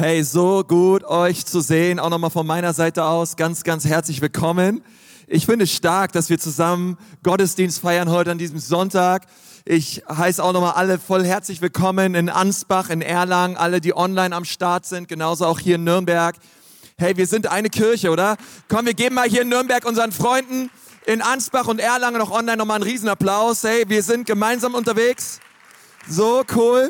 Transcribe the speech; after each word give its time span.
Hey, 0.00 0.22
so 0.22 0.62
gut 0.62 1.02
euch 1.02 1.44
zu 1.44 1.60
sehen, 1.60 1.98
auch 1.98 2.08
nochmal 2.08 2.30
von 2.30 2.46
meiner 2.46 2.72
Seite 2.72 3.02
aus. 3.02 3.34
Ganz, 3.34 3.64
ganz 3.64 3.84
herzlich 3.84 4.20
willkommen. 4.20 4.80
Ich 5.26 5.44
finde 5.44 5.64
es 5.64 5.72
stark, 5.72 6.12
dass 6.12 6.30
wir 6.30 6.38
zusammen 6.38 6.96
Gottesdienst 7.24 7.80
feiern 7.80 8.08
heute 8.08 8.30
an 8.30 8.38
diesem 8.38 8.60
Sonntag. 8.60 9.26
Ich 9.64 10.04
heiße 10.08 10.40
auch 10.40 10.52
nochmal 10.52 10.74
alle 10.74 11.00
voll 11.00 11.24
herzlich 11.24 11.60
willkommen 11.60 12.14
in 12.14 12.28
Ansbach, 12.28 12.90
in 12.90 13.02
Erlangen, 13.02 13.56
alle, 13.56 13.80
die 13.80 13.92
online 13.92 14.36
am 14.36 14.44
Start 14.44 14.86
sind, 14.86 15.08
genauso 15.08 15.46
auch 15.46 15.58
hier 15.58 15.74
in 15.74 15.82
Nürnberg. 15.82 16.36
Hey, 16.96 17.16
wir 17.16 17.26
sind 17.26 17.48
eine 17.48 17.68
Kirche, 17.68 18.12
oder? 18.12 18.36
Komm, 18.68 18.86
wir 18.86 18.94
geben 18.94 19.16
mal 19.16 19.28
hier 19.28 19.42
in 19.42 19.48
Nürnberg 19.48 19.84
unseren 19.84 20.12
Freunden 20.12 20.70
in 21.06 21.22
Ansbach 21.22 21.66
und 21.66 21.80
Erlangen 21.80 22.18
noch 22.18 22.30
online 22.30 22.58
nochmal 22.58 22.76
einen 22.76 22.88
Riesenapplaus. 22.88 23.64
Hey, 23.64 23.82
wir 23.88 24.04
sind 24.04 24.28
gemeinsam 24.28 24.76
unterwegs. 24.76 25.40
So 26.08 26.44
cool. 26.54 26.88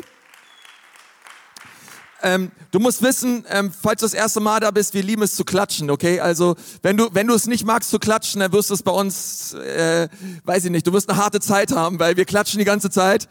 Ähm, 2.21 2.51
du 2.71 2.79
musst 2.79 3.01
wissen, 3.01 3.45
ähm, 3.49 3.71
falls 3.71 4.01
du 4.01 4.05
das 4.05 4.13
erste 4.13 4.39
Mal 4.39 4.59
da 4.59 4.71
bist, 4.71 4.93
wir 4.93 5.03
lieben 5.03 5.23
es 5.23 5.35
zu 5.35 5.45
klatschen, 5.45 5.89
okay? 5.89 6.19
Also 6.19 6.55
wenn 6.81 6.97
du 6.97 7.09
wenn 7.13 7.27
du 7.27 7.33
es 7.33 7.47
nicht 7.47 7.65
magst 7.65 7.89
zu 7.89 7.99
klatschen, 7.99 8.41
dann 8.41 8.51
wirst 8.51 8.69
du 8.69 8.73
es 8.73 8.83
bei 8.83 8.91
uns, 8.91 9.53
äh, 9.53 10.09
weiß 10.43 10.65
ich 10.65 10.71
nicht, 10.71 10.85
du 10.85 10.91
wirst 10.91 11.09
eine 11.09 11.17
harte 11.17 11.39
Zeit 11.39 11.71
haben, 11.71 11.99
weil 11.99 12.17
wir 12.17 12.25
klatschen 12.25 12.59
die 12.59 12.65
ganze 12.65 12.89
Zeit 12.89 13.29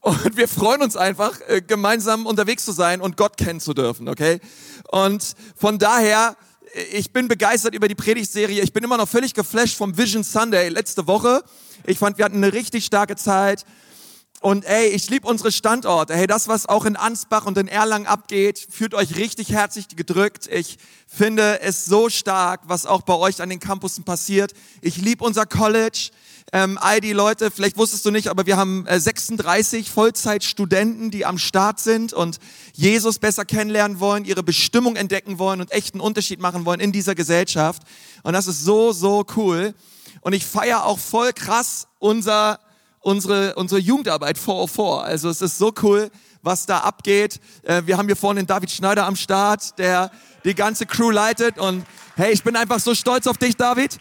und 0.00 0.36
wir 0.36 0.48
freuen 0.48 0.80
uns 0.80 0.96
einfach, 0.96 1.38
äh, 1.48 1.60
gemeinsam 1.60 2.24
unterwegs 2.24 2.64
zu 2.64 2.72
sein 2.72 3.02
und 3.02 3.18
Gott 3.18 3.36
kennen 3.36 3.60
zu 3.60 3.74
dürfen, 3.74 4.08
okay? 4.08 4.40
Und 4.90 5.34
von 5.54 5.78
daher, 5.78 6.36
ich 6.92 7.12
bin 7.12 7.28
begeistert 7.28 7.74
über 7.74 7.88
die 7.88 7.94
Predigtserie. 7.94 8.62
Ich 8.62 8.72
bin 8.72 8.82
immer 8.82 8.96
noch 8.96 9.08
völlig 9.08 9.34
geflasht 9.34 9.76
vom 9.76 9.98
Vision 9.98 10.24
Sunday 10.24 10.68
letzte 10.68 11.06
Woche. 11.06 11.42
Ich 11.84 11.98
fand, 11.98 12.16
wir 12.18 12.24
hatten 12.24 12.36
eine 12.36 12.52
richtig 12.52 12.84
starke 12.86 13.16
Zeit. 13.16 13.64
Und 14.42 14.64
ey, 14.64 14.88
ich 14.88 15.10
liebe 15.10 15.28
unsere 15.28 15.52
Standorte. 15.52 16.14
Hey, 16.14 16.26
das, 16.26 16.48
was 16.48 16.66
auch 16.66 16.86
in 16.86 16.96
Ansbach 16.96 17.44
und 17.44 17.58
in 17.58 17.68
Erlangen 17.68 18.06
abgeht, 18.06 18.66
fühlt 18.70 18.94
euch 18.94 19.16
richtig 19.16 19.52
herzlich 19.52 19.86
gedrückt. 19.94 20.48
Ich 20.50 20.78
finde 21.06 21.60
es 21.60 21.84
so 21.84 22.08
stark, 22.08 22.62
was 22.64 22.86
auch 22.86 23.02
bei 23.02 23.12
euch 23.12 23.42
an 23.42 23.50
den 23.50 23.60
Campussen 23.60 24.04
passiert. 24.04 24.54
Ich 24.80 24.96
liebe 24.96 25.22
unser 25.22 25.44
College. 25.44 26.08
Ähm, 26.54 26.78
all 26.80 27.02
die 27.02 27.12
Leute, 27.12 27.50
vielleicht 27.50 27.76
wusstest 27.76 28.06
du 28.06 28.10
nicht, 28.10 28.28
aber 28.28 28.46
wir 28.46 28.56
haben 28.56 28.86
äh, 28.86 28.98
36 28.98 29.90
Vollzeitstudenten, 29.90 31.10
die 31.10 31.26
am 31.26 31.36
Start 31.36 31.78
sind 31.78 32.14
und 32.14 32.38
Jesus 32.72 33.18
besser 33.18 33.44
kennenlernen 33.44 34.00
wollen, 34.00 34.24
ihre 34.24 34.42
Bestimmung 34.42 34.96
entdecken 34.96 35.38
wollen 35.38 35.60
und 35.60 35.70
echten 35.70 36.00
Unterschied 36.00 36.40
machen 36.40 36.64
wollen 36.64 36.80
in 36.80 36.92
dieser 36.92 37.14
Gesellschaft. 37.14 37.82
Und 38.22 38.32
das 38.32 38.46
ist 38.46 38.64
so, 38.64 38.92
so 38.92 39.26
cool. 39.36 39.74
Und 40.22 40.32
ich 40.32 40.46
feiere 40.46 40.86
auch 40.86 40.98
voll 40.98 41.34
krass 41.34 41.88
unser 41.98 42.58
unsere, 43.00 43.54
unsere 43.54 43.80
Jugendarbeit 43.80 44.38
404. 44.38 45.04
Also 45.04 45.28
es 45.28 45.42
ist 45.42 45.58
so 45.58 45.72
cool, 45.82 46.10
was 46.42 46.66
da 46.66 46.78
abgeht. 46.78 47.40
Äh, 47.62 47.82
wir 47.86 47.96
haben 47.98 48.06
hier 48.06 48.16
vorne 48.16 48.40
den 48.40 48.46
David 48.46 48.70
Schneider 48.70 49.06
am 49.06 49.16
Start, 49.16 49.78
der 49.78 50.10
die 50.44 50.54
ganze 50.54 50.86
Crew 50.86 51.10
leitet. 51.10 51.58
Und 51.58 51.84
hey, 52.16 52.32
ich 52.32 52.42
bin 52.42 52.56
einfach 52.56 52.80
so 52.80 52.94
stolz 52.94 53.26
auf 53.26 53.38
dich, 53.38 53.56
David. 53.56 53.98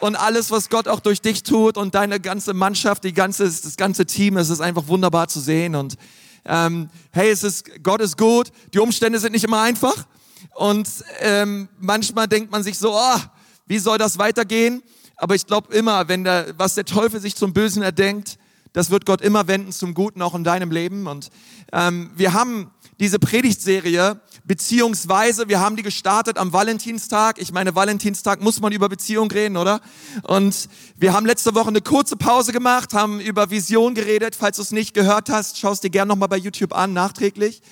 Und 0.00 0.16
alles, 0.16 0.50
was 0.50 0.68
Gott 0.68 0.88
auch 0.88 1.00
durch 1.00 1.20
dich 1.20 1.42
tut 1.42 1.78
und 1.78 1.94
deine 1.94 2.20
ganze 2.20 2.52
Mannschaft, 2.52 3.04
die 3.04 3.14
ganze, 3.14 3.44
das 3.44 3.76
ganze 3.76 4.06
Team, 4.06 4.36
es 4.36 4.50
ist 4.50 4.60
einfach 4.60 4.86
wunderbar 4.88 5.28
zu 5.28 5.40
sehen. 5.40 5.74
Und 5.74 5.96
ähm, 6.44 6.90
hey, 7.12 7.30
es 7.30 7.42
ist, 7.42 7.82
Gott 7.82 8.00
ist 8.00 8.18
gut. 8.18 8.48
Die 8.74 8.80
Umstände 8.80 9.18
sind 9.18 9.32
nicht 9.32 9.44
immer 9.44 9.62
einfach. 9.62 10.06
Und 10.54 10.88
ähm, 11.20 11.68
manchmal 11.78 12.28
denkt 12.28 12.50
man 12.50 12.62
sich 12.62 12.78
so, 12.78 12.94
oh, 12.94 13.20
wie 13.66 13.78
soll 13.78 13.98
das 13.98 14.18
weitergehen? 14.18 14.82
Aber 15.16 15.34
ich 15.34 15.46
glaube 15.46 15.74
immer, 15.74 16.08
wenn 16.08 16.24
der, 16.24 16.54
was 16.58 16.74
der 16.74 16.84
Teufel 16.84 17.20
sich 17.20 17.36
zum 17.36 17.52
Bösen 17.52 17.82
erdenkt, 17.82 18.38
das 18.72 18.90
wird 18.90 19.06
Gott 19.06 19.20
immer 19.20 19.46
wenden 19.46 19.72
zum 19.72 19.94
Guten 19.94 20.20
auch 20.20 20.34
in 20.34 20.42
deinem 20.42 20.70
Leben. 20.72 21.06
Und 21.06 21.30
ähm, 21.72 22.10
wir 22.16 22.32
haben 22.32 22.72
diese 22.98 23.18
Predigtserie, 23.18 24.20
beziehungsweise 24.44 25.48
wir 25.48 25.60
haben 25.60 25.76
die 25.76 25.82
gestartet 25.82 26.38
am 26.38 26.52
Valentinstag. 26.52 27.40
Ich 27.40 27.52
meine, 27.52 27.74
Valentinstag 27.74 28.40
muss 28.40 28.60
man 28.60 28.72
über 28.72 28.88
Beziehung 28.88 29.30
reden, 29.30 29.56
oder? 29.56 29.80
Und 30.24 30.68
wir 30.96 31.12
haben 31.12 31.24
letzte 31.24 31.54
Woche 31.54 31.68
eine 31.68 31.80
kurze 31.80 32.16
Pause 32.16 32.52
gemacht, 32.52 32.94
haben 32.94 33.20
über 33.20 33.50
Vision 33.50 33.94
geredet. 33.94 34.36
Falls 34.36 34.56
du 34.56 34.62
es 34.62 34.72
nicht 34.72 34.92
gehört 34.92 35.30
hast, 35.30 35.58
schaust 35.58 35.84
dir 35.84 35.90
gerne 35.90 36.08
nochmal 36.08 36.28
bei 36.28 36.36
YouTube 36.36 36.72
an, 36.72 36.92
nachträglich. 36.92 37.62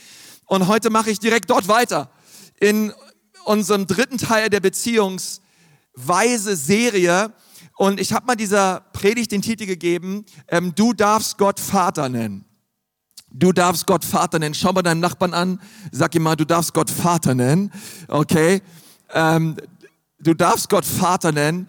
Und 0.47 0.69
heute 0.69 0.91
mache 0.91 1.11
ich 1.11 1.19
direkt 1.19 1.50
dort 1.50 1.66
weiter. 1.66 2.11
In 2.61 2.93
unserem 3.45 3.87
dritten 3.87 4.19
Teil 4.19 4.50
der 4.50 4.61
Beziehungsweise 5.94 6.56
Serie 6.56 7.32
und 7.76 8.00
ich 8.00 8.12
habe 8.12 8.26
mal 8.26 8.36
dieser 8.36 8.80
Predigt 8.92 9.32
den 9.32 9.42
Titel 9.42 9.66
gegeben, 9.66 10.25
ähm, 10.48 10.75
du 10.75 10.92
darfst 10.92 11.38
Gott 11.38 11.58
Vater 11.58 12.08
nennen. 12.08 12.44
Du 13.34 13.53
darfst 13.53 13.86
Gott 13.86 14.04
Vater 14.04 14.38
nennen. 14.38 14.54
Schau 14.54 14.72
mal 14.72 14.82
deinen 14.82 15.00
Nachbarn 15.00 15.32
an, 15.32 15.60
sag 15.91 16.14
ihm 16.14 16.22
mal, 16.22 16.36
du 16.36 16.44
darfst 16.44 16.75
Gott 16.75 16.91
Vater 16.91 17.34
nennen. 17.34 17.72
Okay? 18.08 18.60
Ähm, 19.12 19.56
du 20.20 20.34
darfst 20.34 20.69
Gott 20.69 20.84
Vater 20.84 21.32
nennen. 21.32 21.69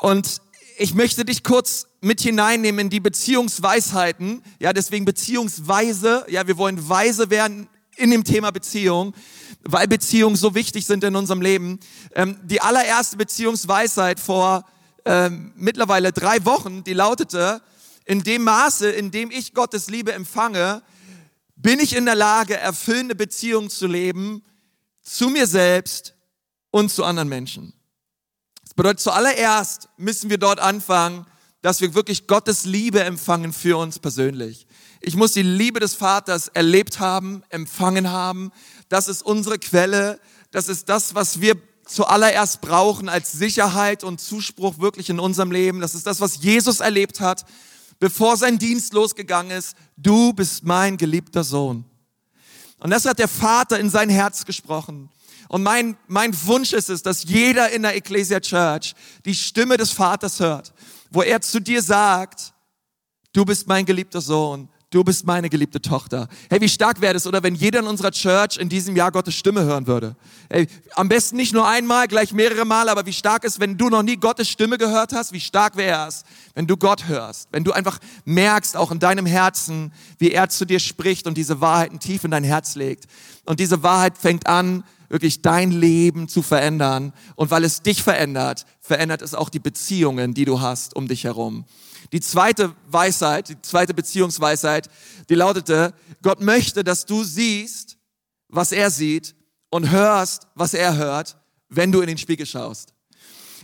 Und 0.00 0.42
ich 0.76 0.94
möchte 0.94 1.24
dich 1.24 1.44
kurz 1.44 1.86
mit 2.00 2.20
hineinnehmen 2.20 2.86
in 2.86 2.90
die 2.90 3.00
Beziehungsweisheiten. 3.00 4.42
Ja, 4.58 4.72
deswegen 4.72 5.04
Beziehungsweise. 5.04 6.26
Ja, 6.28 6.46
wir 6.46 6.58
wollen 6.58 6.88
weise 6.88 7.30
werden 7.30 7.68
in 7.96 8.10
dem 8.10 8.24
Thema 8.24 8.50
Beziehung, 8.50 9.14
weil 9.62 9.88
Beziehungen 9.88 10.36
so 10.36 10.54
wichtig 10.54 10.86
sind 10.86 11.04
in 11.04 11.16
unserem 11.16 11.40
Leben. 11.40 11.80
Ähm, 12.14 12.38
die 12.42 12.60
allererste 12.60 13.16
Beziehungsweisheit 13.16 14.20
vor 14.20 14.64
äh, 15.04 15.30
mittlerweile 15.30 16.12
drei 16.12 16.44
Wochen, 16.44 16.84
die 16.84 16.94
lautete, 16.94 17.62
in 18.04 18.22
dem 18.22 18.44
Maße, 18.44 18.90
in 18.90 19.10
dem 19.10 19.30
ich 19.30 19.54
Gottes 19.54 19.88
Liebe 19.88 20.12
empfange, 20.12 20.82
bin 21.56 21.80
ich 21.80 21.96
in 21.96 22.04
der 22.04 22.14
Lage, 22.14 22.56
erfüllende 22.56 23.14
Beziehungen 23.14 23.70
zu 23.70 23.86
leben 23.86 24.42
zu 25.04 25.28
mir 25.28 25.46
selbst 25.46 26.14
und 26.70 26.90
zu 26.90 27.04
anderen 27.04 27.28
Menschen. 27.28 27.74
Das 28.62 28.74
bedeutet, 28.74 29.00
zuallererst 29.00 29.88
müssen 29.96 30.30
wir 30.30 30.38
dort 30.38 30.58
anfangen, 30.58 31.26
dass 31.62 31.80
wir 31.80 31.94
wirklich 31.94 32.26
Gottes 32.26 32.64
Liebe 32.64 33.04
empfangen 33.04 33.52
für 33.52 33.76
uns 33.76 33.98
persönlich. 33.98 34.66
Ich 35.06 35.16
muss 35.16 35.32
die 35.32 35.42
Liebe 35.42 35.80
des 35.80 35.94
Vaters 35.94 36.48
erlebt 36.48 36.98
haben, 36.98 37.42
empfangen 37.50 38.10
haben. 38.10 38.50
Das 38.88 39.06
ist 39.06 39.22
unsere 39.22 39.58
Quelle. 39.58 40.18
Das 40.50 40.70
ist 40.70 40.88
das, 40.88 41.14
was 41.14 41.42
wir 41.42 41.56
zuallererst 41.84 42.62
brauchen 42.62 43.10
als 43.10 43.32
Sicherheit 43.32 44.02
und 44.02 44.18
Zuspruch 44.18 44.78
wirklich 44.78 45.10
in 45.10 45.20
unserem 45.20 45.52
Leben. 45.52 45.80
Das 45.80 45.94
ist 45.94 46.06
das, 46.06 46.22
was 46.22 46.42
Jesus 46.42 46.80
erlebt 46.80 47.20
hat, 47.20 47.44
bevor 47.98 48.38
sein 48.38 48.58
Dienst 48.58 48.94
losgegangen 48.94 49.52
ist. 49.52 49.76
Du 49.98 50.32
bist 50.32 50.64
mein 50.64 50.96
geliebter 50.96 51.44
Sohn. 51.44 51.84
Und 52.78 52.88
das 52.88 53.04
hat 53.04 53.18
der 53.18 53.28
Vater 53.28 53.78
in 53.78 53.90
sein 53.90 54.08
Herz 54.08 54.46
gesprochen. 54.46 55.10
Und 55.48 55.62
mein, 55.62 55.98
mein 56.06 56.34
Wunsch 56.46 56.72
ist 56.72 56.88
es, 56.88 57.02
dass 57.02 57.24
jeder 57.24 57.68
in 57.70 57.82
der 57.82 57.94
Ecclesia 57.94 58.40
Church 58.40 58.94
die 59.26 59.34
Stimme 59.34 59.76
des 59.76 59.90
Vaters 59.90 60.40
hört, 60.40 60.72
wo 61.10 61.20
er 61.20 61.42
zu 61.42 61.60
dir 61.60 61.82
sagt, 61.82 62.54
du 63.34 63.44
bist 63.44 63.66
mein 63.68 63.84
geliebter 63.84 64.22
Sohn 64.22 64.70
du 64.94 65.02
bist 65.02 65.26
meine 65.26 65.50
geliebte 65.50 65.82
Tochter. 65.82 66.28
Hey, 66.48 66.60
wie 66.60 66.68
stark 66.68 67.00
wäre 67.00 67.16
es, 67.16 67.26
oder 67.26 67.42
wenn 67.42 67.54
jeder 67.54 67.80
in 67.80 67.86
unserer 67.86 68.12
Church 68.12 68.58
in 68.58 68.68
diesem 68.68 68.94
Jahr 68.94 69.10
Gottes 69.10 69.34
Stimme 69.34 69.64
hören 69.64 69.86
würde? 69.86 70.14
Hey, 70.48 70.68
am 70.94 71.08
besten 71.08 71.36
nicht 71.36 71.52
nur 71.52 71.66
einmal, 71.66 72.06
gleich 72.06 72.32
mehrere 72.32 72.64
Mal, 72.64 72.88
aber 72.88 73.04
wie 73.04 73.12
stark 73.12 73.42
ist, 73.44 73.58
wenn 73.58 73.76
du 73.76 73.88
noch 73.88 74.04
nie 74.04 74.16
Gottes 74.16 74.48
Stimme 74.48 74.78
gehört 74.78 75.12
hast, 75.12 75.32
wie 75.32 75.40
stark 75.40 75.76
wäre 75.76 76.06
es, 76.06 76.24
wenn 76.54 76.68
du 76.68 76.76
Gott 76.76 77.08
hörst, 77.08 77.48
wenn 77.50 77.64
du 77.64 77.72
einfach 77.72 77.98
merkst, 78.24 78.76
auch 78.76 78.92
in 78.92 79.00
deinem 79.00 79.26
Herzen, 79.26 79.92
wie 80.18 80.30
er 80.30 80.48
zu 80.48 80.64
dir 80.64 80.78
spricht 80.78 81.26
und 81.26 81.36
diese 81.36 81.60
Wahrheiten 81.60 81.98
tief 81.98 82.22
in 82.22 82.30
dein 82.30 82.44
Herz 82.44 82.76
legt. 82.76 83.06
Und 83.44 83.58
diese 83.58 83.82
Wahrheit 83.82 84.16
fängt 84.16 84.46
an, 84.46 84.84
wirklich 85.08 85.42
dein 85.42 85.70
Leben 85.70 86.28
zu 86.28 86.42
verändern. 86.42 87.12
Und 87.34 87.50
weil 87.50 87.64
es 87.64 87.82
dich 87.82 88.02
verändert, 88.02 88.64
verändert 88.80 89.22
es 89.22 89.34
auch 89.34 89.48
die 89.48 89.58
Beziehungen, 89.58 90.34
die 90.34 90.44
du 90.44 90.60
hast 90.60 90.94
um 90.94 91.08
dich 91.08 91.24
herum. 91.24 91.64
Die 92.14 92.20
zweite 92.20 92.76
Weisheit, 92.86 93.48
die 93.48 93.60
zweite 93.60 93.92
Beziehungsweisheit, 93.92 94.88
die 95.28 95.34
lautete, 95.34 95.92
Gott 96.22 96.40
möchte, 96.40 96.84
dass 96.84 97.06
du 97.06 97.24
siehst, 97.24 97.98
was 98.46 98.70
er 98.70 98.92
sieht 98.92 99.34
und 99.68 99.90
hörst, 99.90 100.46
was 100.54 100.74
er 100.74 100.96
hört, 100.96 101.36
wenn 101.68 101.90
du 101.90 102.02
in 102.02 102.06
den 102.06 102.16
Spiegel 102.16 102.46
schaust. 102.46 102.94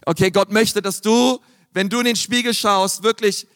Okay, 0.04 0.32
Gott 0.32 0.50
möchte, 0.50 0.82
dass 0.82 1.00
du, 1.00 1.38
wenn 1.70 1.88
du 1.88 2.00
in 2.00 2.06
den 2.06 2.16
Spiegel 2.16 2.52
schaust, 2.52 3.04
wirklich 3.04 3.46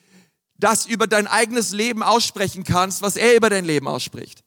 das 0.59 0.87
über 0.87 1.09
dein 1.09 1.27
eigenes 1.27 1.73
Leben 1.73 2.05
aussprechen 2.05 2.63
kannst, 2.63 3.03
was 3.03 3.17
er 3.17 3.35
über 3.35 3.51
dein 3.51 3.65
Leben 3.65 3.89
ausspricht. 3.89 4.44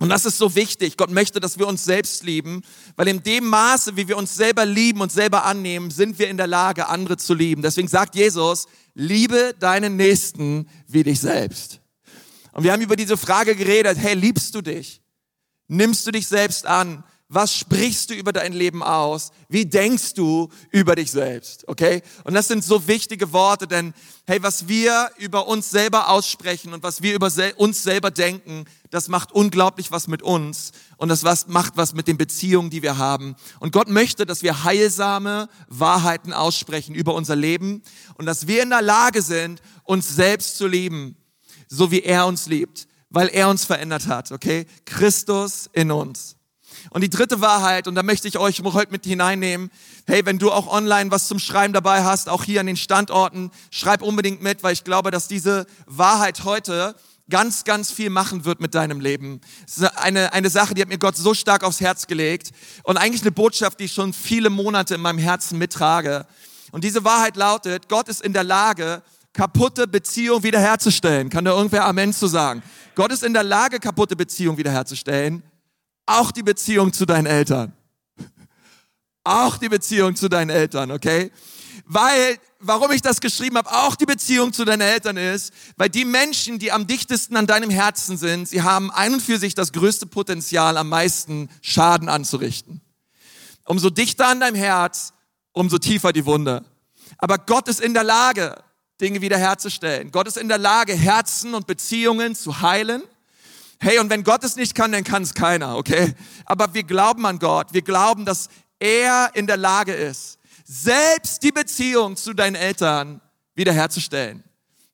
Und 0.00 0.08
das 0.08 0.24
ist 0.24 0.38
so 0.38 0.54
wichtig. 0.54 0.96
Gott 0.96 1.10
möchte, 1.10 1.38
dass 1.38 1.58
wir 1.58 1.68
uns 1.68 1.84
selbst 1.84 2.24
lieben, 2.24 2.62
weil 2.96 3.08
in 3.08 3.22
dem 3.22 3.46
Maße, 3.46 3.96
wie 3.96 4.08
wir 4.08 4.16
uns 4.16 4.34
selber 4.34 4.66
lieben 4.66 5.00
und 5.00 5.12
selber 5.12 5.44
annehmen, 5.44 5.90
sind 5.90 6.18
wir 6.18 6.28
in 6.28 6.36
der 6.36 6.48
Lage, 6.48 6.88
andere 6.88 7.16
zu 7.16 7.32
lieben. 7.32 7.62
Deswegen 7.62 7.88
sagt 7.88 8.16
Jesus, 8.16 8.66
liebe 8.94 9.54
deinen 9.60 9.96
Nächsten 9.96 10.68
wie 10.88 11.04
dich 11.04 11.20
selbst. 11.20 11.80
Und 12.52 12.64
wir 12.64 12.72
haben 12.72 12.82
über 12.82 12.96
diese 12.96 13.16
Frage 13.16 13.54
geredet, 13.54 13.96
hey, 13.98 14.14
liebst 14.14 14.54
du 14.54 14.62
dich? 14.62 15.00
Nimmst 15.68 16.06
du 16.06 16.10
dich 16.10 16.26
selbst 16.26 16.66
an? 16.66 17.04
Was 17.34 17.54
sprichst 17.54 18.10
du 18.10 18.14
über 18.14 18.32
dein 18.32 18.52
Leben 18.52 18.82
aus? 18.82 19.32
Wie 19.48 19.66
denkst 19.66 20.14
du 20.14 20.48
über 20.70 20.94
dich 20.94 21.10
selbst? 21.10 21.66
Okay? 21.68 22.02
Und 22.24 22.34
das 22.34 22.48
sind 22.48 22.64
so 22.64 22.86
wichtige 22.86 23.32
Worte, 23.32 23.66
denn 23.66 23.92
hey, 24.26 24.42
was 24.42 24.68
wir 24.68 25.10
über 25.18 25.46
uns 25.48 25.70
selber 25.70 26.08
aussprechen 26.08 26.72
und 26.72 26.82
was 26.82 27.02
wir 27.02 27.14
über 27.14 27.30
uns 27.56 27.82
selber 27.82 28.10
denken, 28.10 28.64
das 28.90 29.08
macht 29.08 29.32
unglaublich 29.32 29.90
was 29.90 30.06
mit 30.06 30.22
uns 30.22 30.72
und 30.96 31.08
das 31.08 31.24
was, 31.24 31.48
macht 31.48 31.76
was 31.76 31.94
mit 31.94 32.06
den 32.06 32.16
Beziehungen, 32.16 32.70
die 32.70 32.82
wir 32.82 32.98
haben. 32.98 33.36
Und 33.58 33.72
Gott 33.72 33.88
möchte, 33.88 34.26
dass 34.26 34.42
wir 34.42 34.64
heilsame 34.64 35.48
Wahrheiten 35.68 36.32
aussprechen 36.32 36.94
über 36.94 37.14
unser 37.14 37.36
Leben 37.36 37.82
und 38.14 38.26
dass 38.26 38.46
wir 38.46 38.62
in 38.62 38.70
der 38.70 38.82
Lage 38.82 39.20
sind, 39.22 39.60
uns 39.82 40.14
selbst 40.14 40.56
zu 40.56 40.66
lieben, 40.66 41.16
so 41.68 41.90
wie 41.90 42.02
er 42.02 42.26
uns 42.26 42.46
liebt, 42.46 42.86
weil 43.10 43.28
er 43.28 43.48
uns 43.48 43.64
verändert 43.64 44.06
hat, 44.06 44.32
okay? 44.32 44.66
Christus 44.84 45.68
in 45.72 45.90
uns. 45.90 46.36
Und 46.90 47.02
die 47.02 47.10
dritte 47.10 47.40
Wahrheit, 47.40 47.88
und 47.88 47.94
da 47.94 48.02
möchte 48.02 48.28
ich 48.28 48.38
euch 48.38 48.62
heute 48.62 48.92
mit 48.92 49.04
hineinnehmen, 49.04 49.70
hey, 50.06 50.24
wenn 50.26 50.38
du 50.38 50.50
auch 50.50 50.66
online 50.66 51.10
was 51.10 51.28
zum 51.28 51.38
Schreiben 51.38 51.72
dabei 51.72 52.04
hast, 52.04 52.28
auch 52.28 52.44
hier 52.44 52.60
an 52.60 52.66
den 52.66 52.76
Standorten, 52.76 53.50
schreib 53.70 54.02
unbedingt 54.02 54.42
mit, 54.42 54.62
weil 54.62 54.72
ich 54.72 54.84
glaube, 54.84 55.10
dass 55.10 55.28
diese 55.28 55.66
Wahrheit 55.86 56.44
heute 56.44 56.94
ganz, 57.30 57.64
ganz 57.64 57.90
viel 57.90 58.10
machen 58.10 58.44
wird 58.44 58.60
mit 58.60 58.74
deinem 58.74 59.00
Leben. 59.00 59.40
Es 59.66 59.78
ist 59.78 59.98
eine, 59.98 60.32
eine 60.32 60.50
Sache, 60.50 60.74
die 60.74 60.82
hat 60.82 60.88
mir 60.88 60.98
Gott 60.98 61.16
so 61.16 61.34
stark 61.34 61.64
aufs 61.64 61.80
Herz 61.80 62.06
gelegt 62.06 62.50
und 62.82 62.96
eigentlich 62.96 63.22
eine 63.22 63.32
Botschaft, 63.32 63.80
die 63.80 63.84
ich 63.84 63.92
schon 63.92 64.12
viele 64.12 64.50
Monate 64.50 64.94
in 64.94 65.00
meinem 65.00 65.18
Herzen 65.18 65.58
mittrage. 65.58 66.26
Und 66.72 66.84
diese 66.84 67.04
Wahrheit 67.04 67.36
lautet, 67.36 67.88
Gott 67.88 68.08
ist 68.08 68.20
in 68.20 68.32
der 68.32 68.44
Lage, 68.44 69.02
kaputte 69.32 69.86
Beziehungen 69.86 70.42
wiederherzustellen. 70.42 71.30
Kann 71.30 71.44
da 71.44 71.52
irgendwer 71.52 71.84
Amen 71.86 72.12
zu 72.12 72.26
sagen? 72.26 72.62
Gott 72.94 73.12
ist 73.12 73.22
in 73.22 73.32
der 73.32 73.42
Lage, 73.42 73.80
kaputte 73.80 74.16
Beziehungen 74.16 74.58
wiederherzustellen. 74.58 75.42
Auch 76.06 76.30
die 76.30 76.42
Beziehung 76.42 76.92
zu 76.92 77.06
deinen 77.06 77.26
Eltern. 77.26 77.72
Auch 79.24 79.56
die 79.56 79.70
Beziehung 79.70 80.16
zu 80.16 80.28
deinen 80.28 80.50
Eltern, 80.50 80.90
okay? 80.90 81.30
Weil, 81.86 82.38
warum 82.60 82.92
ich 82.92 83.02
das 83.02 83.20
geschrieben 83.20 83.56
habe, 83.56 83.70
auch 83.70 83.94
die 83.94 84.04
Beziehung 84.06 84.52
zu 84.52 84.64
deinen 84.64 84.82
Eltern 84.82 85.16
ist, 85.16 85.52
weil 85.76 85.88
die 85.88 86.04
Menschen, 86.04 86.58
die 86.58 86.72
am 86.72 86.86
dichtesten 86.86 87.36
an 87.36 87.46
deinem 87.46 87.70
Herzen 87.70 88.16
sind, 88.16 88.48
sie 88.48 88.62
haben 88.62 88.90
ein 88.90 89.14
und 89.14 89.20
für 89.20 89.38
sich 89.38 89.54
das 89.54 89.72
größte 89.72 90.06
Potenzial, 90.06 90.76
am 90.76 90.88
meisten 90.88 91.48
Schaden 91.62 92.08
anzurichten. 92.08 92.82
Umso 93.64 93.90
dichter 93.90 94.28
an 94.28 94.40
deinem 94.40 94.56
Herz, 94.56 95.14
umso 95.52 95.78
tiefer 95.78 96.12
die 96.12 96.26
Wunde. 96.26 96.64
Aber 97.16 97.38
Gott 97.38 97.68
ist 97.68 97.80
in 97.80 97.94
der 97.94 98.04
Lage, 98.04 98.62
Dinge 99.00 99.20
wiederherzustellen. 99.20 100.10
Gott 100.10 100.28
ist 100.28 100.36
in 100.36 100.48
der 100.48 100.58
Lage, 100.58 100.94
Herzen 100.94 101.54
und 101.54 101.66
Beziehungen 101.66 102.34
zu 102.34 102.60
heilen 102.60 103.02
Hey, 103.80 103.98
und 103.98 104.10
wenn 104.10 104.24
Gott 104.24 104.44
es 104.44 104.56
nicht 104.56 104.74
kann, 104.74 104.92
dann 104.92 105.04
kann 105.04 105.22
es 105.22 105.34
keiner, 105.34 105.76
okay? 105.76 106.14
Aber 106.44 106.72
wir 106.74 106.84
glauben 106.84 107.26
an 107.26 107.38
Gott. 107.38 107.68
Wir 107.72 107.82
glauben, 107.82 108.24
dass 108.24 108.48
er 108.78 109.30
in 109.34 109.46
der 109.46 109.56
Lage 109.56 109.92
ist, 109.92 110.38
selbst 110.64 111.42
die 111.42 111.52
Beziehung 111.52 112.16
zu 112.16 112.34
deinen 112.34 112.54
Eltern 112.54 113.20
wiederherzustellen. 113.54 114.44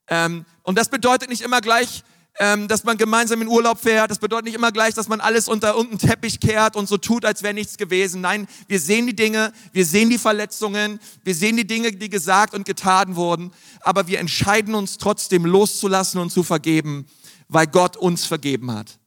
Ähm, 0.09 0.45
und 0.63 0.77
das 0.77 0.89
bedeutet 0.89 1.29
nicht 1.29 1.43
immer 1.43 1.61
gleich, 1.61 2.03
ähm, 2.39 2.69
dass 2.69 2.85
man 2.85 2.97
gemeinsam 2.97 3.43
in 3.43 3.49
Urlaub 3.49 3.81
fährt. 3.81 4.11
Das 4.11 4.19
bedeutet 4.19 4.47
nicht 4.47 4.55
immer 4.55 4.73
gleich, 4.73 4.95
dass 4.95 5.09
man 5.09 5.21
alles 5.21 5.49
unter 5.49 5.75
irgendeinen 5.75 6.11
Teppich 6.11 6.41
kehrt 6.41 6.77
und 6.77 6.89
so 6.89 6.97
tut, 6.97 7.25
als 7.25 7.43
wäre 7.43 7.55
nichts 7.55 7.77
gewesen. 7.77 8.21
Nein, 8.21 8.49
wir 8.67 8.81
sehen 8.81 9.07
die 9.07 9.17
Dinge, 9.17 9.53
wir 9.73 9.85
sehen 9.85 10.11
die 10.11 10.19
Verletzungen, 10.19 11.01
wir 11.23 11.35
sehen 11.35 11.57
die 11.57 11.67
Dinge, 11.67 11.93
die 11.93 12.09
gesagt 12.09 12.55
und 12.55 12.65
getan 12.65 13.17
wurden, 13.17 13.53
aber 13.81 14.07
wir 14.07 14.19
entscheiden 14.19 14.75
uns 14.75 14.99
trotzdem 14.99 15.45
loszulassen 15.45 16.21
und 16.21 16.31
zu 16.31 16.43
vergeben 16.43 17.07
weil 17.51 17.67
Gott 17.67 17.97
uns 17.97 18.25
vergeben 18.25 18.71
hat. 18.71 18.99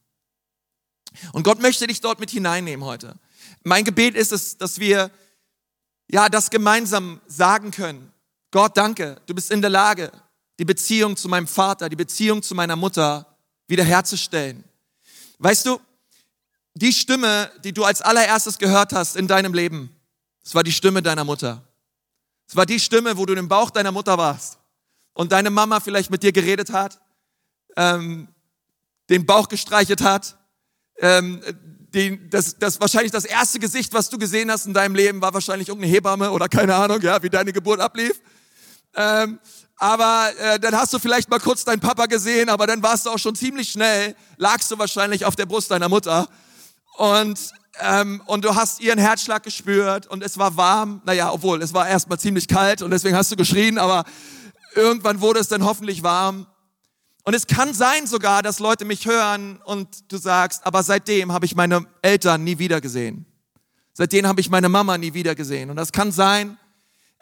Und 1.32 1.44
Gott 1.44 1.60
möchte 1.60 1.86
dich 1.86 2.00
dort 2.00 2.20
mit 2.20 2.30
hineinnehmen 2.30 2.84
heute. 2.84 3.18
Mein 3.62 3.84
Gebet 3.84 4.14
ist 4.14 4.32
es, 4.32 4.58
dass 4.58 4.78
wir 4.78 5.10
ja 6.08 6.28
das 6.28 6.50
gemeinsam 6.50 7.20
sagen 7.26 7.70
können. 7.70 8.12
Gott, 8.50 8.76
danke, 8.76 9.20
du 9.26 9.34
bist 9.34 9.50
in 9.50 9.62
der 9.62 9.70
Lage, 9.70 10.12
die 10.58 10.64
Beziehung 10.64 11.16
zu 11.16 11.28
meinem 11.28 11.46
Vater, 11.46 11.88
die 11.88 11.96
Beziehung 11.96 12.42
zu 12.42 12.54
meiner 12.54 12.76
Mutter 12.76 13.26
wiederherzustellen. 13.66 14.62
Weißt 15.38 15.64
du, 15.64 15.80
die 16.74 16.92
Stimme, 16.92 17.50
die 17.64 17.72
du 17.72 17.84
als 17.84 18.02
allererstes 18.02 18.58
gehört 18.58 18.92
hast 18.92 19.16
in 19.16 19.26
deinem 19.26 19.54
Leben, 19.54 19.90
es 20.44 20.54
war 20.54 20.62
die 20.62 20.72
Stimme 20.72 21.00
deiner 21.00 21.24
Mutter. 21.24 21.62
Es 22.46 22.54
war 22.54 22.66
die 22.66 22.78
Stimme, 22.78 23.16
wo 23.16 23.24
du 23.24 23.32
im 23.32 23.48
Bauch 23.48 23.70
deiner 23.70 23.92
Mutter 23.92 24.18
warst 24.18 24.58
und 25.14 25.32
deine 25.32 25.50
Mama 25.50 25.80
vielleicht 25.80 26.10
mit 26.10 26.22
dir 26.22 26.32
geredet 26.32 26.70
hat, 26.70 27.00
ähm, 27.76 28.28
den 29.10 29.26
Bauch 29.26 29.48
gestreichelt 29.48 30.02
hat. 30.02 30.36
Ähm, 30.98 31.40
den, 31.94 32.28
das, 32.30 32.58
das 32.58 32.80
wahrscheinlich 32.80 33.12
das 33.12 33.24
erste 33.24 33.58
Gesicht, 33.60 33.94
was 33.94 34.08
du 34.10 34.18
gesehen 34.18 34.50
hast 34.50 34.66
in 34.66 34.74
deinem 34.74 34.94
Leben, 34.94 35.22
war 35.22 35.32
wahrscheinlich 35.32 35.68
irgendeine 35.68 35.94
Hebamme 35.94 36.30
oder 36.30 36.48
keine 36.48 36.74
Ahnung, 36.74 37.00
ja, 37.00 37.22
wie 37.22 37.30
deine 37.30 37.52
Geburt 37.52 37.80
ablief. 37.80 38.20
Ähm, 38.96 39.38
aber 39.76 40.30
äh, 40.38 40.58
dann 40.58 40.76
hast 40.76 40.92
du 40.92 40.98
vielleicht 40.98 41.30
mal 41.30 41.40
kurz 41.40 41.64
deinen 41.64 41.80
Papa 41.80 42.06
gesehen, 42.06 42.48
aber 42.48 42.66
dann 42.66 42.82
warst 42.82 43.06
du 43.06 43.10
auch 43.10 43.18
schon 43.18 43.34
ziemlich 43.34 43.70
schnell, 43.70 44.14
lagst 44.36 44.70
du 44.70 44.78
wahrscheinlich 44.78 45.24
auf 45.24 45.36
der 45.36 45.46
Brust 45.46 45.70
deiner 45.70 45.88
Mutter 45.88 46.28
und 46.96 47.38
ähm, 47.80 48.22
und 48.26 48.44
du 48.44 48.54
hast 48.54 48.80
ihren 48.80 49.00
Herzschlag 49.00 49.42
gespürt 49.42 50.06
und 50.06 50.22
es 50.22 50.38
war 50.38 50.56
warm. 50.56 51.02
Naja, 51.04 51.32
obwohl 51.32 51.60
es 51.60 51.74
war 51.74 51.88
erstmal 51.88 52.20
ziemlich 52.20 52.46
kalt 52.46 52.82
und 52.82 52.92
deswegen 52.92 53.16
hast 53.16 53.32
du 53.32 53.36
geschrien, 53.36 53.78
aber 53.78 54.04
irgendwann 54.76 55.20
wurde 55.20 55.40
es 55.40 55.48
dann 55.48 55.64
hoffentlich 55.64 56.04
warm. 56.04 56.46
Und 57.24 57.32
es 57.32 57.46
kann 57.46 57.72
sein 57.72 58.06
sogar, 58.06 58.42
dass 58.42 58.58
Leute 58.58 58.84
mich 58.84 59.06
hören 59.06 59.60
und 59.64 60.12
du 60.12 60.18
sagst, 60.18 60.66
aber 60.66 60.82
seitdem 60.82 61.32
habe 61.32 61.46
ich 61.46 61.56
meine 61.56 61.86
Eltern 62.02 62.44
nie 62.44 62.58
wieder 62.58 62.82
gesehen. 62.82 63.24
Seitdem 63.94 64.26
habe 64.26 64.40
ich 64.42 64.50
meine 64.50 64.68
Mama 64.68 64.98
nie 64.98 65.14
wieder 65.14 65.34
gesehen. 65.34 65.70
Und 65.70 65.76
das 65.76 65.90
kann 65.90 66.12
sein, 66.12 66.58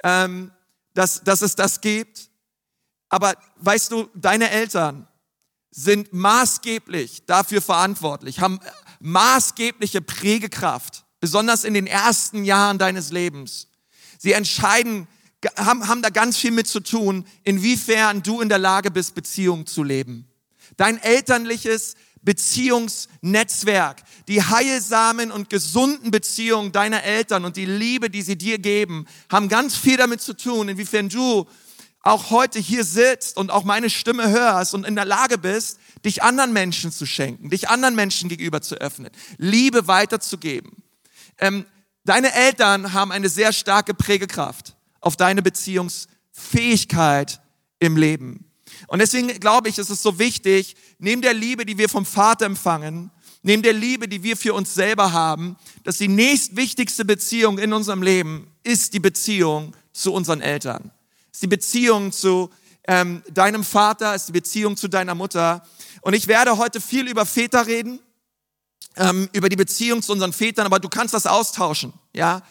ähm, 0.02 0.50
dass, 0.94 1.22
dass 1.22 1.42
es 1.42 1.54
das 1.54 1.80
gibt. 1.80 2.30
Aber 3.08 3.34
weißt 3.56 3.92
du, 3.92 4.08
deine 4.14 4.50
Eltern 4.50 5.06
sind 5.70 6.12
maßgeblich 6.12 7.24
dafür 7.26 7.62
verantwortlich, 7.62 8.40
haben 8.40 8.58
maßgebliche 9.00 10.02
Prägekraft, 10.02 11.04
besonders 11.20 11.64
in 11.64 11.74
den 11.74 11.86
ersten 11.86 12.44
Jahren 12.44 12.78
deines 12.78 13.10
Lebens. 13.10 13.68
Sie 14.18 14.32
entscheiden 14.32 15.06
haben, 15.56 15.88
haben 15.88 16.02
da 16.02 16.10
ganz 16.10 16.36
viel 16.36 16.50
mit 16.50 16.66
zu 16.66 16.80
tun, 16.80 17.24
inwiefern 17.44 18.22
du 18.22 18.40
in 18.40 18.48
der 18.48 18.58
Lage 18.58 18.90
bist, 18.90 19.14
Beziehungen 19.14 19.66
zu 19.66 19.82
leben. 19.82 20.26
Dein 20.76 20.98
elterliches 21.02 21.94
Beziehungsnetzwerk, 22.22 24.02
die 24.28 24.42
heilsamen 24.42 25.32
und 25.32 25.50
gesunden 25.50 26.10
Beziehungen 26.10 26.70
deiner 26.70 27.02
Eltern 27.02 27.44
und 27.44 27.56
die 27.56 27.66
Liebe, 27.66 28.10
die 28.10 28.22
sie 28.22 28.38
dir 28.38 28.58
geben, 28.58 29.06
haben 29.30 29.48
ganz 29.48 29.76
viel 29.76 29.96
damit 29.96 30.20
zu 30.20 30.34
tun, 30.36 30.68
inwiefern 30.68 31.08
du 31.08 31.46
auch 32.00 32.30
heute 32.30 32.58
hier 32.58 32.84
sitzt 32.84 33.36
und 33.36 33.50
auch 33.50 33.64
meine 33.64 33.90
Stimme 33.90 34.28
hörst 34.28 34.74
und 34.74 34.86
in 34.86 34.94
der 34.94 35.04
Lage 35.04 35.38
bist, 35.38 35.78
dich 36.04 36.22
anderen 36.22 36.52
Menschen 36.52 36.92
zu 36.92 37.06
schenken, 37.06 37.50
dich 37.50 37.68
anderen 37.68 37.94
Menschen 37.94 38.28
gegenüber 38.28 38.60
zu 38.60 38.76
öffnen, 38.76 39.10
Liebe 39.38 39.86
weiterzugeben. 39.86 40.82
Ähm, 41.38 41.64
deine 42.04 42.32
Eltern 42.32 42.92
haben 42.92 43.12
eine 43.12 43.28
sehr 43.28 43.52
starke 43.52 43.94
Prägekraft 43.94 44.76
auf 45.02 45.16
deine 45.16 45.42
Beziehungsfähigkeit 45.42 47.42
im 47.78 47.98
Leben. 47.98 48.50
Und 48.86 49.00
deswegen 49.00 49.28
glaube 49.38 49.68
ich, 49.68 49.78
ist 49.78 49.90
es 49.90 50.02
so 50.02 50.18
wichtig, 50.18 50.76
neben 50.98 51.20
der 51.20 51.34
Liebe, 51.34 51.66
die 51.66 51.76
wir 51.76 51.90
vom 51.90 52.06
Vater 52.06 52.46
empfangen, 52.46 53.10
neben 53.42 53.62
der 53.62 53.74
Liebe, 53.74 54.08
die 54.08 54.22
wir 54.22 54.36
für 54.36 54.54
uns 54.54 54.74
selber 54.74 55.12
haben, 55.12 55.56
dass 55.84 55.98
die 55.98 56.08
nächstwichtigste 56.08 57.04
Beziehung 57.04 57.58
in 57.58 57.72
unserem 57.72 58.02
Leben 58.02 58.48
ist 58.62 58.94
die 58.94 59.00
Beziehung 59.00 59.74
zu 59.92 60.12
unseren 60.12 60.40
Eltern. 60.40 60.92
Ist 61.32 61.42
die 61.42 61.48
Beziehung 61.48 62.12
zu 62.12 62.50
ähm, 62.86 63.22
deinem 63.32 63.64
Vater, 63.64 64.14
ist 64.14 64.28
die 64.28 64.32
Beziehung 64.32 64.76
zu 64.76 64.88
deiner 64.88 65.14
Mutter. 65.14 65.66
Und 66.02 66.14
ich 66.14 66.28
werde 66.28 66.56
heute 66.56 66.80
viel 66.80 67.08
über 67.08 67.26
Väter 67.26 67.66
reden, 67.66 67.98
ähm, 68.96 69.28
über 69.32 69.48
die 69.48 69.56
Beziehung 69.56 70.02
zu 70.02 70.12
unseren 70.12 70.32
Vätern, 70.32 70.66
aber 70.66 70.78
du 70.78 70.88
kannst 70.88 71.14
das 71.14 71.26
austauschen, 71.26 71.92
ja. 72.12 72.42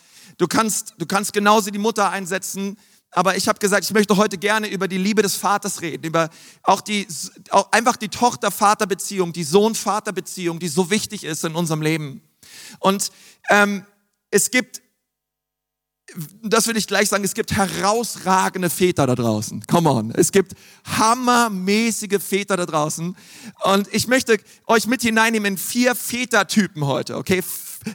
Du 0.41 0.47
kannst, 0.47 0.95
du 0.97 1.05
kannst 1.05 1.33
genauso 1.33 1.69
die 1.69 1.77
Mutter 1.77 2.09
einsetzen, 2.09 2.75
aber 3.11 3.37
ich 3.37 3.47
habe 3.47 3.59
gesagt, 3.59 3.83
ich 3.83 3.93
möchte 3.93 4.17
heute 4.17 4.39
gerne 4.39 4.67
über 4.69 4.87
die 4.87 4.97
Liebe 4.97 5.21
des 5.21 5.35
Vaters 5.35 5.81
reden, 5.83 6.03
über 6.03 6.31
auch 6.63 6.81
die, 6.81 7.05
auch 7.51 7.71
einfach 7.71 7.95
die 7.95 8.09
Tochter-Vater-Beziehung, 8.09 9.33
die 9.33 9.43
Sohn-Vater-Beziehung, 9.43 10.57
die 10.57 10.67
so 10.67 10.89
wichtig 10.89 11.25
ist 11.25 11.45
in 11.45 11.53
unserem 11.53 11.83
Leben. 11.83 12.23
Und 12.79 13.11
ähm, 13.51 13.85
es 14.31 14.49
gibt, 14.49 14.80
das 16.43 16.67
will 16.67 16.77
ich 16.77 16.87
gleich 16.87 17.09
sagen, 17.09 17.23
es 17.23 17.33
gibt 17.33 17.53
herausragende 17.53 18.69
Väter 18.69 19.07
da 19.07 19.15
draußen. 19.15 19.63
Come 19.67 19.89
on. 19.89 20.11
Es 20.11 20.31
gibt 20.31 20.53
hammermäßige 20.85 22.21
Väter 22.21 22.57
da 22.57 22.65
draußen. 22.65 23.15
Und 23.63 23.87
ich 23.91 24.07
möchte 24.07 24.37
euch 24.67 24.87
mit 24.87 25.01
hineinnehmen 25.01 25.53
in 25.53 25.57
vier 25.57 25.95
Vätertypen 25.95 26.85
heute, 26.85 27.17
okay? 27.17 27.43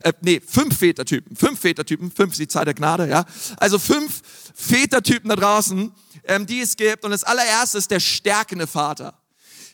äh, 0.02 0.12
nee, 0.20 0.40
fünf 0.44 0.78
Vätertypen, 0.78 1.36
fünf 1.36 1.60
Vätertypen, 1.60 2.10
fünf 2.10 2.32
ist 2.32 2.40
die 2.40 2.48
Zahl 2.48 2.64
der 2.64 2.74
Gnade, 2.74 3.08
ja. 3.08 3.24
Also 3.58 3.78
fünf 3.78 4.22
Vätertypen 4.54 5.28
da 5.28 5.36
draußen, 5.36 5.92
ähm, 6.24 6.46
die 6.46 6.60
es 6.60 6.76
gibt. 6.76 7.04
Und 7.04 7.10
das 7.10 7.24
allererste 7.24 7.78
ist 7.78 7.90
der 7.90 8.00
stärkende 8.00 8.66
Vater. 8.66 9.14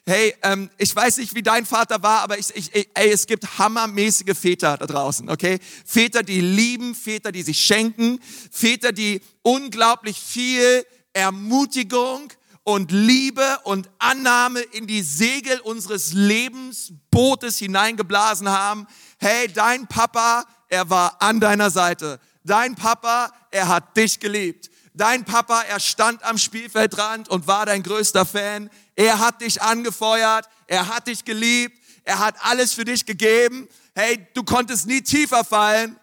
Hey, 0.05 0.35
ähm, 0.43 0.69
ich 0.79 0.95
weiß 0.95 1.19
nicht, 1.19 1.33
wie 1.37 1.45
dein 1.45 1.65
Vater 1.65 2.03
war, 2.03 2.23
aber 2.23 2.37
ich, 2.37 2.55
ich, 2.57 2.75
ey, 2.75 3.11
es 3.11 3.25
gibt 3.27 3.59
hammermäßige 3.59 4.37
Väter 4.37 4.77
da 4.77 4.87
draußen, 4.87 5.31
okay? 5.31 5.61
Väter, 5.85 6.25
die 6.25 6.41
lieben, 6.41 6.97
Väter, 6.97 7.31
die 7.31 7.43
sich 7.43 7.61
schenken, 7.61 8.19
Väter, 8.51 8.91
die 8.91 9.21
unglaublich 9.43 10.19
viel 10.19 10.85
Ermutigung 11.13 12.33
und 12.65 12.91
Liebe 12.91 13.59
und 13.63 13.91
Annahme 14.01 14.61
in 14.61 14.89
die 14.89 15.03
Segel 15.03 15.61
unseres 15.61 16.13
Lebensbootes 16.13 17.59
hineingeblasen 17.59 18.49
haben. 18.49 18.89
Hey, 19.19 19.47
dein 19.53 19.87
Papa, 19.87 20.45
er 20.69 20.91
war 20.91 21.23
an 21.23 21.39
deiner 21.39 21.71
Seite. 21.71 22.19
Dein 22.43 22.75
Papa, 22.75 23.33
er 23.53 23.69
hat 23.69 23.97
dich 23.97 24.19
geliebt. 24.19 24.69
Dein 24.95 25.25
Papa, 25.25 25.63
er 25.63 25.81
stand 25.81 26.23
am 26.23 26.37
Spielfeldrand 26.37 27.29
und 27.29 27.47
war 27.47 27.65
dein 27.65 27.83
größter 27.83 28.27
Fan. 28.27 28.69
Er 28.95 29.21
hat 29.21 29.41
dich 29.41 29.63
angefeuert, 29.63 30.49
er 30.67 30.89
hat 30.89 31.07
dich 31.07 31.25
geliebt, 31.25 31.79
er 32.05 32.19
hat 32.19 32.35
alles 32.41 32.75
für 32.75 32.85
dich 32.85 33.07
gegeben. 33.07 33.69
Hey, 33.95 34.27
du 34.35 34.43
konntest 34.43 34.87
nie 34.87 35.01
tiefer 35.01 35.45
fallen 35.45 35.97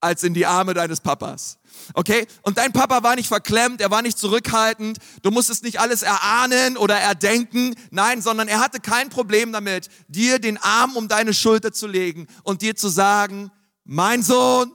als 0.00 0.22
in 0.22 0.34
die 0.34 0.46
Arme 0.46 0.74
deines 0.74 1.00
Papas. 1.00 1.58
Okay? 1.94 2.26
Und 2.42 2.58
dein 2.58 2.72
Papa 2.72 3.02
war 3.02 3.16
nicht 3.16 3.28
verklemmt, 3.28 3.80
er 3.80 3.90
war 3.90 4.02
nicht 4.02 4.18
zurückhaltend, 4.18 4.98
du 5.22 5.30
musstest 5.30 5.64
nicht 5.64 5.80
alles 5.80 6.02
erahnen 6.02 6.76
oder 6.76 6.98
erdenken, 6.98 7.74
nein, 7.90 8.22
sondern 8.22 8.48
er 8.48 8.60
hatte 8.60 8.80
kein 8.80 9.08
Problem 9.08 9.52
damit, 9.52 9.88
dir 10.08 10.38
den 10.38 10.58
Arm 10.58 10.96
um 10.96 11.08
deine 11.08 11.34
Schulter 11.34 11.72
zu 11.72 11.86
legen 11.86 12.26
und 12.42 12.62
dir 12.62 12.76
zu 12.76 12.88
sagen, 12.88 13.50
mein 13.84 14.22
Sohn, 14.22 14.72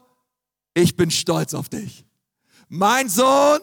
ich 0.74 0.96
bin 0.96 1.12
stolz 1.12 1.54
auf 1.54 1.70
dich. 1.70 2.06
Mein 2.76 3.08
Sohn, 3.08 3.60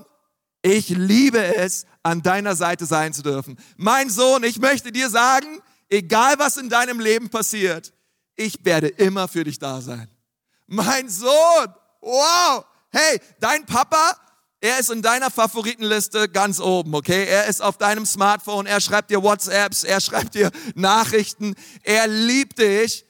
ich 0.63 0.89
liebe 0.89 1.57
es, 1.57 1.85
an 2.05 2.23
deiner 2.23 2.55
Seite 2.55 2.87
sein 2.87 3.13
zu 3.13 3.23
dürfen. 3.23 3.59
Mein 3.77 4.09
Sohn, 4.09 4.45
ich 4.45 4.61
möchte 4.61 4.93
dir 4.93 5.11
sagen, 5.11 5.61
egal 5.89 6.39
was 6.39 6.57
in 6.59 6.69
deinem 6.69 7.01
Leben 7.01 7.29
passiert, 7.29 7.93
ich 8.37 8.65
werde 8.65 8.87
immer 8.87 9.27
für 9.27 9.43
dich 9.43 9.59
da 9.59 9.81
sein. 9.81 10.09
Mein 10.69 11.09
Sohn, 11.09 11.75
wow, 12.01 12.65
hey, 12.93 13.21
dein 13.41 13.67
Papa, 13.67 14.17
er 14.61 14.79
ist 14.79 14.93
in 14.93 15.03
deiner 15.03 15.33
Favoritenliste 15.33 16.29
ganz 16.29 16.61
oben, 16.61 16.95
okay? 16.95 17.25
Er 17.25 17.47
ist 17.47 17.63
auf 17.63 17.79
deinem 17.79 18.07
Smartphone, 18.07 18.67
er 18.67 18.81
schreibt 18.81 19.11
dir 19.11 19.25
WhatsApps, 19.25 19.83
er 19.83 20.01
schreibt 20.01 20.37
dir 20.37 20.53
Nachrichten, 20.77 21.57
er 21.83 22.07
liebt 22.07 22.61
dich 22.61 23.05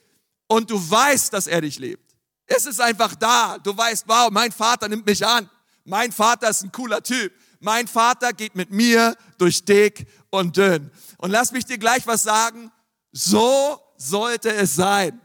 und 0.47 0.71
du 0.71 0.77
weißt, 0.77 1.31
dass 1.31 1.45
er 1.45 1.61
dich 1.61 1.77
liebt. 1.77 2.15
Es 2.47 2.65
ist 2.65 2.81
einfach 2.81 3.13
da. 3.13 3.59
Du 3.59 3.77
weißt, 3.77 4.05
wow, 4.07 4.31
mein 4.31 4.51
Vater 4.51 4.89
nimmt 4.89 5.05
mich 5.05 5.23
an. 5.23 5.47
Mein 5.83 6.11
Vater 6.11 6.49
ist 6.49 6.63
ein 6.63 6.71
cooler 6.71 7.01
Typ. 7.03 7.33
Mein 7.59 7.87
Vater 7.87 8.33
geht 8.33 8.55
mit 8.55 8.71
mir 8.71 9.15
durch 9.37 9.65
dick 9.65 10.07
und 10.29 10.57
dünn. 10.57 10.91
Und 11.17 11.31
lass 11.31 11.51
mich 11.51 11.65
dir 11.65 11.77
gleich 11.77 12.07
was 12.07 12.23
sagen. 12.23 12.71
So 13.11 13.79
sollte 13.97 14.51
es 14.53 14.75
sein. 14.75 15.21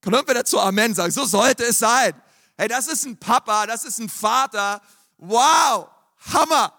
Können 0.00 0.26
wir 0.26 0.34
dazu 0.34 0.60
Amen 0.60 0.94
sagen? 0.94 1.10
So 1.10 1.24
sollte 1.24 1.64
es 1.64 1.78
sein. 1.78 2.12
Hey, 2.56 2.68
das 2.68 2.86
ist 2.86 3.04
ein 3.06 3.16
Papa, 3.16 3.66
das 3.66 3.84
ist 3.84 3.98
ein 3.98 4.08
Vater. 4.08 4.80
Wow, 5.16 5.88
Hammer. 6.32 6.72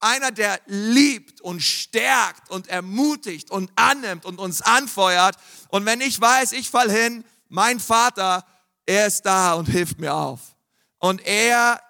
Einer, 0.00 0.30
der 0.30 0.60
liebt 0.66 1.40
und 1.40 1.60
stärkt 1.60 2.50
und 2.50 2.68
ermutigt 2.68 3.50
und 3.50 3.70
annimmt 3.74 4.26
und 4.26 4.38
uns 4.38 4.60
anfeuert. 4.60 5.36
Und 5.68 5.86
wenn 5.86 6.02
ich 6.02 6.20
weiß, 6.20 6.52
ich 6.52 6.70
fall 6.70 6.90
hin, 6.90 7.24
mein 7.48 7.80
Vater 7.80 8.44
er 8.86 9.06
ist 9.06 9.22
da 9.22 9.54
und 9.54 9.66
hilft 9.66 9.98
mir 9.98 10.14
auf. 10.14 10.40
Und 10.98 11.26
er, 11.26 11.80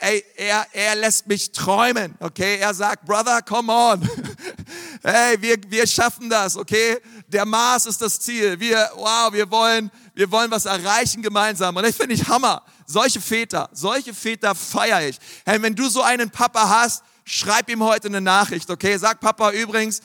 ey, 0.00 0.24
er, 0.36 0.66
er 0.72 0.94
lässt 0.96 1.26
mich 1.26 1.52
träumen, 1.52 2.16
okay? 2.20 2.58
Er 2.58 2.74
sagt, 2.74 3.04
Brother, 3.06 3.42
come 3.42 3.72
on. 3.72 4.08
hey, 5.02 5.40
wir, 5.40 5.56
wir 5.68 5.86
schaffen 5.86 6.28
das, 6.28 6.56
okay? 6.56 6.98
Der 7.28 7.44
Mars 7.44 7.86
ist 7.86 8.00
das 8.00 8.18
Ziel. 8.18 8.58
Wir, 8.58 8.90
wow, 8.96 9.32
wir 9.32 9.50
wollen, 9.50 9.90
wir 10.14 10.30
wollen 10.30 10.50
was 10.50 10.64
erreichen 10.64 11.22
gemeinsam. 11.22 11.76
Und 11.76 11.84
ich 11.84 11.94
finde 11.94 12.14
ich 12.14 12.26
Hammer. 12.28 12.62
Solche 12.86 13.20
Väter, 13.20 13.68
solche 13.72 14.12
Väter 14.12 14.54
feiere 14.54 15.08
ich. 15.08 15.18
Hey, 15.44 15.62
wenn 15.62 15.76
du 15.76 15.88
so 15.88 16.02
einen 16.02 16.30
Papa 16.30 16.68
hast, 16.68 17.04
schreib 17.24 17.70
ihm 17.70 17.82
heute 17.84 18.08
eine 18.08 18.20
Nachricht, 18.20 18.68
okay? 18.70 18.96
Sag 18.96 19.20
Papa 19.20 19.52
übrigens, 19.52 20.00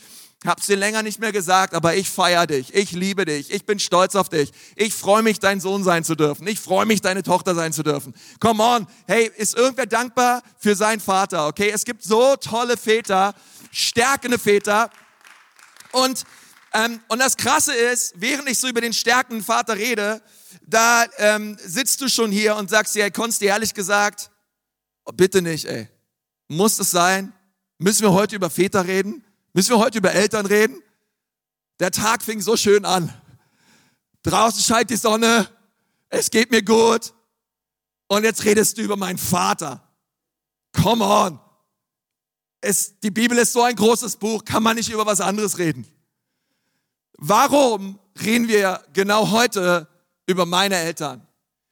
Hab's 0.45 0.67
dir 0.67 0.75
länger 0.75 1.01
nicht 1.01 1.19
mehr 1.19 1.31
gesagt, 1.31 1.73
aber 1.73 1.95
ich 1.95 2.09
feier 2.09 2.45
dich. 2.45 2.73
Ich 2.73 2.91
liebe 2.91 3.25
dich. 3.25 3.51
Ich 3.51 3.65
bin 3.65 3.79
stolz 3.79 4.15
auf 4.15 4.29
dich. 4.29 4.51
Ich 4.75 4.93
freue 4.93 5.23
mich, 5.23 5.39
dein 5.39 5.59
Sohn 5.59 5.83
sein 5.83 6.03
zu 6.03 6.15
dürfen. 6.15 6.47
Ich 6.47 6.59
freue 6.59 6.85
mich, 6.85 7.01
deine 7.01 7.23
Tochter 7.23 7.55
sein 7.55 7.73
zu 7.73 7.83
dürfen. 7.83 8.13
Come 8.39 8.63
on. 8.63 8.87
Hey, 9.07 9.31
ist 9.37 9.55
irgendwer 9.55 9.87
dankbar 9.87 10.43
für 10.57 10.75
seinen 10.75 10.99
Vater? 10.99 11.47
Okay, 11.47 11.71
es 11.73 11.83
gibt 11.83 12.03
so 12.03 12.35
tolle 12.35 12.77
Väter, 12.77 13.33
stärkende 13.71 14.37
Väter. 14.37 14.89
Und, 15.91 16.23
ähm, 16.73 16.99
und 17.07 17.19
das 17.19 17.37
Krasse 17.37 17.73
ist, 17.73 18.13
während 18.17 18.49
ich 18.49 18.59
so 18.59 18.67
über 18.67 18.81
den 18.81 18.93
stärkenden 18.93 19.43
Vater 19.43 19.75
rede, 19.75 20.21
da 20.67 21.05
ähm, 21.17 21.57
sitzt 21.59 22.01
du 22.01 22.07
schon 22.07 22.31
hier 22.31 22.55
und 22.55 22.69
sagst 22.69 22.93
dir, 22.93 23.03
hey, 23.03 23.11
konntest 23.11 23.41
dir 23.41 23.49
ehrlich 23.49 23.73
gesagt, 23.73 24.29
oh, 25.05 25.11
bitte 25.11 25.41
nicht, 25.41 25.65
ey. 25.65 25.87
Muss 26.47 26.77
es 26.77 26.91
sein? 26.91 27.33
Müssen 27.79 28.03
wir 28.03 28.13
heute 28.13 28.35
über 28.35 28.49
Väter 28.49 28.85
reden? 28.85 29.24
Müssen 29.55 29.69
wir 29.69 29.79
heute 29.79 29.99
über 29.99 30.11
Eltern 30.11 30.45
reden? 30.45 30.83
Der 31.79 31.89
Tag 31.89 32.21
fing 32.21 32.41
so 32.41 32.57
schön 32.57 32.83
an. 32.83 33.13
Draußen 34.23 34.61
scheint 34.61 34.89
die 34.89 34.97
Sonne, 34.97 35.47
es 36.09 36.29
geht 36.29 36.51
mir 36.51 36.61
gut. 36.61 37.13
Und 38.09 38.25
jetzt 38.25 38.43
redest 38.43 38.77
du 38.77 38.81
über 38.81 38.97
meinen 38.97 39.17
Vater. 39.17 39.81
Come 40.73 41.05
on. 41.05 41.39
Es, 42.59 42.99
die 42.99 43.11
Bibel 43.11 43.37
ist 43.37 43.53
so 43.53 43.61
ein 43.61 43.77
großes 43.77 44.17
Buch, 44.17 44.43
kann 44.43 44.61
man 44.61 44.75
nicht 44.75 44.89
über 44.89 45.05
was 45.05 45.21
anderes 45.21 45.57
reden. 45.57 45.87
Warum 47.13 47.97
reden 48.21 48.49
wir 48.49 48.83
genau 48.91 49.31
heute 49.31 49.87
über 50.25 50.45
meine 50.45 50.75
Eltern? 50.75 51.24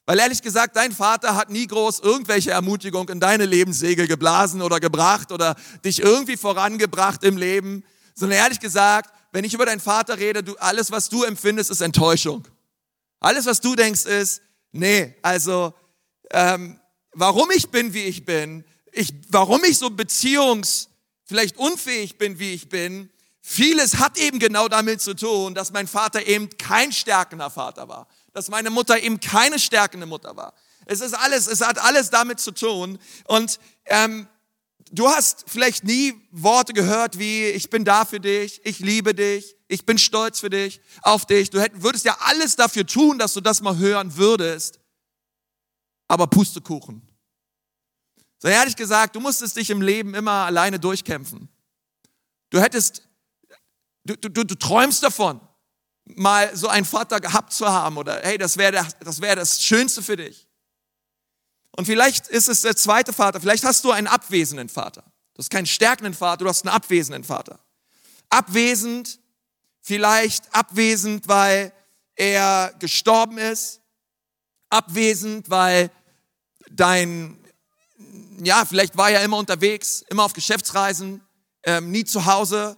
Weil 0.05 0.19
ehrlich 0.19 0.41
gesagt, 0.41 0.75
dein 0.75 0.91
Vater 0.91 1.35
hat 1.35 1.49
nie 1.49 1.65
groß 1.65 1.99
irgendwelche 1.99 2.51
Ermutigung 2.51 3.07
in 3.07 3.21
deine 3.21 3.45
Lebenssegel 3.45 4.07
geblasen 4.07 4.61
oder 4.61 4.81
gebracht 4.81 5.31
oder 5.31 5.55
dich 5.85 6.01
irgendwie 6.01 6.35
vorangebracht 6.35 7.23
im 7.23 7.37
Leben, 7.37 7.85
sondern 8.13 8.39
ehrlich 8.39 8.59
gesagt, 8.59 9.13
wenn 9.31 9.45
ich 9.45 9.53
über 9.53 9.65
deinen 9.65 9.79
Vater 9.79 10.19
rede, 10.19 10.43
du, 10.43 10.55
alles, 10.57 10.91
was 10.91 11.09
du 11.09 11.23
empfindest, 11.23 11.71
ist 11.71 11.81
Enttäuschung. 11.81 12.45
Alles, 13.21 13.45
was 13.45 13.61
du 13.61 13.75
denkst, 13.75 14.05
ist, 14.05 14.41
nee, 14.73 15.15
also, 15.21 15.73
ähm, 16.31 16.79
warum 17.13 17.49
ich 17.51 17.69
bin, 17.69 17.93
wie 17.93 18.03
ich 18.03 18.25
bin, 18.25 18.65
ich, 18.91 19.13
warum 19.29 19.63
ich 19.63 19.77
so 19.77 19.89
beziehungs, 19.89 20.89
vielleicht 21.23 21.57
unfähig 21.57 22.17
bin, 22.17 22.39
wie 22.39 22.53
ich 22.53 22.67
bin, 22.67 23.09
vieles 23.41 23.99
hat 23.99 24.17
eben 24.17 24.39
genau 24.39 24.67
damit 24.67 25.01
zu 25.01 25.15
tun, 25.15 25.55
dass 25.55 25.71
mein 25.71 25.87
Vater 25.87 26.27
eben 26.27 26.49
kein 26.57 26.91
stärkender 26.91 27.49
Vater 27.49 27.87
war 27.87 28.07
dass 28.33 28.49
meine 28.49 28.69
Mutter 28.69 28.99
eben 29.01 29.19
keine 29.19 29.59
stärkende 29.59 30.05
Mutter 30.05 30.35
war. 30.35 30.53
Es 30.85 30.99
ist 30.99 31.13
alles, 31.13 31.47
es 31.47 31.61
hat 31.61 31.79
alles 31.79 32.09
damit 32.09 32.39
zu 32.39 32.51
tun. 32.51 32.99
Und 33.25 33.59
ähm, 33.85 34.27
du 34.91 35.07
hast 35.07 35.45
vielleicht 35.47 35.83
nie 35.83 36.13
Worte 36.31 36.73
gehört 36.73 37.17
wie, 37.19 37.45
ich 37.45 37.69
bin 37.69 37.85
da 37.85 38.05
für 38.05 38.19
dich, 38.19 38.59
ich 38.65 38.79
liebe 38.79 39.13
dich, 39.15 39.55
ich 39.67 39.85
bin 39.85 39.97
stolz 39.97 40.39
für 40.39 40.49
dich, 40.49 40.81
auf 41.03 41.25
dich. 41.25 41.51
Du 41.51 41.61
hätt, 41.61 41.81
würdest 41.81 42.05
ja 42.05 42.17
alles 42.21 42.55
dafür 42.55 42.85
tun, 42.85 43.17
dass 43.17 43.33
du 43.33 43.41
das 43.41 43.61
mal 43.61 43.77
hören 43.77 44.17
würdest. 44.17 44.79
Aber 46.07 46.27
Pustekuchen. 46.27 47.07
So 48.39 48.49
ehrlich 48.49 48.75
gesagt, 48.75 49.15
du 49.15 49.21
musstest 49.21 49.55
dich 49.55 49.69
im 49.69 49.81
Leben 49.81 50.13
immer 50.15 50.45
alleine 50.45 50.79
durchkämpfen. 50.79 51.47
Du 52.49 52.59
hättest, 52.59 53.07
du, 54.03 54.17
du, 54.17 54.43
du 54.43 54.55
träumst 54.55 55.01
davon 55.01 55.39
mal 56.05 56.55
so 56.55 56.67
einen 56.67 56.85
Vater 56.85 57.19
gehabt 57.19 57.53
zu 57.53 57.67
haben 57.67 57.97
oder 57.97 58.21
hey, 58.21 58.37
das 58.37 58.57
wäre 58.57 58.71
das, 58.71 58.97
das, 58.99 59.21
wär 59.21 59.35
das 59.35 59.63
Schönste 59.63 60.01
für 60.01 60.17
dich. 60.17 60.47
Und 61.75 61.85
vielleicht 61.85 62.27
ist 62.27 62.49
es 62.49 62.61
der 62.61 62.75
zweite 62.75 63.13
Vater, 63.13 63.39
vielleicht 63.39 63.63
hast 63.63 63.83
du 63.83 63.91
einen 63.91 64.07
abwesenden 64.07 64.69
Vater. 64.69 65.03
Du 65.33 65.39
hast 65.39 65.49
keinen 65.49 65.65
stärkenden 65.65 66.13
Vater, 66.13 66.43
du 66.43 66.49
hast 66.49 66.65
einen 66.65 66.75
abwesenden 66.75 67.23
Vater. 67.23 67.59
Abwesend, 68.29 69.19
vielleicht 69.81 70.53
abwesend, 70.53 71.27
weil 71.27 71.73
er 72.15 72.73
gestorben 72.79 73.37
ist. 73.37 73.81
Abwesend, 74.69 75.49
weil 75.49 75.89
dein, 76.69 77.37
ja, 78.43 78.65
vielleicht 78.65 78.97
war 78.97 79.09
er 79.09 79.23
immer 79.23 79.37
unterwegs, 79.37 80.03
immer 80.09 80.23
auf 80.23 80.33
Geschäftsreisen, 80.33 81.21
ähm, 81.63 81.91
nie 81.91 82.05
zu 82.05 82.25
Hause 82.25 82.77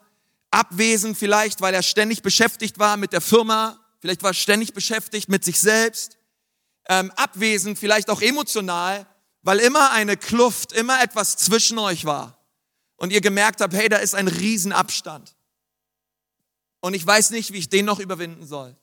abwesend 0.56 1.18
vielleicht, 1.18 1.60
weil 1.60 1.74
er 1.74 1.84
ständig 1.84 2.22
beschäftigt 2.22 2.80
war 2.80 2.96
mit 2.96 3.12
der 3.12 3.20
Firma, 3.20 3.78
vielleicht 4.00 4.24
war 4.24 4.32
er 4.32 4.36
ständig 4.36 4.74
beschäftigt 4.74 5.28
mit 5.28 5.44
sich 5.44 5.60
selbst, 5.60 6.18
ähm, 6.88 7.12
abwesend 7.18 7.78
vielleicht 7.78 8.10
auch 8.10 8.22
emotional, 8.22 9.06
weil 9.42 9.60
immer 9.60 9.92
eine 9.92 10.16
Kluft, 10.16 10.72
immer 10.72 11.04
etwas 11.04 11.36
zwischen 11.36 11.78
euch 11.78 12.06
war 12.06 12.40
und 12.96 13.12
ihr 13.12 13.20
gemerkt 13.20 13.60
habt, 13.60 13.74
hey, 13.74 13.90
da 13.90 13.98
ist 13.98 14.16
ein 14.16 14.30
Riesenabstand 14.30 15.36
und 16.80 16.94
ich 16.94 17.06
weiß 17.06 17.32
nicht, 17.32 17.52
wie 17.52 17.58
ich 17.58 17.68
den 17.68 17.86
noch 17.86 18.00
überwinden 18.00 18.46
soll. 18.46 18.78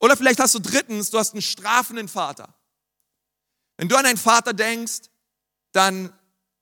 Oder 0.00 0.16
vielleicht 0.16 0.40
hast 0.40 0.54
du 0.54 0.58
drittens, 0.58 1.10
du 1.10 1.18
hast 1.18 1.34
einen 1.34 1.42
strafenden 1.42 2.08
Vater. 2.08 2.54
Wenn 3.76 3.88
du 3.88 3.96
an 3.96 4.06
einen 4.06 4.16
Vater 4.16 4.54
denkst, 4.54 5.10
dann 5.72 6.12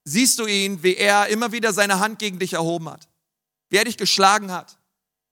siehst 0.03 0.37
du 0.39 0.47
ihn, 0.47 0.83
wie 0.83 0.95
er 0.95 1.27
immer 1.27 1.53
wieder 1.53 1.71
seine 1.71 1.99
Hand 1.99 2.19
gegen 2.19 2.39
dich 2.39 2.53
erhoben 2.53 2.89
hat 2.89 3.07
wie 3.69 3.77
er 3.77 3.85
dich 3.85 3.97
geschlagen 3.97 4.51
hat, 4.51 4.77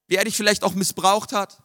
wie 0.07 0.15
er 0.15 0.23
dich 0.23 0.35
vielleicht 0.35 0.63
auch 0.63 0.73
missbraucht 0.73 1.31
hat, 1.31 1.61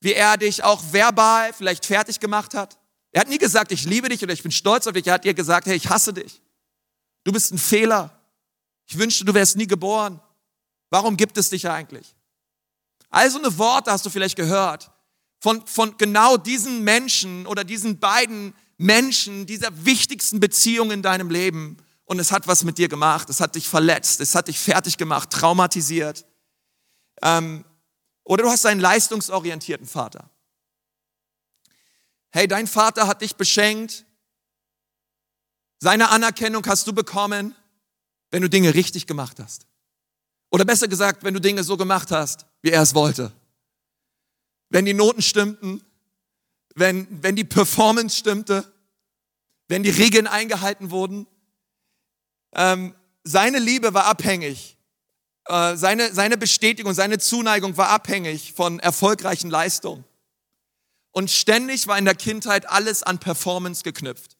wie 0.00 0.14
er 0.14 0.36
dich 0.36 0.64
auch 0.64 0.82
verbal 0.92 1.52
vielleicht 1.52 1.86
fertig 1.86 2.20
gemacht 2.20 2.54
hat. 2.54 2.78
Er 3.12 3.20
hat 3.20 3.28
nie 3.28 3.38
gesagt, 3.38 3.72
ich 3.72 3.84
liebe 3.84 4.08
dich 4.08 4.22
oder 4.22 4.32
ich 4.32 4.42
bin 4.42 4.50
stolz 4.50 4.86
auf 4.86 4.94
dich. 4.94 5.06
Er 5.06 5.14
hat 5.14 5.24
dir 5.24 5.34
gesagt, 5.34 5.66
hey, 5.66 5.76
ich 5.76 5.88
hasse 5.88 6.12
dich. 6.12 6.40
Du 7.24 7.32
bist 7.32 7.52
ein 7.52 7.58
Fehler. 7.58 8.18
Ich 8.86 8.98
wünschte, 8.98 9.24
du 9.24 9.34
wärst 9.34 9.56
nie 9.56 9.66
geboren. 9.66 10.20
Warum 10.90 11.16
gibt 11.16 11.38
es 11.38 11.50
dich 11.50 11.68
eigentlich? 11.68 12.14
Also 13.10 13.38
eine 13.38 13.56
Worte 13.58 13.92
hast 13.92 14.04
du 14.04 14.10
vielleicht 14.10 14.36
gehört 14.36 14.90
von, 15.38 15.66
von 15.66 15.96
genau 15.98 16.36
diesen 16.36 16.82
Menschen 16.82 17.46
oder 17.46 17.64
diesen 17.64 17.98
beiden 17.98 18.54
Menschen, 18.78 19.46
dieser 19.46 19.84
wichtigsten 19.84 20.40
Beziehung 20.40 20.90
in 20.90 21.02
deinem 21.02 21.30
Leben. 21.30 21.76
Und 22.04 22.18
es 22.18 22.32
hat 22.32 22.46
was 22.46 22.64
mit 22.64 22.78
dir 22.78 22.88
gemacht. 22.88 23.30
Es 23.30 23.40
hat 23.40 23.54
dich 23.54 23.68
verletzt. 23.68 24.20
Es 24.20 24.34
hat 24.34 24.48
dich 24.48 24.58
fertig 24.58 24.98
gemacht, 24.98 25.30
traumatisiert. 25.30 26.26
Ähm, 27.22 27.64
oder 28.24 28.44
du 28.44 28.50
hast 28.50 28.66
einen 28.66 28.80
leistungsorientierten 28.80 29.86
Vater. 29.86 30.30
Hey, 32.30 32.48
dein 32.48 32.66
Vater 32.66 33.06
hat 33.06 33.22
dich 33.22 33.36
beschenkt. 33.36 34.06
Seine 35.80 36.10
Anerkennung 36.10 36.64
hast 36.66 36.86
du 36.86 36.92
bekommen, 36.92 37.54
wenn 38.30 38.42
du 38.42 38.48
Dinge 38.48 38.74
richtig 38.74 39.06
gemacht 39.06 39.38
hast. 39.40 39.66
Oder 40.50 40.64
besser 40.64 40.88
gesagt, 40.88 41.24
wenn 41.24 41.34
du 41.34 41.40
Dinge 41.40 41.64
so 41.64 41.76
gemacht 41.76 42.10
hast, 42.10 42.46
wie 42.62 42.70
er 42.70 42.82
es 42.82 42.94
wollte. 42.94 43.32
Wenn 44.68 44.84
die 44.84 44.94
Noten 44.94 45.22
stimmten, 45.22 45.82
wenn, 46.74 47.22
wenn 47.22 47.36
die 47.36 47.44
Performance 47.44 48.16
stimmte, 48.16 48.70
wenn 49.68 49.82
die 49.82 49.90
Regeln 49.90 50.26
eingehalten 50.26 50.90
wurden. 50.90 51.26
Ähm, 52.54 52.94
seine 53.24 53.58
Liebe 53.58 53.94
war 53.94 54.06
abhängig 54.06 54.76
äh, 55.46 55.76
seine, 55.76 56.12
seine 56.12 56.36
Bestätigung, 56.36 56.94
seine 56.94 57.18
Zuneigung 57.18 57.76
war 57.76 57.88
abhängig 57.88 58.52
von 58.52 58.78
erfolgreichen 58.78 59.50
Leistungen. 59.50 60.04
Und 61.10 61.30
ständig 61.30 61.86
war 61.88 61.98
in 61.98 62.04
der 62.04 62.14
Kindheit 62.14 62.68
alles 62.70 63.02
an 63.02 63.18
Performance 63.18 63.82
geknüpft. 63.82 64.36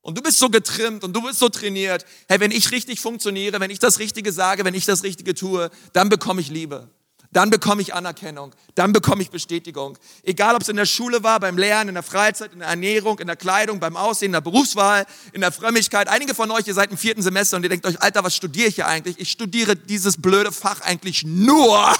Und 0.00 0.16
du 0.16 0.22
bist 0.22 0.38
so 0.38 0.48
getrimmt 0.48 1.02
und 1.02 1.12
du 1.12 1.22
bist 1.22 1.38
so 1.38 1.48
trainiert. 1.48 2.04
Hey, 2.28 2.40
wenn 2.40 2.52
ich 2.52 2.70
richtig 2.70 3.00
funktioniere, 3.00 3.58
wenn 3.58 3.70
ich 3.70 3.80
das 3.80 3.98
Richtige 3.98 4.32
sage, 4.32 4.64
wenn 4.64 4.74
ich 4.74 4.84
das 4.84 5.02
Richtige 5.02 5.34
tue, 5.34 5.70
dann 5.92 6.08
bekomme 6.08 6.40
ich 6.40 6.50
Liebe. 6.50 6.88
Dann 7.30 7.50
bekomme 7.50 7.82
ich 7.82 7.92
Anerkennung, 7.92 8.54
dann 8.74 8.94
bekomme 8.94 9.20
ich 9.22 9.30
Bestätigung. 9.30 9.98
Egal, 10.22 10.54
ob 10.54 10.62
es 10.62 10.68
in 10.68 10.76
der 10.76 10.86
Schule 10.86 11.22
war, 11.22 11.38
beim 11.40 11.58
Lernen, 11.58 11.90
in 11.90 11.94
der 11.94 12.02
Freizeit, 12.02 12.54
in 12.54 12.60
der 12.60 12.68
Ernährung, 12.68 13.18
in 13.18 13.26
der 13.26 13.36
Kleidung, 13.36 13.80
beim 13.80 13.98
Aussehen, 13.98 14.26
in 14.26 14.32
der 14.32 14.40
Berufswahl, 14.40 15.04
in 15.32 15.42
der 15.42 15.52
Frömmigkeit. 15.52 16.08
Einige 16.08 16.34
von 16.34 16.50
euch, 16.50 16.66
ihr 16.66 16.72
seid 16.72 16.90
im 16.90 16.96
vierten 16.96 17.20
Semester 17.20 17.58
und 17.58 17.64
ihr 17.64 17.68
denkt 17.68 17.84
euch, 17.84 18.00
Alter, 18.00 18.24
was 18.24 18.34
studiere 18.34 18.68
ich 18.68 18.76
hier 18.76 18.86
eigentlich? 18.86 19.18
Ich 19.18 19.30
studiere 19.30 19.76
dieses 19.76 20.16
blöde 20.16 20.52
Fach 20.52 20.80
eigentlich 20.80 21.22
nur, 21.24 21.94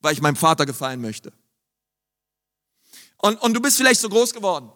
weil 0.00 0.14
ich 0.14 0.22
meinem 0.22 0.36
Vater 0.36 0.64
gefallen 0.64 1.02
möchte. 1.02 1.30
Und, 3.18 3.36
und 3.42 3.52
du 3.52 3.60
bist 3.60 3.76
vielleicht 3.76 4.00
so 4.00 4.08
groß 4.08 4.32
geworden. 4.32 4.72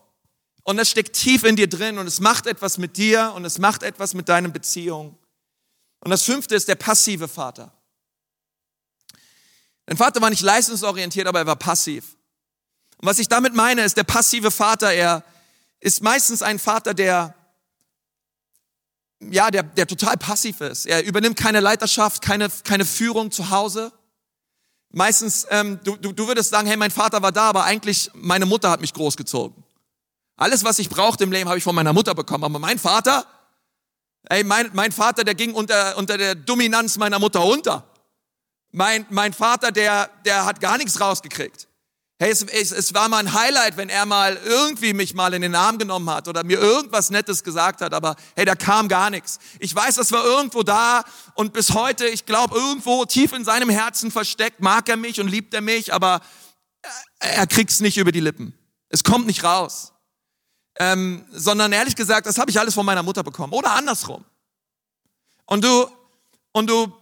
Und 0.64 0.76
das 0.76 0.90
steckt 0.90 1.14
tief 1.16 1.44
in 1.44 1.56
dir 1.56 1.68
drin 1.68 1.98
und 1.98 2.06
es 2.06 2.20
macht 2.20 2.46
etwas 2.46 2.76
mit 2.76 2.98
dir 2.98 3.32
und 3.34 3.44
es 3.46 3.58
macht 3.58 3.82
etwas 3.82 4.12
mit 4.14 4.28
deinen 4.28 4.52
Beziehungen. 4.52 5.16
Und 6.00 6.10
das 6.10 6.22
fünfte 6.22 6.54
ist 6.54 6.68
der 6.68 6.74
passive 6.74 7.28
Vater. 7.28 7.72
Dein 9.86 9.96
Vater 9.96 10.20
war 10.20 10.30
nicht 10.30 10.42
leistungsorientiert, 10.42 11.26
aber 11.26 11.40
er 11.40 11.46
war 11.46 11.56
passiv. 11.56 12.16
Und 12.98 13.08
was 13.08 13.18
ich 13.18 13.28
damit 13.28 13.54
meine, 13.54 13.82
ist 13.82 13.96
der 13.96 14.04
passive 14.04 14.50
Vater, 14.50 14.92
er 14.92 15.24
ist 15.80 16.02
meistens 16.02 16.42
ein 16.42 16.58
Vater, 16.58 16.94
der, 16.94 17.34
ja, 19.20 19.50
der, 19.50 19.64
der 19.64 19.86
total 19.86 20.16
passiv 20.16 20.60
ist. 20.60 20.86
Er 20.86 21.04
übernimmt 21.04 21.36
keine 21.36 21.60
Leiterschaft, 21.60 22.22
keine, 22.22 22.48
keine 22.64 22.84
Führung 22.84 23.32
zu 23.32 23.50
Hause. 23.50 23.92
Meistens, 24.90 25.46
ähm, 25.50 25.80
du, 25.82 25.96
du, 25.96 26.12
du 26.12 26.28
würdest 26.28 26.50
sagen, 26.50 26.68
hey, 26.68 26.76
mein 26.76 26.90
Vater 26.90 27.22
war 27.22 27.32
da, 27.32 27.48
aber 27.48 27.64
eigentlich 27.64 28.10
meine 28.14 28.46
Mutter 28.46 28.70
hat 28.70 28.80
mich 28.80 28.92
großgezogen. 28.92 29.64
Alles, 30.36 30.64
was 30.64 30.78
ich 30.78 30.88
brauchte 30.88 31.24
im 31.24 31.32
Leben, 31.32 31.48
habe 31.48 31.58
ich 31.58 31.64
von 31.64 31.74
meiner 31.74 31.92
Mutter 31.92 32.14
bekommen. 32.14 32.44
Aber 32.44 32.58
mein 32.58 32.78
Vater, 32.78 33.26
ey, 34.28 34.44
mein, 34.44 34.70
mein 34.74 34.92
Vater, 34.92 35.24
der 35.24 35.34
ging 35.34 35.54
unter, 35.54 35.96
unter 35.96 36.18
der 36.18 36.34
Dominanz 36.34 36.98
meiner 36.98 37.18
Mutter 37.18 37.44
unter. 37.44 37.91
Mein, 38.72 39.06
mein 39.10 39.32
Vater, 39.32 39.70
der, 39.70 40.10
der 40.24 40.46
hat 40.46 40.60
gar 40.60 40.78
nichts 40.78 41.00
rausgekriegt. 41.00 41.68
Hey, 42.18 42.30
es, 42.30 42.42
es, 42.42 42.70
es 42.70 42.94
war 42.94 43.08
mal 43.08 43.18
ein 43.18 43.34
Highlight, 43.34 43.76
wenn 43.76 43.88
er 43.88 44.06
mal 44.06 44.38
irgendwie 44.44 44.92
mich 44.92 45.12
mal 45.12 45.34
in 45.34 45.42
den 45.42 45.54
Arm 45.54 45.76
genommen 45.76 46.08
hat 46.08 46.28
oder 46.28 46.44
mir 46.44 46.58
irgendwas 46.58 47.10
Nettes 47.10 47.42
gesagt 47.42 47.80
hat, 47.80 47.92
aber 47.92 48.16
hey, 48.36 48.44
da 48.44 48.54
kam 48.54 48.88
gar 48.88 49.10
nichts. 49.10 49.40
Ich 49.58 49.74
weiß, 49.74 49.96
das 49.96 50.12
war 50.12 50.24
irgendwo 50.24 50.62
da 50.62 51.04
und 51.34 51.52
bis 51.52 51.74
heute, 51.74 52.06
ich 52.06 52.24
glaube, 52.24 52.56
irgendwo 52.56 53.04
tief 53.04 53.32
in 53.32 53.44
seinem 53.44 53.68
Herzen 53.68 54.10
versteckt, 54.10 54.60
mag 54.60 54.88
er 54.88 54.96
mich 54.96 55.20
und 55.20 55.28
liebt 55.28 55.52
er 55.52 55.62
mich, 55.62 55.92
aber 55.92 56.20
er 57.18 57.46
kriegt's 57.48 57.80
nicht 57.80 57.98
über 57.98 58.12
die 58.12 58.20
Lippen. 58.20 58.56
Es 58.88 59.02
kommt 59.02 59.26
nicht 59.26 59.42
raus. 59.42 59.92
Ähm, 60.78 61.26
sondern 61.30 61.72
ehrlich 61.72 61.96
gesagt, 61.96 62.26
das 62.26 62.38
habe 62.38 62.50
ich 62.50 62.58
alles 62.58 62.74
von 62.74 62.86
meiner 62.86 63.02
Mutter 63.02 63.22
bekommen 63.22 63.52
oder 63.52 63.72
andersrum. 63.72 64.24
Und 65.44 65.64
du, 65.64 65.86
und 66.52 66.70
du 66.70 66.92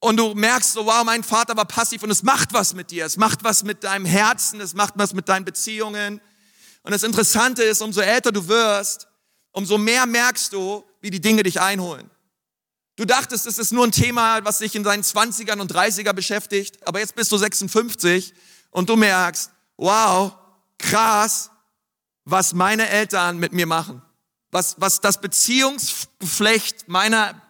und 0.00 0.16
du 0.16 0.34
merkst 0.34 0.72
so, 0.72 0.86
wow, 0.86 1.04
mein 1.04 1.24
Vater 1.24 1.56
war 1.56 1.64
passiv 1.64 2.02
und 2.02 2.10
es 2.10 2.22
macht 2.22 2.52
was 2.52 2.74
mit 2.74 2.90
dir, 2.90 3.04
es 3.04 3.16
macht 3.16 3.42
was 3.42 3.64
mit 3.64 3.84
deinem 3.84 4.04
Herzen, 4.04 4.60
es 4.60 4.74
macht 4.74 4.94
was 4.96 5.12
mit 5.12 5.28
deinen 5.28 5.44
Beziehungen. 5.44 6.20
Und 6.82 6.92
das 6.92 7.02
Interessante 7.02 7.62
ist, 7.62 7.82
umso 7.82 8.00
älter 8.00 8.30
du 8.30 8.46
wirst, 8.46 9.08
umso 9.52 9.76
mehr 9.76 10.06
merkst 10.06 10.52
du, 10.52 10.84
wie 11.00 11.10
die 11.10 11.20
Dinge 11.20 11.42
dich 11.42 11.60
einholen. 11.60 12.10
Du 12.96 13.04
dachtest, 13.04 13.46
es 13.46 13.58
ist 13.58 13.72
nur 13.72 13.84
ein 13.84 13.92
Thema, 13.92 14.44
was 14.44 14.58
dich 14.58 14.74
in 14.74 14.82
deinen 14.82 15.02
20ern 15.02 15.60
und 15.60 15.72
30er 15.72 16.12
beschäftigt, 16.12 16.86
aber 16.86 16.98
jetzt 17.00 17.14
bist 17.14 17.30
du 17.30 17.36
56 17.36 18.34
und 18.70 18.88
du 18.88 18.96
merkst, 18.96 19.50
wow, 19.76 20.32
krass, 20.78 21.50
was 22.24 22.54
meine 22.54 22.88
Eltern 22.88 23.38
mit 23.38 23.52
mir 23.52 23.66
machen. 23.66 24.02
Was, 24.50 24.76
was 24.78 25.00
das 25.00 25.20
Beziehungsgeflecht 25.20 26.88
meiner 26.88 27.40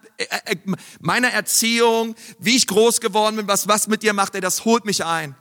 meiner 1.00 1.30
Erziehung, 1.30 2.14
wie 2.38 2.56
ich 2.56 2.66
groß 2.66 3.00
geworden 3.00 3.36
bin, 3.36 3.48
was 3.48 3.68
was 3.68 3.86
mit 3.86 4.02
dir 4.02 4.12
macht, 4.12 4.34
ey, 4.34 4.40
das 4.40 4.64
holt 4.64 4.84
mich 4.84 5.04
ein. 5.04 5.36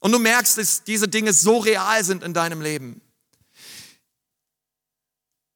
Und 0.00 0.12
du 0.12 0.18
merkst, 0.18 0.58
dass 0.58 0.84
diese 0.84 1.08
Dinge 1.08 1.32
so 1.32 1.58
real 1.58 2.04
sind 2.04 2.22
in 2.22 2.32
deinem 2.34 2.60
Leben. 2.60 3.00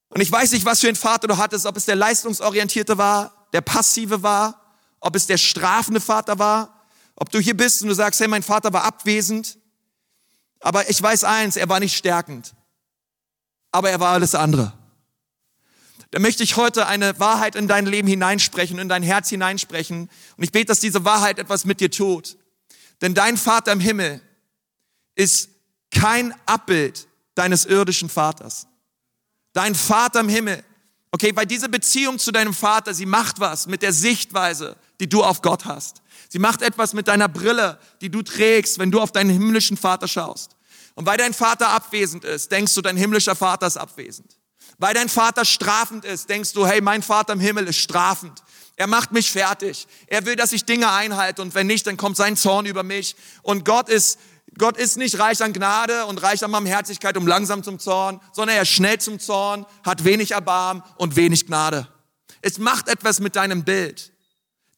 Und 0.08 0.20
ich 0.20 0.30
weiß 0.30 0.52
nicht, 0.52 0.64
was 0.64 0.80
für 0.80 0.88
ein 0.88 0.96
Vater 0.96 1.26
du 1.26 1.38
hattest, 1.38 1.64
ob 1.64 1.76
es 1.76 1.86
der 1.86 1.96
leistungsorientierte 1.96 2.98
war, 2.98 3.46
der 3.52 3.62
passive 3.62 4.22
war, 4.22 4.76
ob 5.00 5.16
es 5.16 5.26
der 5.26 5.38
strafende 5.38 6.00
Vater 6.00 6.38
war, 6.38 6.86
ob 7.14 7.30
du 7.30 7.38
hier 7.38 7.56
bist 7.56 7.82
und 7.82 7.88
du 7.88 7.94
sagst, 7.94 8.20
hey, 8.20 8.28
mein 8.28 8.42
Vater 8.42 8.72
war 8.72 8.84
abwesend. 8.84 9.58
Aber 10.60 10.88
ich 10.90 11.00
weiß 11.00 11.24
eins, 11.24 11.56
er 11.56 11.68
war 11.68 11.80
nicht 11.80 11.96
stärkend. 11.96 12.54
Aber 13.70 13.90
er 13.90 14.00
war 14.00 14.12
alles 14.12 14.34
andere 14.34 14.74
da 16.12 16.18
möchte 16.18 16.42
ich 16.42 16.56
heute 16.56 16.86
eine 16.86 17.18
Wahrheit 17.18 17.56
in 17.56 17.68
dein 17.68 17.86
Leben 17.86 18.06
hineinsprechen, 18.06 18.78
in 18.78 18.90
dein 18.90 19.02
Herz 19.02 19.30
hineinsprechen. 19.30 20.10
Und 20.36 20.44
ich 20.44 20.52
bete, 20.52 20.66
dass 20.66 20.78
diese 20.78 21.06
Wahrheit 21.06 21.38
etwas 21.38 21.64
mit 21.64 21.80
dir 21.80 21.90
tut. 21.90 22.36
Denn 23.00 23.14
dein 23.14 23.38
Vater 23.38 23.72
im 23.72 23.80
Himmel 23.80 24.20
ist 25.14 25.48
kein 25.90 26.34
Abbild 26.44 27.08
deines 27.34 27.64
irdischen 27.64 28.10
Vaters. 28.10 28.66
Dein 29.54 29.74
Vater 29.74 30.20
im 30.20 30.28
Himmel, 30.28 30.62
okay, 31.12 31.34
weil 31.34 31.46
diese 31.46 31.70
Beziehung 31.70 32.18
zu 32.18 32.30
deinem 32.30 32.52
Vater, 32.52 32.92
sie 32.92 33.06
macht 33.06 33.40
was 33.40 33.66
mit 33.66 33.80
der 33.80 33.94
Sichtweise, 33.94 34.76
die 35.00 35.08
du 35.08 35.24
auf 35.24 35.40
Gott 35.40 35.64
hast. 35.64 36.02
Sie 36.28 36.38
macht 36.38 36.60
etwas 36.60 36.92
mit 36.92 37.08
deiner 37.08 37.28
Brille, 37.28 37.78
die 38.02 38.10
du 38.10 38.20
trägst, 38.20 38.78
wenn 38.78 38.90
du 38.90 39.00
auf 39.00 39.12
deinen 39.12 39.30
himmlischen 39.30 39.78
Vater 39.78 40.08
schaust. 40.08 40.56
Und 40.94 41.06
weil 41.06 41.16
dein 41.16 41.32
Vater 41.32 41.70
abwesend 41.70 42.24
ist, 42.24 42.52
denkst 42.52 42.74
du, 42.74 42.82
dein 42.82 42.98
himmlischer 42.98 43.34
Vater 43.34 43.66
ist 43.66 43.78
abwesend. 43.78 44.36
Weil 44.82 44.94
dein 44.94 45.08
Vater 45.08 45.44
strafend 45.44 46.04
ist, 46.04 46.28
denkst 46.28 46.54
du, 46.54 46.66
hey, 46.66 46.80
mein 46.80 47.04
Vater 47.04 47.34
im 47.34 47.38
Himmel 47.38 47.68
ist 47.68 47.76
strafend. 47.76 48.42
Er 48.74 48.88
macht 48.88 49.12
mich 49.12 49.30
fertig. 49.30 49.86
Er 50.08 50.26
will, 50.26 50.34
dass 50.34 50.50
ich 50.50 50.64
Dinge 50.64 50.90
einhalte 50.90 51.40
und 51.40 51.54
wenn 51.54 51.68
nicht, 51.68 51.86
dann 51.86 51.96
kommt 51.96 52.16
sein 52.16 52.36
Zorn 52.36 52.66
über 52.66 52.82
mich. 52.82 53.14
Und 53.42 53.64
Gott 53.64 53.88
ist, 53.88 54.18
Gott 54.58 54.76
ist 54.76 54.96
nicht 54.96 55.20
reich 55.20 55.40
an 55.40 55.52
Gnade 55.52 56.06
und 56.06 56.20
reich 56.20 56.42
an 56.42 56.50
Barmherzigkeit, 56.50 57.16
um 57.16 57.28
langsam 57.28 57.62
zum 57.62 57.78
Zorn, 57.78 58.20
sondern 58.32 58.56
er 58.56 58.62
ist 58.62 58.70
schnell 58.70 58.98
zum 58.98 59.20
Zorn, 59.20 59.66
hat 59.84 60.02
wenig 60.02 60.32
Erbarm 60.32 60.82
und 60.96 61.14
wenig 61.14 61.46
Gnade. 61.46 61.86
Es 62.40 62.58
macht 62.58 62.88
etwas 62.88 63.20
mit 63.20 63.36
deinem 63.36 63.62
Bild. 63.62 64.12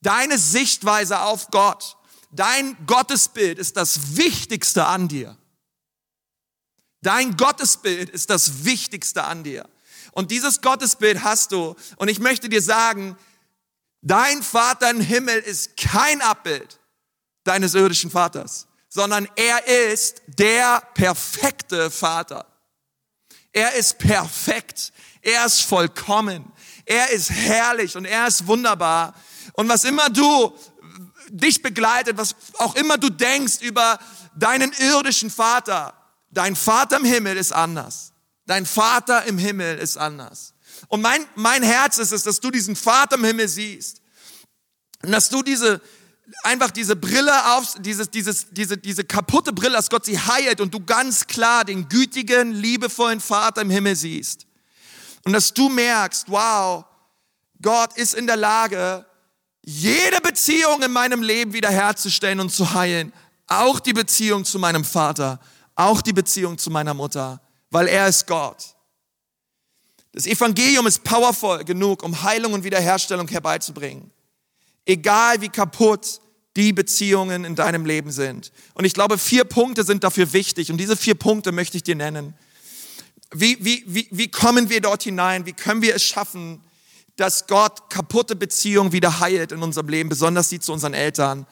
Deine 0.03 0.37
Sichtweise 0.37 1.21
auf 1.21 1.49
Gott, 1.51 1.97
dein 2.31 2.77
Gottesbild 2.85 3.59
ist 3.59 3.79
das 3.79 4.19
Wichtigste 4.19 4.85
an 4.85 5.09
dir. 5.09 5.39
Dein 7.01 7.39
Gottesbild 7.39 8.11
ist 8.11 8.29
das 8.29 8.67
Wichtigste 8.67 9.25
an 9.25 9.45
dir. 9.45 9.67
Und 10.15 10.31
dieses 10.31 10.61
Gottesbild 10.61 11.23
hast 11.23 11.53
du. 11.53 11.75
Und 11.97 12.09
ich 12.09 12.21
möchte 12.21 12.49
dir 12.49 12.63
sagen, 12.63 13.17
dein 14.01 14.43
Vater 14.43 14.91
im 14.91 15.01
Himmel 15.01 15.39
ist 15.39 15.77
kein 15.77 16.23
Abbild 16.23 16.81
deines 17.43 17.75
irdischen 17.75 18.11
Vaters, 18.11 18.67
sondern 18.89 19.29
er 19.37 19.67
ist 19.67 20.23
der 20.27 20.83
perfekte 20.95 21.91
Vater. 21.91 22.47
Er 23.53 23.75
ist 23.75 23.99
perfekt. 23.99 24.93
Er 25.21 25.45
ist 25.47 25.63
vollkommen. 25.63 26.53
Er 26.85 27.11
ist 27.11 27.31
herrlich 27.31 27.97
und 27.97 28.05
er 28.05 28.27
ist 28.27 28.47
wunderbar. 28.47 29.15
Und 29.55 29.69
was 29.69 29.85
immer 29.85 30.11
du 30.11 30.57
dich 31.29 31.63
begleitet, 31.63 32.17
was 32.17 32.37
auch 32.59 32.77
immer 32.77 32.99
du 32.99 33.11
denkst 33.11 33.61
über 33.61 33.99
deinen 34.37 34.73
irdischen 34.73 35.31
Vater. 35.31 35.95
Dein 36.31 36.57
Vater 36.57 36.97
im 36.99 37.05
Himmel 37.05 37.37
ist 37.37 37.53
anders. 37.53 38.14
Dein 38.47 38.67
Vater 38.67 39.25
im 39.25 39.39
Himmel 39.39 39.79
ist 39.79 39.97
anders. 39.97 40.55
Und 40.89 41.01
mein, 41.01 41.25
mein 41.35 41.63
Herz 41.63 41.99
ist 41.99 42.13
es, 42.13 42.23
dass 42.25 42.41
du 42.41 42.51
diesen 42.51 42.77
Vater 42.77 43.17
im 43.17 43.25
Himmel 43.25 43.49
siehst. 43.49 44.03
Und 45.03 45.13
dass 45.13 45.29
du 45.29 45.43
diese, 45.43 45.81
einfach 46.43 46.71
diese 46.71 46.97
Brille 46.97 47.55
auf, 47.55 47.75
dieses, 47.79 48.11
dieses, 48.11 48.47
diese, 48.51 48.77
diese 48.77 49.05
kaputte 49.05 49.53
Brille, 49.53 49.75
dass 49.75 49.91
Gott 49.91 50.05
sie 50.05 50.19
heilt 50.19 50.61
und 50.61 50.73
du 50.73 50.81
ganz 50.81 51.27
klar 51.27 51.65
den 51.65 51.89
gütigen, 51.89 52.53
liebevollen 52.53 53.21
Vater 53.21 53.63
im 53.63 53.71
Himmel 53.71 53.97
siehst. 53.97 54.47
Und 55.25 55.33
dass 55.33 55.55
du 55.55 55.69
merkst, 55.69 56.27
wow, 56.29 56.85
Gott 57.63 57.97
ist 57.97 58.15
in 58.15 58.27
der 58.27 58.37
Lage, 58.37 59.07
jede 59.63 60.21
Beziehung 60.21 60.83
in 60.83 60.93
meinem 60.93 61.23
Leben 61.23 61.55
wiederherzustellen 61.55 62.41
und 62.41 62.51
zu 62.51 62.75
heilen. 62.75 63.13
Auch 63.47 63.81
die 63.81 63.95
Beziehung 63.95 64.45
zu 64.45 64.59
meinem 64.59 64.85
Vater, 64.85 65.41
auch 65.75 66.03
die 66.03 66.13
Beziehung 66.13 66.59
zu 66.59 66.71
meiner 66.71 66.95
Mutter, 66.95 67.41
weil 67.75 67.89
er 67.89 68.07
ist 68.07 68.29
Gott. 68.29 68.77
Das 70.13 70.27
Evangelium 70.27 70.87
ist 70.87 71.03
powerful 71.03 71.65
genug, 71.65 72.05
um 72.05 72.23
Heilung 72.23 72.53
und 72.53 72.63
Wiederherstellung 72.63 73.27
herbeizubringen. 73.27 74.13
Egal 74.87 75.41
wie 75.41 75.49
kaputt 75.49 76.21
die 76.57 76.73
Beziehungen 76.73 77.45
in 77.45 77.57
deinem 77.57 77.85
Leben 77.85 78.13
sind. 78.13 78.53
Und 78.75 78.85
ich 78.85 78.95
glaube, 78.95 79.19
vier 79.19 79.43
Punkte 79.43 79.83
sind 79.83 80.05
dafür 80.05 80.33
wichtig 80.33 80.71
und 80.71 80.77
diese 80.77 80.97
vier 80.97 81.17
Punkte 81.17 81.51
möchte 81.51 81.77
ich 81.77 81.83
dir 81.83 81.97
nennen. 81.97 82.35
Wie, 83.33 83.57
wie, 83.65 83.83
wie, 83.89 84.07
wie 84.13 84.31
kommen 84.31 84.71
wir 84.71 84.81
dort 84.81 85.03
hinein? 85.03 85.45
Wie 85.47 85.53
können 85.53 85.83
wir 85.83 85.97
es 85.97 86.05
schaffen, 86.05 86.61
dass 87.17 87.49
Gott 87.49 87.91
kaputte 87.91 88.37
Beziehungen 88.37 88.93
wieder 88.93 89.19
heilt 89.19 89.51
in 89.51 89.65
unserem 89.65 89.89
Leben, 89.89 90.09
besonders 90.09 90.49
die 90.49 90.61
zu 90.61 90.73
unseren 90.73 90.95
Eltern? 90.95 91.45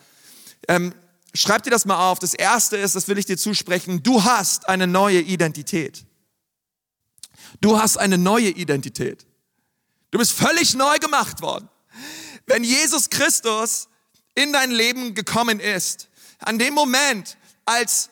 Ähm, 0.69 0.95
schreib 1.35 1.65
dir 1.65 1.71
das 1.71 1.85
mal 1.85 2.11
auf. 2.11 2.21
Das 2.21 2.35
erste 2.35 2.77
ist, 2.77 2.95
das 2.95 3.09
will 3.09 3.19
ich 3.19 3.27
dir 3.27 3.37
zusprechen, 3.37 4.05
du 4.05 4.23
hast 4.23 4.69
eine 4.69 4.87
neue 4.87 5.21
Identität. 5.21 6.05
Du 7.61 7.79
hast 7.79 7.97
eine 7.97 8.19
neue 8.19 8.49
Identität. 8.49 9.27
Du 10.11 10.19
bist 10.19 10.33
völlig 10.33 10.75
neu 10.75 10.99
gemacht 10.99 11.43
worden. 11.43 11.69
Wenn 12.47 12.65
Jesus 12.65 13.11
Christus 13.11 13.89
in 14.35 14.53
dein 14.53 14.71
Leben 14.71 15.15
gekommen 15.15 15.61
ist, 15.61 16.09
an 16.39 16.59
dem 16.59 16.75
Moment, 16.75 17.37
als 17.65 18.11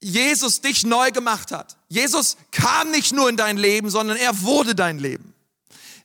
Jesus 0.00 0.60
dich 0.60 0.84
neu 0.84 1.10
gemacht 1.10 1.52
hat. 1.52 1.76
Jesus 1.88 2.36
kam 2.50 2.90
nicht 2.90 3.12
nur 3.12 3.28
in 3.28 3.36
dein 3.36 3.58
Leben, 3.58 3.90
sondern 3.90 4.16
er 4.16 4.42
wurde 4.42 4.74
dein 4.74 4.98
Leben. 4.98 5.34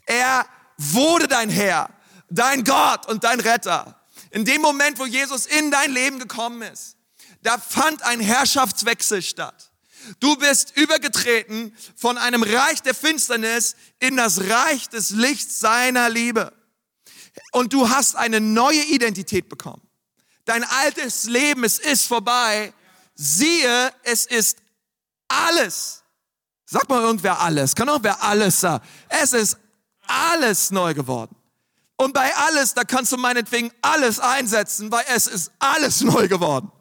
Er 0.06 0.46
wurde 0.78 1.28
dein 1.28 1.50
Herr, 1.50 1.90
dein 2.30 2.64
Gott 2.64 3.08
und 3.08 3.24
dein 3.24 3.40
Retter. 3.40 4.00
In 4.32 4.44
dem 4.44 4.62
Moment, 4.62 5.00
wo 5.00 5.06
Jesus 5.06 5.46
in 5.46 5.72
dein 5.72 5.92
Leben 5.92 6.20
gekommen 6.20 6.62
ist, 6.62 6.98
da 7.42 7.58
fand 7.58 8.04
ein 8.04 8.20
Herrschaftswechsel 8.20 9.22
statt. 9.22 9.72
Du 10.20 10.36
bist 10.36 10.76
übergetreten 10.76 11.76
von 11.96 12.18
einem 12.18 12.44
Reich 12.44 12.82
der 12.82 12.94
Finsternis 12.94 13.76
in 14.00 14.18
das 14.18 14.50
Reich 14.50 14.90
des 14.90 15.12
Lichts 15.12 15.60
seiner 15.60 16.10
Liebe. 16.10 16.54
Und 17.52 17.74
du 17.74 17.90
hast 17.90 18.16
eine 18.16 18.40
neue 18.40 18.84
Identität 18.84 19.50
bekommen. 19.50 19.82
Dein 20.46 20.64
altes 20.64 21.26
Leben, 21.26 21.64
es 21.64 21.80
ist 21.80 22.06
vorbei. 22.06 22.74
Siehe, 23.16 23.92
es 24.04 24.26
ist 24.26 24.60
alles. 25.28 26.04
Sag 26.66 26.88
mal 26.90 27.02
irgendwer 27.02 27.40
alles. 27.40 27.76
Kann 27.76 27.90
auch 27.90 28.00
wer 28.02 28.22
alles 28.24 28.60
sagen. 28.60 28.86
Es 29.10 29.34
ist 29.34 29.58
alles 30.08 30.72
neu 30.72 30.94
geworden. 30.94 31.36
Und 31.98 32.14
bei 32.14 32.36
alles, 32.36 32.74
da 32.74 32.84
kannst 32.84 33.12
du 33.12 33.18
meinetwegen 33.18 33.72
alles 33.82 34.20
einsetzen, 34.20 34.92
weil 34.92 35.06
es 35.14 35.28
ist 35.28 35.52
alles 35.60 36.02
neu 36.02 36.28
geworden. 36.28 36.72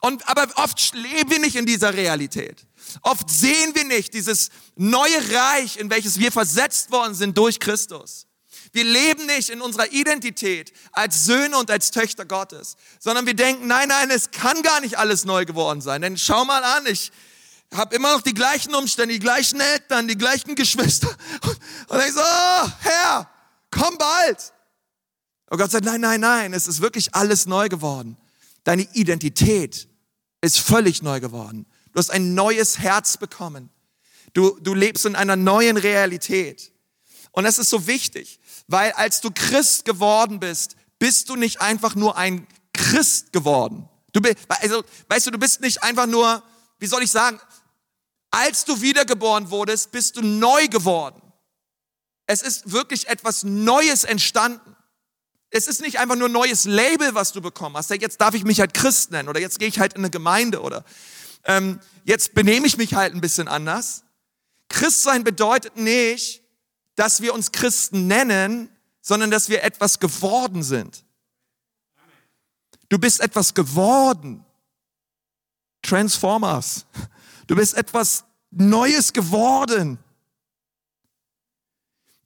Und, 0.00 0.26
aber 0.28 0.46
oft 0.56 0.94
leben 0.94 1.30
wir 1.30 1.38
nicht 1.38 1.56
in 1.56 1.66
dieser 1.66 1.94
Realität. 1.94 2.66
Oft 3.02 3.30
sehen 3.30 3.74
wir 3.74 3.84
nicht 3.84 4.14
dieses 4.14 4.50
neue 4.76 5.16
Reich, 5.32 5.76
in 5.76 5.90
welches 5.90 6.18
wir 6.18 6.32
versetzt 6.32 6.90
worden 6.90 7.14
sind 7.14 7.36
durch 7.36 7.58
Christus. 7.60 8.26
Wir 8.72 8.84
leben 8.84 9.26
nicht 9.26 9.50
in 9.50 9.60
unserer 9.60 9.92
Identität 9.92 10.72
als 10.92 11.24
Söhne 11.24 11.56
und 11.56 11.70
als 11.70 11.92
Töchter 11.92 12.24
Gottes, 12.24 12.76
sondern 12.98 13.24
wir 13.24 13.34
denken, 13.34 13.68
nein, 13.68 13.88
nein, 13.88 14.10
es 14.10 14.32
kann 14.32 14.62
gar 14.62 14.80
nicht 14.80 14.98
alles 14.98 15.24
neu 15.24 15.44
geworden 15.44 15.80
sein. 15.80 16.02
Denn 16.02 16.18
schau 16.18 16.44
mal 16.44 16.64
an, 16.64 16.84
ich 16.86 17.12
habe 17.72 17.94
immer 17.94 18.12
noch 18.12 18.22
die 18.22 18.34
gleichen 18.34 18.74
Umstände, 18.74 19.14
die 19.14 19.20
gleichen 19.20 19.60
Eltern, 19.60 20.08
die 20.08 20.18
gleichen 20.18 20.54
Geschwister. 20.54 21.08
Und, 21.88 22.00
ich 22.00 22.12
so, 22.12 22.20
oh, 22.20 22.68
Herr, 22.80 23.30
komm 23.70 23.96
bald. 23.96 24.52
Und 25.50 25.58
Gott 25.58 25.70
sagt, 25.70 25.84
nein, 25.84 26.00
nein, 26.00 26.20
nein, 26.20 26.52
es 26.52 26.66
ist 26.66 26.80
wirklich 26.80 27.14
alles 27.14 27.46
neu 27.46 27.68
geworden. 27.68 28.16
Deine 28.64 28.82
Identität 28.94 29.88
ist 30.40 30.58
völlig 30.58 31.02
neu 31.02 31.20
geworden. 31.20 31.66
Du 31.92 31.98
hast 31.98 32.10
ein 32.10 32.34
neues 32.34 32.78
Herz 32.78 33.16
bekommen. 33.16 33.70
Du, 34.32 34.58
du 34.60 34.74
lebst 34.74 35.06
in 35.06 35.14
einer 35.14 35.36
neuen 35.36 35.76
Realität. 35.76 36.72
Und 37.30 37.44
das 37.44 37.58
ist 37.58 37.70
so 37.70 37.86
wichtig. 37.86 38.40
Weil 38.66 38.92
als 38.92 39.20
du 39.20 39.30
Christ 39.30 39.84
geworden 39.84 40.40
bist, 40.40 40.76
bist 40.98 41.28
du 41.28 41.36
nicht 41.36 41.60
einfach 41.60 41.94
nur 41.94 42.16
ein 42.16 42.46
Christ 42.72 43.32
geworden. 43.32 43.88
Du 44.12 44.20
bist, 44.20 44.38
also, 44.48 44.82
weißt 45.08 45.26
du, 45.26 45.30
du 45.32 45.38
bist 45.38 45.60
nicht 45.60 45.82
einfach 45.82 46.06
nur, 46.06 46.42
wie 46.78 46.86
soll 46.86 47.02
ich 47.02 47.10
sagen, 47.10 47.40
als 48.30 48.64
du 48.64 48.80
wiedergeboren 48.80 49.50
wurdest, 49.50 49.92
bist 49.92 50.16
du 50.16 50.22
neu 50.22 50.66
geworden. 50.68 51.20
Es 52.26 52.42
ist 52.42 52.72
wirklich 52.72 53.08
etwas 53.08 53.44
Neues 53.44 54.04
entstanden. 54.04 54.73
Es 55.56 55.68
ist 55.68 55.82
nicht 55.82 56.00
einfach 56.00 56.16
nur 56.16 56.28
ein 56.28 56.32
neues 56.32 56.64
Label, 56.64 57.14
was 57.14 57.30
du 57.30 57.40
bekommen 57.40 57.76
hast. 57.76 57.88
Jetzt 57.90 58.20
darf 58.20 58.34
ich 58.34 58.42
mich 58.42 58.58
halt 58.58 58.74
Christ 58.74 59.12
nennen 59.12 59.28
oder 59.28 59.38
jetzt 59.38 59.60
gehe 59.60 59.68
ich 59.68 59.78
halt 59.78 59.92
in 59.92 60.00
eine 60.00 60.10
Gemeinde 60.10 60.60
oder 60.60 60.84
ähm, 61.44 61.78
jetzt 62.02 62.34
benehme 62.34 62.66
ich 62.66 62.76
mich 62.76 62.94
halt 62.94 63.14
ein 63.14 63.20
bisschen 63.20 63.46
anders. 63.46 64.02
Christsein 64.68 65.22
bedeutet 65.22 65.76
nicht, 65.76 66.42
dass 66.96 67.22
wir 67.22 67.32
uns 67.32 67.52
Christen 67.52 68.08
nennen, 68.08 68.68
sondern 69.00 69.30
dass 69.30 69.48
wir 69.48 69.62
etwas 69.62 70.00
geworden 70.00 70.64
sind. 70.64 71.04
Du 72.88 72.98
bist 72.98 73.20
etwas 73.20 73.54
geworden. 73.54 74.44
Transformers. 75.82 76.84
Du 77.46 77.54
bist 77.54 77.74
etwas 77.74 78.24
Neues 78.50 79.12
geworden. 79.12 79.98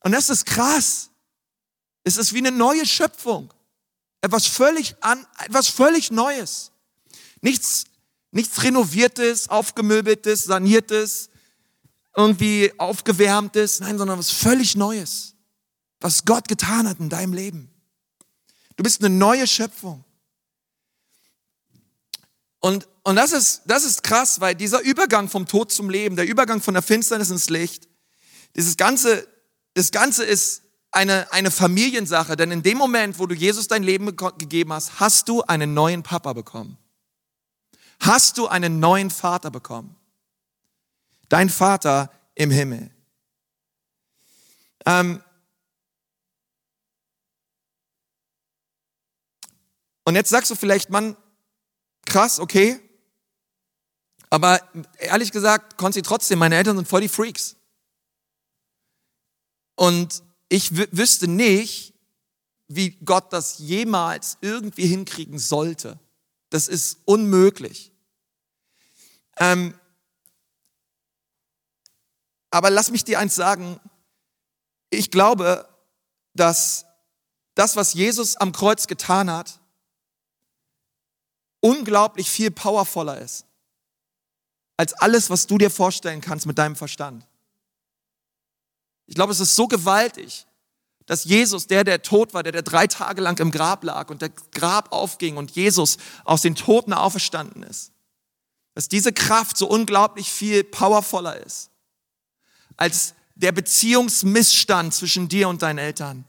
Und 0.00 0.12
das 0.12 0.30
ist 0.30 0.46
krass. 0.46 1.10
Es 2.08 2.16
ist 2.16 2.32
wie 2.32 2.38
eine 2.38 2.50
neue 2.50 2.86
Schöpfung. 2.86 3.52
Etwas 4.22 4.46
völlig 4.46 4.96
an, 5.02 5.26
etwas 5.44 5.68
völlig 5.68 6.10
Neues. 6.10 6.72
Nichts, 7.42 7.84
nichts 8.30 8.62
renoviertes, 8.62 9.50
aufgemöbeltes, 9.50 10.44
saniertes, 10.44 11.28
irgendwie 12.16 12.72
aufgewärmtes, 12.78 13.80
nein, 13.80 13.98
sondern 13.98 14.18
was 14.18 14.30
völlig 14.30 14.74
Neues, 14.74 15.34
was 16.00 16.24
Gott 16.24 16.48
getan 16.48 16.88
hat 16.88 16.98
in 16.98 17.10
deinem 17.10 17.34
Leben. 17.34 17.70
Du 18.76 18.82
bist 18.82 19.04
eine 19.04 19.14
neue 19.14 19.46
Schöpfung. 19.46 20.02
Und, 22.60 22.88
und 23.02 23.16
das, 23.16 23.32
ist, 23.32 23.62
das 23.66 23.84
ist 23.84 24.02
krass, 24.02 24.40
weil 24.40 24.54
dieser 24.54 24.80
Übergang 24.80 25.28
vom 25.28 25.46
Tod 25.46 25.70
zum 25.70 25.90
Leben, 25.90 26.16
der 26.16 26.26
Übergang 26.26 26.62
von 26.62 26.72
der 26.72 26.82
Finsternis 26.82 27.28
ins 27.28 27.50
Licht, 27.50 27.86
dieses 28.56 28.78
Ganze, 28.78 29.28
das 29.74 29.90
Ganze 29.92 30.24
ist 30.24 30.62
eine, 30.98 31.32
eine 31.32 31.50
Familiensache, 31.50 32.36
denn 32.36 32.50
in 32.50 32.62
dem 32.62 32.76
Moment, 32.76 33.18
wo 33.18 33.26
du 33.26 33.34
Jesus 33.34 33.68
dein 33.68 33.82
Leben 33.82 34.14
gegeben 34.16 34.72
hast, 34.72 35.00
hast 35.00 35.28
du 35.28 35.42
einen 35.42 35.72
neuen 35.72 36.02
Papa 36.02 36.32
bekommen. 36.32 36.76
Hast 38.00 38.38
du 38.38 38.46
einen 38.46 38.80
neuen 38.80 39.10
Vater 39.10 39.50
bekommen 39.50 39.98
dein 41.28 41.48
Vater 41.48 42.10
im 42.34 42.50
Himmel. 42.50 42.90
Ähm 44.86 45.22
und 50.04 50.14
jetzt 50.14 50.30
sagst 50.30 50.50
du 50.50 50.54
vielleicht, 50.54 50.90
Mann, 50.90 51.16
krass, 52.06 52.40
okay. 52.40 52.80
Aber 54.30 54.60
ehrlich 54.98 55.32
gesagt, 55.32 55.76
Konzi, 55.78 56.02
trotzdem, 56.02 56.38
meine 56.38 56.56
Eltern 56.56 56.76
sind 56.76 56.88
voll 56.88 57.00
die 57.00 57.08
Freaks. 57.08 57.56
Und 59.74 60.22
ich 60.48 60.76
wüsste 60.96 61.28
nicht, 61.28 61.94
wie 62.68 62.90
Gott 62.90 63.32
das 63.32 63.58
jemals 63.58 64.38
irgendwie 64.40 64.86
hinkriegen 64.86 65.38
sollte. 65.38 65.98
Das 66.50 66.68
ist 66.68 66.98
unmöglich. 67.04 67.92
Ähm, 69.36 69.78
aber 72.50 72.70
lass 72.70 72.90
mich 72.90 73.04
dir 73.04 73.18
eins 73.18 73.34
sagen. 73.34 73.78
Ich 74.90 75.10
glaube, 75.10 75.68
dass 76.34 76.86
das, 77.54 77.76
was 77.76 77.92
Jesus 77.92 78.36
am 78.36 78.52
Kreuz 78.52 78.86
getan 78.86 79.30
hat, 79.30 79.60
unglaublich 81.60 82.30
viel 82.30 82.50
powervoller 82.50 83.20
ist 83.20 83.44
als 84.78 84.94
alles, 84.94 85.28
was 85.28 85.46
du 85.46 85.58
dir 85.58 85.70
vorstellen 85.70 86.20
kannst 86.20 86.46
mit 86.46 86.56
deinem 86.56 86.76
Verstand. 86.76 87.26
Ich 89.08 89.14
glaube, 89.14 89.32
es 89.32 89.40
ist 89.40 89.56
so 89.56 89.66
gewaltig. 89.66 90.44
dass 91.06 91.24
Jesus, 91.24 91.66
der, 91.66 91.84
der 91.84 92.02
tot 92.02 92.34
war, 92.34 92.42
der, 92.42 92.52
der 92.52 92.60
drei 92.60 92.86
Tage 92.86 93.22
lang 93.22 93.38
im 93.40 93.50
Grab 93.50 93.82
lag 93.82 94.10
und 94.10 94.20
der 94.20 94.28
Grab 94.28 94.92
aufging 94.92 95.38
und 95.38 95.52
Jesus 95.52 95.96
aus 96.24 96.42
den 96.42 96.54
Toten 96.54 96.92
auferstanden 96.92 97.62
ist, 97.62 97.92
dass 98.74 98.88
diese 98.88 99.14
Kraft 99.14 99.56
so 99.56 99.66
unglaublich 99.66 100.30
viel 100.30 100.62
powervoller 100.64 101.38
ist 101.44 101.70
als 102.76 103.14
der 103.34 103.52
Beziehungsmissstand 103.52 104.92
zwischen 104.92 105.30
dir 105.30 105.48
und 105.48 105.62
deinen 105.62 105.78
Eltern. 105.78 106.26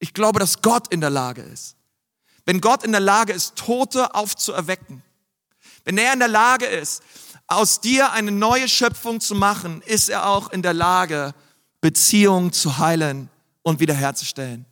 Ich 0.00 0.12
glaube, 0.12 0.40
dass 0.40 0.60
Gott 0.60 0.88
in 0.92 1.00
der 1.00 1.10
Lage 1.10 1.42
ist. 1.42 1.76
Wenn 2.44 2.60
Gott 2.60 2.82
in 2.82 2.90
der 2.90 3.00
Lage 3.00 3.32
ist, 3.32 3.54
Tote 3.54 4.12
aufzuerwecken, 4.14 5.04
wenn 5.84 5.98
er 5.98 6.12
in 6.12 6.18
der 6.18 6.28
Lage 6.28 6.66
ist, 6.66 7.02
aus 7.46 7.80
dir 7.80 8.10
eine 8.10 8.32
neue 8.32 8.68
Schöpfung 8.68 9.20
zu 9.20 9.36
machen, 9.36 9.82
ist 9.82 10.08
er 10.08 10.28
auch 10.28 10.50
in 10.50 10.62
der 10.62 10.74
Lage, 10.74 11.32
Beziehungen 11.80 12.52
zu 12.52 12.78
heilen 12.78 13.30
und 13.62 13.80
wiederherzustellen. 13.80 14.66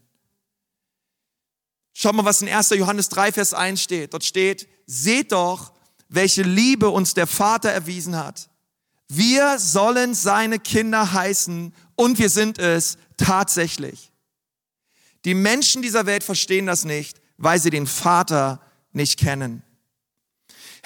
Schau 1.92 2.12
mal, 2.12 2.24
was 2.24 2.42
in 2.42 2.48
1. 2.48 2.70
Johannes 2.70 3.08
3, 3.08 3.32
Vers 3.32 3.54
1 3.54 3.80
steht. 3.80 4.12
Dort 4.12 4.24
steht, 4.24 4.68
seht 4.86 5.32
doch, 5.32 5.72
welche 6.08 6.42
Liebe 6.42 6.90
uns 6.90 7.14
der 7.14 7.26
Vater 7.26 7.70
erwiesen 7.70 8.16
hat. 8.16 8.48
Wir 9.08 9.58
sollen 9.58 10.14
seine 10.14 10.58
Kinder 10.58 11.12
heißen 11.12 11.72
und 11.94 12.18
wir 12.18 12.28
sind 12.28 12.58
es 12.58 12.98
tatsächlich. 13.16 14.12
Die 15.24 15.34
Menschen 15.34 15.82
dieser 15.82 16.06
Welt 16.06 16.22
verstehen 16.22 16.66
das 16.66 16.84
nicht, 16.84 17.20
weil 17.36 17.58
sie 17.58 17.70
den 17.70 17.86
Vater 17.86 18.60
nicht 18.92 19.18
kennen. 19.18 19.62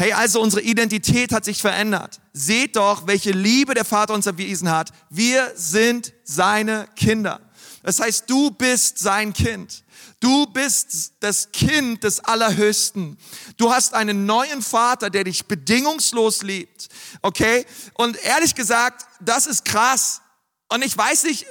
Hey, 0.00 0.14
also 0.14 0.40
unsere 0.40 0.62
Identität 0.62 1.30
hat 1.30 1.44
sich 1.44 1.60
verändert. 1.60 2.22
Seht 2.32 2.76
doch, 2.76 3.06
welche 3.06 3.32
Liebe 3.32 3.74
der 3.74 3.84
Vater 3.84 4.14
uns 4.14 4.24
erwiesen 4.24 4.70
hat. 4.70 4.92
Wir 5.10 5.52
sind 5.56 6.14
seine 6.24 6.88
Kinder. 6.96 7.38
Das 7.82 8.00
heißt, 8.00 8.24
du 8.26 8.50
bist 8.50 8.98
sein 8.98 9.34
Kind. 9.34 9.84
Du 10.18 10.46
bist 10.46 11.12
das 11.20 11.52
Kind 11.52 12.02
des 12.02 12.20
Allerhöchsten. 12.20 13.18
Du 13.58 13.74
hast 13.74 13.92
einen 13.92 14.24
neuen 14.24 14.62
Vater, 14.62 15.10
der 15.10 15.24
dich 15.24 15.44
bedingungslos 15.44 16.40
liebt. 16.40 16.88
Okay? 17.20 17.66
Und 17.92 18.16
ehrlich 18.24 18.54
gesagt, 18.54 19.04
das 19.20 19.46
ist 19.46 19.66
krass. 19.66 20.22
Und 20.70 20.82
ich 20.82 20.96
weiß 20.96 21.24
nicht, 21.24 21.44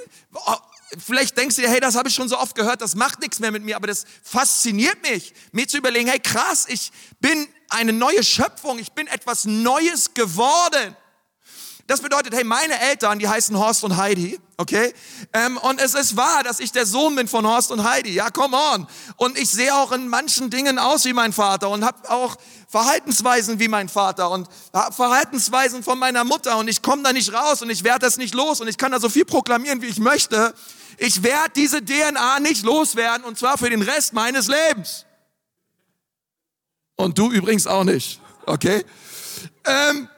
vielleicht 0.98 1.36
denkst 1.36 1.56
du 1.56 1.62
dir, 1.62 1.70
hey, 1.70 1.80
das 1.80 1.94
habe 1.94 2.08
ich 2.08 2.14
schon 2.14 2.28
so 2.28 2.38
oft 2.38 2.54
gehört, 2.54 2.80
das 2.80 2.94
macht 2.94 3.20
nichts 3.20 3.38
mehr 3.38 3.50
mit 3.50 3.62
mir, 3.62 3.76
aber 3.76 3.86
das 3.86 4.04
fasziniert 4.22 5.02
mich, 5.02 5.32
mir 5.52 5.68
zu 5.68 5.78
überlegen, 5.78 6.08
hey, 6.08 6.20
krass, 6.20 6.66
ich 6.68 6.90
bin 7.20 7.48
eine 7.68 7.92
neue 7.92 8.22
Schöpfung, 8.22 8.78
ich 8.78 8.92
bin 8.92 9.06
etwas 9.06 9.44
Neues 9.44 10.14
geworden. 10.14 10.96
Das 11.90 12.00
bedeutet, 12.00 12.32
hey, 12.32 12.44
meine 12.44 12.80
Eltern, 12.80 13.18
die 13.18 13.26
heißen 13.26 13.58
Horst 13.58 13.82
und 13.82 13.96
Heidi, 13.96 14.38
okay? 14.58 14.94
Ähm, 15.32 15.56
und 15.56 15.80
es 15.80 15.94
ist 15.94 16.16
wahr, 16.16 16.44
dass 16.44 16.60
ich 16.60 16.70
der 16.70 16.86
Sohn 16.86 17.16
bin 17.16 17.26
von 17.26 17.44
Horst 17.44 17.72
und 17.72 17.82
Heidi. 17.82 18.12
Ja, 18.12 18.30
come 18.30 18.56
on. 18.56 18.86
Und 19.16 19.36
ich 19.36 19.50
sehe 19.50 19.74
auch 19.74 19.90
in 19.90 20.06
manchen 20.06 20.50
Dingen 20.50 20.78
aus 20.78 21.04
wie 21.04 21.12
mein 21.12 21.32
Vater 21.32 21.68
und 21.68 21.84
habe 21.84 22.08
auch 22.08 22.36
Verhaltensweisen 22.68 23.58
wie 23.58 23.66
mein 23.66 23.88
Vater 23.88 24.30
und 24.30 24.46
Verhaltensweisen 24.92 25.82
von 25.82 25.98
meiner 25.98 26.22
Mutter 26.22 26.58
und 26.58 26.68
ich 26.68 26.80
komme 26.80 27.02
da 27.02 27.12
nicht 27.12 27.32
raus 27.32 27.60
und 27.60 27.70
ich 27.70 27.82
werde 27.82 28.06
das 28.06 28.18
nicht 28.18 28.36
los 28.36 28.60
und 28.60 28.68
ich 28.68 28.78
kann 28.78 28.92
da 28.92 29.00
so 29.00 29.08
viel 29.08 29.24
proklamieren, 29.24 29.82
wie 29.82 29.86
ich 29.86 29.98
möchte. 29.98 30.54
Ich 30.96 31.24
werde 31.24 31.50
diese 31.56 31.84
DNA 31.84 32.38
nicht 32.38 32.64
loswerden 32.64 33.24
und 33.24 33.36
zwar 33.36 33.58
für 33.58 33.68
den 33.68 33.82
Rest 33.82 34.12
meines 34.12 34.46
Lebens. 34.46 35.06
Und 36.94 37.18
du 37.18 37.32
übrigens 37.32 37.66
auch 37.66 37.82
nicht, 37.82 38.20
okay? 38.46 38.84
Ähm, 39.64 40.08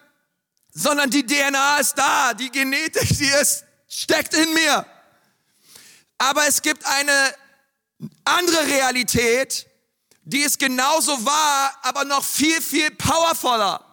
sondern 0.73 1.11
die 1.11 1.25
DNA 1.25 1.79
ist 1.79 1.97
da, 1.97 2.35
die 2.35 2.51
Genetik, 2.51 3.09
die 3.19 3.27
ist, 3.27 3.65
steckt 3.89 4.35
in 4.35 4.53
mir. 4.55 4.87
Aber 6.19 6.47
es 6.47 6.63
gibt 6.63 6.85
eine 6.87 7.35
andere 8.25 8.67
Realität, 8.67 9.67
die 10.25 10.41
ist 10.41 10.59
genauso 10.59 11.25
wahr, 11.25 11.77
aber 11.83 12.05
noch 12.05 12.25
viel, 12.25 12.61
viel 12.63 12.91
powervoller. 12.93 13.85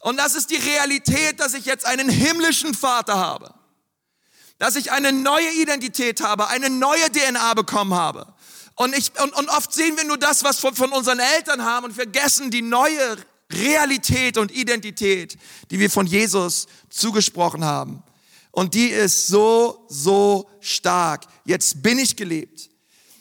Und 0.00 0.16
das 0.16 0.34
ist 0.34 0.50
die 0.50 0.56
Realität, 0.56 1.40
dass 1.40 1.54
ich 1.54 1.64
jetzt 1.64 1.84
einen 1.84 2.08
himmlischen 2.08 2.74
Vater 2.74 3.16
habe. 3.16 3.52
Dass 4.58 4.76
ich 4.76 4.92
eine 4.92 5.12
neue 5.12 5.50
Identität 5.52 6.20
habe, 6.20 6.48
eine 6.48 6.70
neue 6.70 7.10
DNA 7.10 7.54
bekommen 7.54 7.94
habe. 7.94 8.32
Und, 8.76 8.96
ich, 8.96 9.10
und, 9.20 9.34
und 9.34 9.48
oft 9.48 9.72
sehen 9.72 9.96
wir 9.96 10.04
nur 10.04 10.18
das, 10.18 10.44
was 10.44 10.62
wir 10.62 10.72
von 10.72 10.92
unseren 10.92 11.18
Eltern 11.18 11.64
haben 11.64 11.86
und 11.86 11.94
vergessen 11.94 12.50
die 12.52 12.62
neue 12.62 13.18
Realität 13.58 14.38
und 14.38 14.50
Identität, 14.50 15.36
die 15.70 15.78
wir 15.78 15.90
von 15.90 16.06
Jesus 16.06 16.66
zugesprochen 16.90 17.64
haben. 17.64 18.02
Und 18.50 18.74
die 18.74 18.88
ist 18.88 19.26
so, 19.26 19.86
so 19.88 20.50
stark. 20.60 21.26
Jetzt 21.44 21.82
bin 21.82 21.98
ich 21.98 22.16
gelebt. 22.16 22.70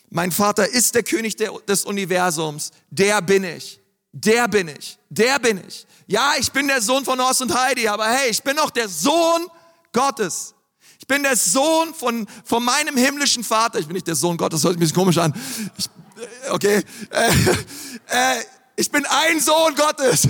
Mein 0.10 0.32
Vater 0.32 0.68
ist 0.68 0.96
der 0.96 1.04
König 1.04 1.36
des 1.36 1.86
Universums. 1.86 2.72
Der 2.90 3.22
bin 3.22 3.44
ich. 3.44 3.80
Der 4.12 4.48
bin 4.48 4.70
ich. 4.70 4.98
Der 5.10 5.38
bin 5.40 5.62
ich. 5.68 5.86
Ja, 6.08 6.34
ich 6.40 6.52
bin 6.52 6.68
der 6.68 6.82
Sohn 6.82 7.04
von 7.04 7.20
Horst 7.20 7.42
und 7.42 7.54
Heidi, 7.54 7.88
aber 7.88 8.08
hey, 8.08 8.30
ich 8.30 8.42
bin 8.42 8.58
auch 8.60 8.70
der 8.70 8.88
Sohn 8.88 9.48
Gottes. 9.92 10.56
Ich 11.00 11.06
bin 11.06 11.24
der 11.24 11.36
Sohn 11.36 11.94
von, 11.94 12.26
von 12.46 12.64
meinem 12.64 12.96
himmlischen 12.96 13.44
Vater. 13.44 13.80
Ich 13.80 13.86
bin 13.86 13.94
nicht 13.94 14.08
der 14.08 14.16
Sohn 14.16 14.38
Gottes, 14.38 14.62
das 14.62 14.64
hört 14.66 14.74
sich 14.74 14.78
ein 14.78 14.80
bisschen 14.80 14.96
komisch 14.96 15.18
an. 15.18 15.34
Ich, 15.78 15.86
äh, 15.86 16.50
okay. 16.50 16.82
Äh, 17.12 17.30
äh, 18.08 18.44
ich 18.78 18.92
bin 18.92 19.06
ein 19.06 19.40
Sohn 19.42 19.76
Gottes. 19.76 20.28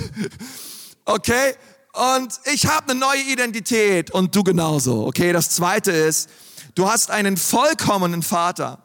Okay? 1.04 1.54
Und 1.92 2.38
ich 2.52 2.66
habe 2.66 2.90
eine 2.90 3.00
neue 3.00 3.22
Identität 3.22 4.10
und 4.10 4.34
du 4.34 4.42
genauso. 4.42 5.06
Okay? 5.06 5.32
Das 5.32 5.50
zweite 5.50 5.92
ist, 5.92 6.28
du 6.74 6.90
hast 6.90 7.10
einen 7.10 7.36
vollkommenen 7.36 8.22
Vater. 8.22 8.82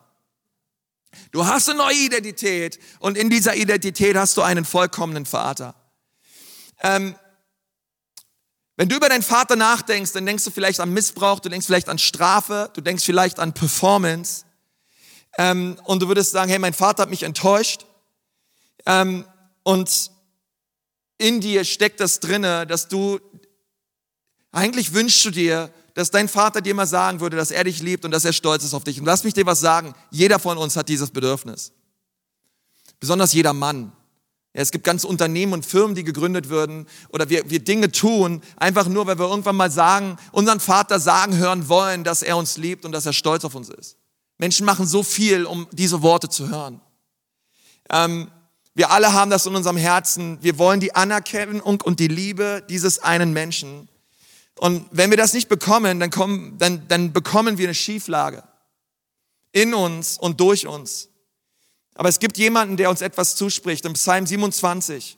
Du 1.31 1.45
hast 1.45 1.69
eine 1.69 1.79
neue 1.79 1.95
Identität 1.95 2.79
und 2.99 3.17
in 3.17 3.29
dieser 3.29 3.55
Identität 3.55 4.15
hast 4.15 4.37
du 4.37 4.41
einen 4.41 4.65
vollkommenen 4.65 5.25
Vater. 5.25 5.75
Ähm, 6.81 7.15
wenn 8.75 8.89
du 8.89 8.95
über 8.95 9.09
deinen 9.09 9.23
Vater 9.23 9.55
nachdenkst, 9.55 10.11
dann 10.13 10.25
denkst 10.25 10.43
du 10.43 10.51
vielleicht 10.51 10.79
an 10.79 10.91
Missbrauch, 10.91 11.39
du 11.39 11.49
denkst 11.49 11.67
vielleicht 11.67 11.89
an 11.89 11.99
Strafe, 11.99 12.71
du 12.73 12.81
denkst 12.81 13.05
vielleicht 13.05 13.39
an 13.39 13.53
Performance. 13.53 14.45
Ähm, 15.37 15.77
und 15.83 16.01
du 16.01 16.07
würdest 16.07 16.31
sagen, 16.31 16.49
hey, 16.49 16.59
mein 16.59 16.73
Vater 16.73 17.03
hat 17.03 17.09
mich 17.09 17.23
enttäuscht. 17.23 17.85
Ähm, 18.85 19.25
und 19.63 20.11
in 21.17 21.41
dir 21.41 21.63
steckt 21.63 21.99
das 21.99 22.19
drinne, 22.19 22.67
dass 22.67 22.87
du, 22.87 23.19
eigentlich 24.51 24.93
wünschst 24.93 25.23
du 25.25 25.31
dir, 25.31 25.71
dass 25.93 26.11
dein 26.11 26.27
Vater 26.27 26.61
dir 26.61 26.73
mal 26.73 26.87
sagen 26.87 27.19
würde, 27.19 27.37
dass 27.37 27.51
er 27.51 27.63
dich 27.63 27.81
liebt 27.81 28.03
und 28.03 28.11
dass 28.11 28.25
er 28.25 28.33
stolz 28.33 28.63
ist 28.63 28.73
auf 28.73 28.83
dich. 28.83 28.99
Und 28.99 29.05
lass 29.05 29.23
mich 29.23 29.33
dir 29.33 29.45
was 29.45 29.59
sagen, 29.59 29.93
jeder 30.09 30.39
von 30.39 30.57
uns 30.57 30.75
hat 30.75 30.89
dieses 30.89 31.11
Bedürfnis. 31.11 31.71
Besonders 32.99 33.33
jeder 33.33 33.53
Mann. 33.53 33.91
Ja, 34.55 34.61
es 34.61 34.71
gibt 34.71 34.83
ganze 34.83 35.07
Unternehmen 35.07 35.53
und 35.53 35.65
Firmen, 35.65 35.95
die 35.95 36.03
gegründet 36.03 36.49
würden 36.49 36.87
oder 37.09 37.29
wir, 37.29 37.49
wir 37.49 37.59
Dinge 37.59 37.91
tun, 37.91 38.41
einfach 38.55 38.87
nur, 38.87 39.07
weil 39.07 39.17
wir 39.17 39.27
irgendwann 39.27 39.55
mal 39.55 39.71
sagen, 39.71 40.17
unseren 40.31 40.59
Vater 40.59 40.99
sagen 40.99 41.37
hören 41.37 41.69
wollen, 41.69 42.03
dass 42.03 42.21
er 42.21 42.37
uns 42.37 42.57
liebt 42.57 42.85
und 42.85 42.91
dass 42.91 43.05
er 43.05 43.13
stolz 43.13 43.45
auf 43.45 43.55
uns 43.55 43.69
ist. 43.69 43.97
Menschen 44.37 44.65
machen 44.65 44.85
so 44.85 45.03
viel, 45.03 45.45
um 45.45 45.67
diese 45.71 46.01
Worte 46.01 46.29
zu 46.29 46.49
hören. 46.49 46.81
Ähm, 47.89 48.29
wir 48.75 48.91
alle 48.91 49.13
haben 49.13 49.29
das 49.29 49.45
in 49.45 49.55
unserem 49.55 49.77
Herzen. 49.77 50.39
Wir 50.41 50.57
wollen 50.57 50.79
die 50.79 50.95
Anerkennung 50.95 51.61
und 51.61 51.99
die 51.99 52.07
Liebe 52.07 52.63
dieses 52.69 52.99
einen 52.99 53.31
Menschen. 53.31 53.87
Und 54.57 54.85
wenn 54.91 55.09
wir 55.09 55.17
das 55.17 55.33
nicht 55.33 55.49
bekommen, 55.49 55.99
dann, 55.99 56.09
kommen, 56.09 56.57
dann, 56.57 56.87
dann 56.87 57.13
bekommen 57.13 57.57
wir 57.57 57.67
eine 57.67 57.75
Schieflage 57.75 58.43
in 59.51 59.73
uns 59.73 60.17
und 60.17 60.39
durch 60.39 60.67
uns. 60.67 61.09
Aber 61.95 62.09
es 62.09 62.19
gibt 62.19 62.37
jemanden, 62.37 62.77
der 62.77 62.89
uns 62.89 63.01
etwas 63.01 63.35
zuspricht. 63.35 63.85
Im 63.85 63.93
Psalm 63.93 64.25
27, 64.25 65.17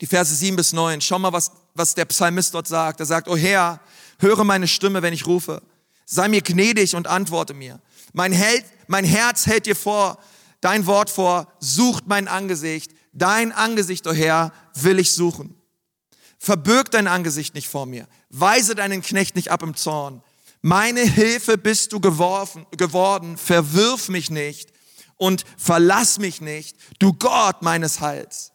die 0.00 0.06
Verse 0.06 0.34
7 0.34 0.56
bis 0.56 0.72
9. 0.74 1.00
Schau 1.00 1.18
mal, 1.18 1.32
was, 1.32 1.52
was 1.74 1.94
der 1.94 2.04
Psalmist 2.04 2.52
dort 2.54 2.68
sagt. 2.68 3.00
Er 3.00 3.06
sagt, 3.06 3.28
O 3.28 3.36
Herr, 3.36 3.80
höre 4.18 4.44
meine 4.44 4.68
Stimme, 4.68 5.00
wenn 5.00 5.14
ich 5.14 5.26
rufe. 5.26 5.62
Sei 6.04 6.28
mir 6.28 6.42
gnädig 6.42 6.94
und 6.94 7.06
antworte 7.06 7.54
mir. 7.54 7.80
Mein, 8.12 8.32
Held, 8.32 8.64
mein 8.86 9.04
Herz 9.04 9.46
hält 9.46 9.64
dir 9.64 9.76
vor, 9.76 10.18
dein 10.62 10.86
Wort 10.86 11.10
vor, 11.10 11.52
sucht 11.60 12.06
mein 12.06 12.26
Angesicht. 12.26 12.92
Dein 13.12 13.52
Angesicht, 13.52 14.06
o 14.06 14.10
oh 14.10 14.14
Herr, 14.14 14.52
will 14.72 14.98
ich 14.98 15.12
suchen. 15.12 15.54
Verbirg 16.38 16.90
dein 16.90 17.06
Angesicht 17.06 17.54
nicht 17.54 17.68
vor 17.68 17.84
mir. 17.84 18.08
Weise 18.30 18.74
deinen 18.74 19.02
Knecht 19.02 19.36
nicht 19.36 19.50
ab 19.50 19.62
im 19.62 19.76
Zorn. 19.76 20.22
Meine 20.62 21.00
Hilfe 21.00 21.58
bist 21.58 21.92
du 21.92 22.00
geworfen, 22.00 22.66
geworden. 22.70 23.36
Verwirf 23.36 24.08
mich 24.08 24.30
nicht 24.30 24.72
und 25.16 25.44
verlass 25.56 26.18
mich 26.18 26.40
nicht, 26.40 26.76
du 26.98 27.12
Gott 27.12 27.62
meines 27.62 28.00
Heils. 28.00 28.50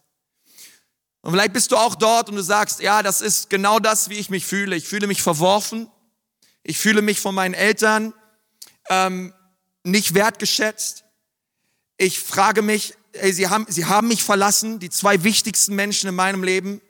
Und 1.22 1.32
vielleicht 1.32 1.54
bist 1.54 1.72
du 1.72 1.78
auch 1.78 1.96
dort 1.96 2.30
und 2.30 2.36
du 2.36 2.44
sagst, 2.44 2.82
ja, 2.82 3.04
das 3.04 3.22
ist 3.22 3.50
genau 3.50 3.80
das, 3.80 4.10
wie 4.10 4.16
ich 4.16 4.30
mich 4.30 4.46
fühle. 4.46 4.76
Ich 4.76 4.88
fühle 4.88 5.08
mich 5.08 5.22
verworfen. 5.22 5.90
Ich 6.64 6.78
fühle 6.78 7.02
mich 7.02 7.22
von 7.22 7.34
meinen 7.36 7.54
Eltern 7.54 8.14
ähm, 8.90 9.34
nicht 9.84 10.14
wertgeschätzt. 10.14 11.06
Ich 11.98 12.20
frage 12.20 12.62
mich, 12.62 12.94
ey, 13.14 13.34
sie, 13.34 13.48
haben, 13.48 13.66
sie 13.70 13.86
haben 13.86 14.08
mich 14.08 14.24
verlassen, 14.24 14.80
die 14.80 14.90
zwei 14.90 15.24
wichtigsten 15.24 15.76
Menschen 15.76 16.08
in 16.08 16.16
meinem 16.16 16.44
Leben. 16.44 16.82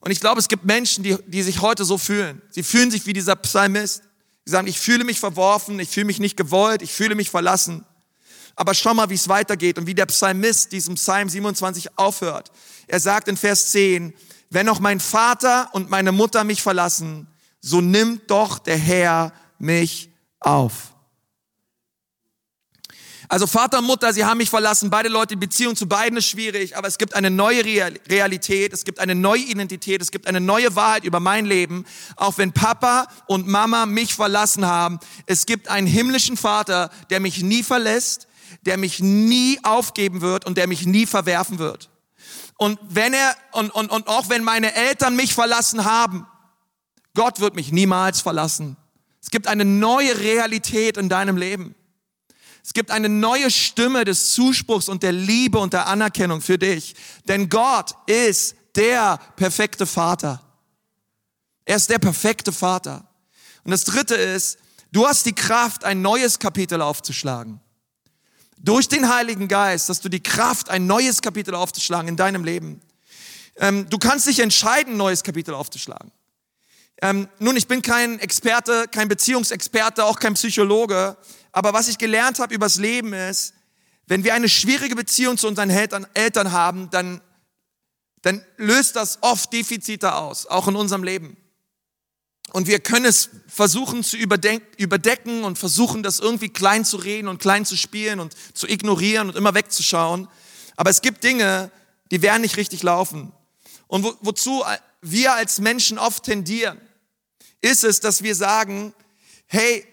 Und 0.00 0.10
ich 0.10 0.20
glaube, 0.20 0.38
es 0.38 0.48
gibt 0.48 0.64
Menschen, 0.64 1.02
die, 1.02 1.16
die 1.26 1.42
sich 1.42 1.62
heute 1.62 1.84
so 1.84 1.96
fühlen. 1.96 2.42
Sie 2.50 2.62
fühlen 2.62 2.90
sich 2.90 3.06
wie 3.06 3.14
dieser 3.14 3.36
Psalmist. 3.36 4.02
Die 4.46 4.50
sagen, 4.50 4.66
ich 4.66 4.78
fühle 4.78 5.04
mich 5.04 5.18
verworfen, 5.18 5.80
ich 5.80 5.88
fühle 5.88 6.06
mich 6.06 6.20
nicht 6.20 6.36
gewollt, 6.36 6.82
ich 6.82 6.92
fühle 6.92 7.14
mich 7.14 7.30
verlassen. 7.30 7.86
Aber 8.56 8.74
schau 8.74 8.94
mal, 8.94 9.08
wie 9.10 9.14
es 9.14 9.28
weitergeht 9.28 9.78
und 9.78 9.86
wie 9.86 9.94
der 9.94 10.06
Psalmist 10.06 10.72
diesem 10.72 10.94
Psalm 10.96 11.28
27 11.28 11.98
aufhört. 11.98 12.52
Er 12.86 13.00
sagt 13.00 13.28
in 13.28 13.36
Vers 13.36 13.72
10, 13.72 14.12
wenn 14.50 14.68
auch 14.68 14.78
mein 14.78 15.00
Vater 15.00 15.70
und 15.72 15.90
meine 15.90 16.12
Mutter 16.12 16.44
mich 16.44 16.62
verlassen, 16.62 17.26
so 17.60 17.80
nimmt 17.80 18.30
doch 18.30 18.58
der 18.58 18.76
Herr 18.76 19.32
mich 19.58 20.10
auf. 20.38 20.93
Also 23.28 23.46
Vater 23.46 23.78
und 23.78 23.86
Mutter, 23.86 24.12
sie 24.12 24.24
haben 24.24 24.38
mich 24.38 24.50
verlassen. 24.50 24.90
Beide 24.90 25.08
Leute, 25.08 25.28
die 25.28 25.46
Beziehung 25.46 25.76
zu 25.76 25.88
beiden 25.88 26.18
ist 26.18 26.26
schwierig, 26.26 26.76
aber 26.76 26.88
es 26.88 26.98
gibt 26.98 27.14
eine 27.14 27.30
neue 27.30 27.64
Realität, 27.64 28.72
es 28.72 28.84
gibt 28.84 29.00
eine 29.00 29.14
neue 29.14 29.40
Identität, 29.40 30.02
es 30.02 30.10
gibt 30.10 30.26
eine 30.26 30.40
neue 30.40 30.76
Wahrheit 30.76 31.04
über 31.04 31.20
mein 31.20 31.46
Leben. 31.46 31.84
Auch 32.16 32.38
wenn 32.38 32.52
Papa 32.52 33.06
und 33.26 33.46
Mama 33.46 33.86
mich 33.86 34.14
verlassen 34.14 34.66
haben, 34.66 34.98
es 35.26 35.46
gibt 35.46 35.68
einen 35.68 35.86
himmlischen 35.86 36.36
Vater, 36.36 36.90
der 37.10 37.20
mich 37.20 37.42
nie 37.42 37.62
verlässt, 37.62 38.28
der 38.62 38.76
mich 38.76 39.00
nie 39.00 39.58
aufgeben 39.62 40.20
wird 40.20 40.44
und 40.44 40.58
der 40.58 40.66
mich 40.66 40.86
nie 40.86 41.06
verwerfen 41.06 41.58
wird. 41.58 41.90
Und 42.56 42.78
wenn 42.88 43.12
er, 43.14 43.34
und, 43.52 43.70
und, 43.70 43.90
und 43.90 44.06
auch 44.06 44.28
wenn 44.28 44.44
meine 44.44 44.74
Eltern 44.74 45.16
mich 45.16 45.34
verlassen 45.34 45.84
haben, 45.84 46.26
Gott 47.14 47.40
wird 47.40 47.54
mich 47.54 47.72
niemals 47.72 48.20
verlassen. 48.20 48.76
Es 49.22 49.30
gibt 49.30 49.46
eine 49.46 49.64
neue 49.64 50.18
Realität 50.18 50.96
in 50.96 51.08
deinem 51.08 51.36
Leben. 51.36 51.74
Es 52.64 52.72
gibt 52.72 52.90
eine 52.90 53.10
neue 53.10 53.50
Stimme 53.50 54.06
des 54.06 54.32
Zuspruchs 54.32 54.88
und 54.88 55.02
der 55.02 55.12
Liebe 55.12 55.58
und 55.58 55.74
der 55.74 55.86
Anerkennung 55.86 56.40
für 56.40 56.58
dich. 56.58 56.94
Denn 57.28 57.50
Gott 57.50 57.94
ist 58.06 58.56
der 58.74 59.18
perfekte 59.36 59.84
Vater. 59.84 60.40
Er 61.66 61.76
ist 61.76 61.90
der 61.90 61.98
perfekte 61.98 62.52
Vater. 62.52 63.06
Und 63.64 63.70
das 63.70 63.84
dritte 63.84 64.14
ist, 64.14 64.58
du 64.92 65.06
hast 65.06 65.26
die 65.26 65.34
Kraft, 65.34 65.84
ein 65.84 66.00
neues 66.00 66.38
Kapitel 66.38 66.80
aufzuschlagen. 66.80 67.60
Durch 68.56 68.88
den 68.88 69.14
Heiligen 69.14 69.46
Geist 69.46 69.90
hast 69.90 70.02
du 70.02 70.08
die 70.08 70.22
Kraft, 70.22 70.70
ein 70.70 70.86
neues 70.86 71.20
Kapitel 71.20 71.54
aufzuschlagen 71.54 72.08
in 72.08 72.16
deinem 72.16 72.44
Leben. 72.44 72.80
Ähm, 73.56 73.88
du 73.90 73.98
kannst 73.98 74.26
dich 74.26 74.40
entscheiden, 74.40 74.94
ein 74.94 74.96
neues 74.98 75.22
Kapitel 75.22 75.52
aufzuschlagen. 75.52 76.10
Ähm, 77.02 77.28
nun, 77.38 77.56
ich 77.56 77.68
bin 77.68 77.82
kein 77.82 78.18
Experte, 78.20 78.86
kein 78.90 79.08
Beziehungsexperte, 79.08 80.04
auch 80.04 80.18
kein 80.18 80.34
Psychologe. 80.34 81.18
Aber 81.54 81.72
was 81.72 81.86
ich 81.86 81.98
gelernt 81.98 82.40
habe 82.40 82.52
übers 82.52 82.76
Leben 82.76 83.12
ist, 83.12 83.54
wenn 84.08 84.24
wir 84.24 84.34
eine 84.34 84.48
schwierige 84.48 84.96
Beziehung 84.96 85.38
zu 85.38 85.46
unseren 85.46 85.70
Eltern, 85.70 86.50
haben, 86.50 86.90
dann, 86.90 87.20
dann 88.22 88.44
löst 88.56 88.96
das 88.96 89.18
oft 89.20 89.52
Defizite 89.52 90.16
aus, 90.16 90.46
auch 90.46 90.66
in 90.66 90.74
unserem 90.74 91.04
Leben. 91.04 91.36
Und 92.52 92.66
wir 92.66 92.80
können 92.80 93.04
es 93.04 93.30
versuchen 93.46 94.02
zu 94.02 94.16
überdecken 94.16 95.44
und 95.44 95.56
versuchen, 95.56 96.02
das 96.02 96.18
irgendwie 96.18 96.48
klein 96.48 96.84
zu 96.84 96.96
reden 96.96 97.28
und 97.28 97.38
klein 97.38 97.64
zu 97.64 97.76
spielen 97.76 98.18
und 98.18 98.34
zu 98.52 98.66
ignorieren 98.66 99.28
und 99.28 99.36
immer 99.36 99.54
wegzuschauen. 99.54 100.26
Aber 100.74 100.90
es 100.90 101.02
gibt 101.02 101.22
Dinge, 101.22 101.70
die 102.10 102.20
werden 102.20 102.42
nicht 102.42 102.56
richtig 102.56 102.82
laufen. 102.82 103.32
Und 103.86 104.02
wo, 104.02 104.12
wozu 104.22 104.64
wir 105.02 105.34
als 105.34 105.60
Menschen 105.60 106.00
oft 106.00 106.24
tendieren, 106.24 106.80
ist 107.60 107.84
es, 107.84 108.00
dass 108.00 108.24
wir 108.24 108.34
sagen, 108.34 108.92
hey, 109.46 109.86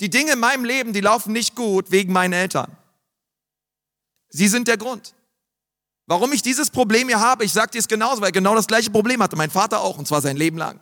die 0.00 0.10
Dinge 0.10 0.32
in 0.32 0.40
meinem 0.40 0.64
Leben, 0.64 0.92
die 0.92 1.00
laufen 1.00 1.32
nicht 1.32 1.54
gut 1.54 1.90
wegen 1.90 2.12
meinen 2.12 2.32
Eltern. 2.32 2.76
Sie 4.28 4.48
sind 4.48 4.68
der 4.68 4.76
Grund. 4.76 5.14
Warum 6.06 6.32
ich 6.32 6.42
dieses 6.42 6.70
Problem 6.70 7.08
hier 7.08 7.20
habe, 7.20 7.44
ich 7.44 7.52
sage 7.52 7.70
dir 7.70 7.78
es 7.78 7.88
genauso, 7.88 8.20
weil 8.20 8.32
genau 8.32 8.54
das 8.54 8.66
gleiche 8.66 8.90
Problem 8.90 9.22
hatte 9.22 9.36
mein 9.36 9.50
Vater 9.50 9.80
auch, 9.80 9.96
und 9.96 10.06
zwar 10.06 10.20
sein 10.20 10.36
Leben 10.36 10.58
lang. 10.58 10.80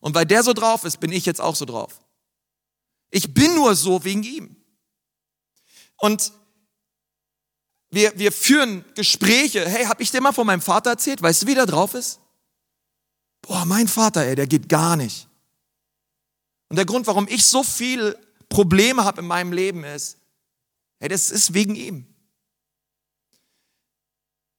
Und 0.00 0.14
weil 0.14 0.24
der 0.24 0.42
so 0.42 0.52
drauf 0.52 0.84
ist, 0.84 1.00
bin 1.00 1.12
ich 1.12 1.26
jetzt 1.26 1.40
auch 1.40 1.56
so 1.56 1.64
drauf. 1.64 2.00
Ich 3.10 3.34
bin 3.34 3.54
nur 3.54 3.74
so 3.74 4.04
wegen 4.04 4.22
ihm. 4.22 4.56
Und 5.98 6.32
wir, 7.90 8.18
wir 8.18 8.32
führen 8.32 8.84
Gespräche. 8.94 9.68
Hey, 9.68 9.86
hab 9.86 10.00
ich 10.00 10.10
dir 10.10 10.20
mal 10.20 10.32
von 10.32 10.46
meinem 10.46 10.60
Vater 10.60 10.90
erzählt? 10.90 11.22
Weißt 11.22 11.42
du, 11.42 11.46
wie 11.46 11.54
der 11.54 11.66
drauf 11.66 11.94
ist? 11.94 12.20
Boah, 13.42 13.64
mein 13.64 13.88
Vater, 13.88 14.24
ey, 14.24 14.34
der 14.34 14.46
geht 14.46 14.68
gar 14.68 14.96
nicht. 14.96 15.25
Und 16.68 16.76
der 16.76 16.86
Grund, 16.86 17.06
warum 17.06 17.28
ich 17.28 17.46
so 17.46 17.62
viel 17.62 18.16
Probleme 18.48 19.04
habe 19.04 19.20
in 19.20 19.26
meinem 19.26 19.52
Leben 19.52 19.84
ist, 19.84 20.18
hey, 20.98 21.08
das 21.08 21.30
ist 21.30 21.54
wegen 21.54 21.74
ihm. 21.74 22.06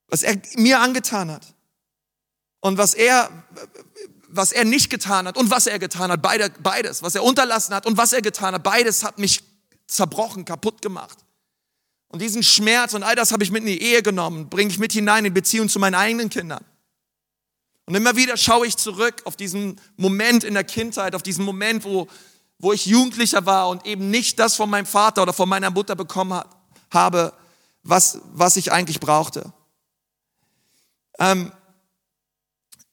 Was 0.08 0.22
er 0.22 0.40
mir 0.56 0.80
angetan 0.80 1.30
hat. 1.30 1.54
Und 2.60 2.78
was 2.78 2.94
er, 2.94 3.30
was 4.28 4.52
er 4.52 4.64
nicht 4.64 4.90
getan 4.90 5.26
hat 5.26 5.36
und 5.36 5.50
was 5.50 5.66
er 5.66 5.78
getan 5.78 6.10
hat, 6.10 6.22
beide, 6.22 6.50
beides. 6.60 7.02
Was 7.02 7.14
er 7.14 7.22
unterlassen 7.22 7.74
hat 7.74 7.86
und 7.86 7.96
was 7.96 8.12
er 8.12 8.22
getan 8.22 8.54
hat, 8.54 8.62
beides 8.62 9.04
hat 9.04 9.18
mich 9.18 9.42
zerbrochen, 9.86 10.44
kaputt 10.44 10.82
gemacht. 10.82 11.18
Und 12.08 12.22
diesen 12.22 12.42
Schmerz 12.42 12.94
und 12.94 13.02
all 13.02 13.14
das 13.14 13.32
habe 13.32 13.44
ich 13.44 13.50
mit 13.50 13.62
in 13.62 13.68
die 13.68 13.82
Ehe 13.82 14.02
genommen, 14.02 14.48
bringe 14.48 14.70
ich 14.70 14.78
mit 14.78 14.92
hinein 14.92 15.26
in 15.26 15.34
Beziehung 15.34 15.68
zu 15.68 15.78
meinen 15.78 15.94
eigenen 15.94 16.30
Kindern. 16.30 16.64
Und 17.88 17.94
immer 17.94 18.16
wieder 18.16 18.36
schaue 18.36 18.66
ich 18.66 18.76
zurück 18.76 19.22
auf 19.24 19.34
diesen 19.34 19.80
Moment 19.96 20.44
in 20.44 20.52
der 20.52 20.62
Kindheit, 20.62 21.14
auf 21.14 21.22
diesen 21.22 21.42
Moment, 21.42 21.84
wo, 21.84 22.06
wo 22.58 22.74
ich 22.74 22.84
Jugendlicher 22.84 23.46
war 23.46 23.70
und 23.70 23.86
eben 23.86 24.10
nicht 24.10 24.38
das 24.38 24.56
von 24.56 24.68
meinem 24.68 24.84
Vater 24.84 25.22
oder 25.22 25.32
von 25.32 25.48
meiner 25.48 25.70
Mutter 25.70 25.96
bekommen 25.96 26.42
habe, 26.92 27.32
was, 27.82 28.20
was 28.34 28.56
ich 28.56 28.72
eigentlich 28.72 29.00
brauchte. 29.00 29.54
Ähm, 31.18 31.50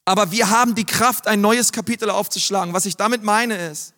aber 0.05 0.31
wir 0.31 0.49
haben 0.49 0.75
die 0.75 0.85
Kraft, 0.85 1.27
ein 1.27 1.41
neues 1.41 1.73
Kapitel 1.73 2.09
aufzuschlagen. 2.09 2.73
Was 2.73 2.85
ich 2.85 2.95
damit 2.95 3.21
meine 3.21 3.57
ist, 3.67 3.95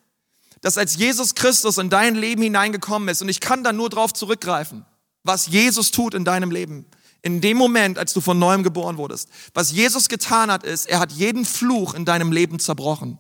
dass 0.62 0.80
als 0.80 0.96
Jesus 0.96 1.36
Christus 1.36 1.78
in 1.78 1.92
dein 1.92 2.16
Leben 2.16 2.42
hineingekommen 2.42 3.10
ist, 3.10 3.22
und 3.22 3.30
ich 3.30 3.40
kann 3.40 3.64
da 3.64 3.72
nur 3.72 3.92
drauf 3.92 4.14
zurückgreifen, 4.14 4.84
was 5.22 5.46
Jesus 5.46 5.92
tut 5.92 6.16
in 6.16 6.26
deinem 6.26 6.50
Leben, 6.50 6.88
in 7.22 7.42
dem 7.42 7.58
Moment, 7.58 7.98
als 7.98 8.14
du 8.14 8.22
von 8.22 8.40
neuem 8.40 8.64
geboren 8.64 8.98
wurdest. 8.98 9.30
Was 9.54 9.72
Jesus 9.72 10.08
getan 10.10 10.52
hat, 10.52 10.64
ist, 10.64 10.88
er 10.88 11.00
hat 11.00 11.12
jeden 11.12 11.46
Fluch 11.46 11.94
in 11.94 12.06
deinem 12.06 12.32
Leben 12.32 12.60
zerbrochen. 12.60 13.20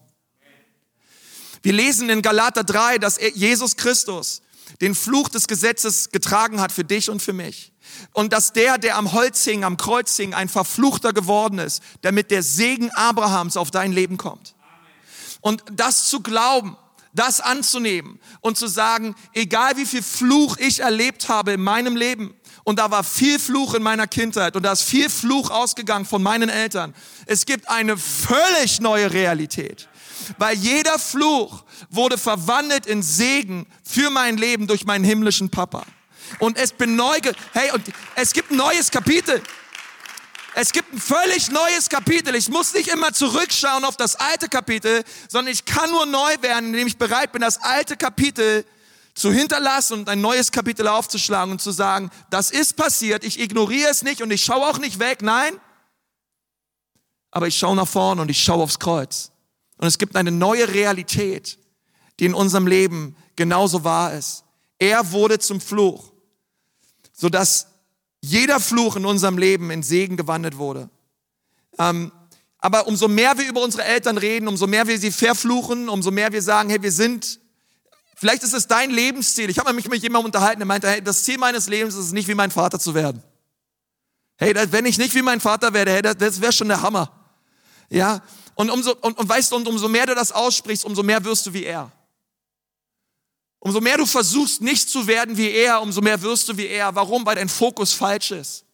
Wir 1.63 1.73
lesen 1.73 2.09
in 2.09 2.21
Galater 2.21 2.63
3, 2.63 2.99
dass 2.99 3.19
Jesus 3.33 3.75
Christus 3.75 4.41
den 4.81 4.95
Fluch 4.95 5.29
des 5.29 5.47
Gesetzes 5.47 6.11
getragen 6.11 6.61
hat 6.61 6.71
für 6.71 6.83
dich 6.83 7.09
und 7.09 7.21
für 7.21 7.33
mich. 7.33 7.73
Und 8.13 8.33
dass 8.33 8.53
der, 8.53 8.77
der 8.77 8.97
am 8.97 9.13
Holz 9.13 9.43
hing, 9.43 9.63
am 9.63 9.77
Kreuz 9.77 10.15
hing, 10.15 10.33
ein 10.33 10.49
Verfluchter 10.49 11.13
geworden 11.13 11.59
ist, 11.59 11.81
damit 12.01 12.31
der 12.31 12.43
Segen 12.43 12.91
Abrahams 12.91 13.57
auf 13.57 13.71
dein 13.71 13.91
Leben 13.91 14.17
kommt. 14.17 14.55
Und 15.41 15.63
das 15.71 16.07
zu 16.09 16.21
glauben, 16.21 16.77
das 17.13 17.41
anzunehmen 17.41 18.19
und 18.41 18.57
zu 18.57 18.67
sagen, 18.67 19.15
egal 19.33 19.77
wie 19.77 19.85
viel 19.85 20.03
Fluch 20.03 20.57
ich 20.57 20.81
erlebt 20.81 21.29
habe 21.29 21.53
in 21.53 21.61
meinem 21.61 21.95
Leben, 21.95 22.33
und 22.67 22.79
da 22.79 22.91
war 22.91 23.05
viel 23.05 23.39
Fluch 23.39 23.75
in 23.75 23.81
meiner 23.81 24.07
Kindheit 24.07 24.57
und 24.57 24.63
da 24.63 24.73
ist 24.73 24.83
viel 24.83 25.09
Fluch 25.09 25.51
ausgegangen 25.51 26.05
von 26.05 26.21
meinen 26.21 26.49
Eltern. 26.49 26.93
Es 27.25 27.45
gibt 27.45 27.69
eine 27.69 27.95
völlig 27.95 28.81
neue 28.81 29.09
Realität. 29.13 29.87
Weil 30.37 30.57
jeder 30.57 30.99
Fluch 30.99 31.63
wurde 31.89 32.17
verwandelt 32.17 32.85
in 32.85 33.03
Segen 33.03 33.67
für 33.85 34.09
mein 34.09 34.35
Leben 34.35 34.67
durch 34.67 34.83
meinen 34.83 35.05
himmlischen 35.05 35.49
Papa. 35.49 35.83
Und 36.39 36.57
es 36.57 36.73
bin 36.73 36.97
neu, 36.97 37.17
hey, 37.53 37.71
und 37.71 37.85
es 38.15 38.33
gibt 38.33 38.51
ein 38.51 38.57
neues 38.57 38.91
Kapitel. 38.91 39.41
Es 40.53 40.73
gibt 40.73 40.93
ein 40.93 40.99
völlig 40.99 41.49
neues 41.49 41.87
Kapitel. 41.87 42.35
Ich 42.35 42.49
muss 42.49 42.73
nicht 42.73 42.89
immer 42.89 43.13
zurückschauen 43.13 43.85
auf 43.85 43.95
das 43.95 44.17
alte 44.17 44.49
Kapitel, 44.49 45.05
sondern 45.29 45.53
ich 45.53 45.63
kann 45.63 45.89
nur 45.89 46.05
neu 46.05 46.35
werden, 46.41 46.73
indem 46.73 46.87
ich 46.87 46.97
bereit 46.97 47.31
bin, 47.31 47.39
das 47.39 47.61
alte 47.61 47.95
Kapitel 47.95 48.65
zu 49.17 49.33
hinterlassen 49.33 49.93
und 49.93 50.09
ein 50.09 50.21
neues 50.21 50.51
Kapitel 50.51 50.87
aufzuschlagen 50.87 51.51
und 51.51 51.61
zu 51.61 51.71
sagen, 51.71 52.11
das 52.29 52.51
ist 52.51 52.75
passiert, 52.75 53.23
ich 53.23 53.39
ignoriere 53.39 53.89
es 53.89 54.03
nicht 54.03 54.21
und 54.21 54.29
ich 54.29 54.43
schaue 54.43 54.67
auch 54.67 54.77
nicht 54.77 54.99
weg, 54.99 55.23
nein, 55.23 55.59
aber 57.31 57.47
ich 57.47 57.57
schaue 57.57 57.75
nach 57.75 57.87
vorne 57.87 58.21
und 58.21 58.29
ich 58.29 58.41
schaue 58.43 58.61
aufs 58.61 58.77
Kreuz. 58.77 59.31
Und 59.77 59.87
es 59.87 59.97
gibt 59.97 60.15
eine 60.15 60.31
neue 60.31 60.71
Realität, 60.71 61.57
die 62.19 62.25
in 62.25 62.35
unserem 62.35 62.67
Leben 62.67 63.15
genauso 63.35 63.83
wahr 63.83 64.13
ist. 64.13 64.43
Er 64.77 65.11
wurde 65.11 65.39
zum 65.39 65.61
Fluch, 65.61 66.11
sodass 67.11 67.67
jeder 68.21 68.59
Fluch 68.59 68.97
in 68.97 69.05
unserem 69.05 69.39
Leben 69.39 69.71
in 69.71 69.81
Segen 69.81 70.15
gewandelt 70.15 70.57
wurde. 70.57 70.91
Ähm, 71.79 72.11
aber 72.59 72.87
umso 72.87 73.07
mehr 73.07 73.35
wir 73.37 73.47
über 73.47 73.63
unsere 73.63 73.83
Eltern 73.83 74.19
reden, 74.19 74.47
umso 74.47 74.67
mehr 74.67 74.87
wir 74.87 74.99
sie 74.99 75.11
verfluchen, 75.11 75.89
umso 75.89 76.11
mehr 76.11 76.31
wir 76.31 76.41
sagen, 76.43 76.69
hey, 76.69 76.81
wir 76.81 76.91
sind 76.91 77.39
Vielleicht 78.19 78.41
ist 78.41 78.53
es 78.53 78.65
dein 78.65 78.89
Lebensziel. 78.89 79.47
Ich 79.51 79.59
habe 79.59 79.71
mich 79.73 79.87
mit 79.87 80.01
jemandem 80.01 80.25
unterhalten, 80.25 80.59
der 80.59 80.65
meinte, 80.65 80.89
hey, 80.89 81.03
das 81.03 81.23
Ziel 81.23 81.37
meines 81.37 81.67
Lebens 81.67 81.93
ist 81.93 82.05
es 82.05 82.11
nicht, 82.13 82.27
wie 82.27 82.33
mein 82.33 82.49
Vater 82.49 82.79
zu 82.79 82.95
werden. 82.95 83.21
Hey, 84.39 84.55
wenn 84.71 84.87
ich 84.87 84.97
nicht 84.97 85.13
wie 85.13 85.21
mein 85.21 85.39
Vater 85.39 85.71
werde, 85.71 85.91
hey, 85.91 86.01
das 86.01 86.41
wäre 86.41 86.51
schon 86.51 86.67
der 86.67 86.81
Hammer. 86.81 87.11
Ja, 87.91 88.23
und 88.55 88.71
umso, 88.71 88.95
und, 89.01 89.19
und 89.19 89.29
weißt 89.29 89.51
du, 89.51 89.57
und 89.57 89.67
umso 89.67 89.87
mehr 89.87 90.07
du 90.07 90.15
das 90.15 90.31
aussprichst, 90.31 90.83
umso 90.83 91.03
mehr 91.03 91.23
wirst 91.23 91.45
du 91.45 91.53
wie 91.53 91.63
er. 91.63 91.91
Umso 93.59 93.81
mehr 93.81 93.97
du 93.97 94.05
versuchst, 94.07 94.61
nicht 94.61 94.89
zu 94.89 95.05
werden 95.05 95.37
wie 95.37 95.51
er, 95.51 95.79
umso 95.83 96.01
mehr 96.01 96.19
wirst 96.23 96.49
du 96.49 96.57
wie 96.57 96.65
er. 96.65 96.95
Warum? 96.95 97.23
Weil 97.23 97.35
dein 97.35 97.49
Fokus 97.49 97.93
falsch 97.93 98.31
ist. 98.31 98.65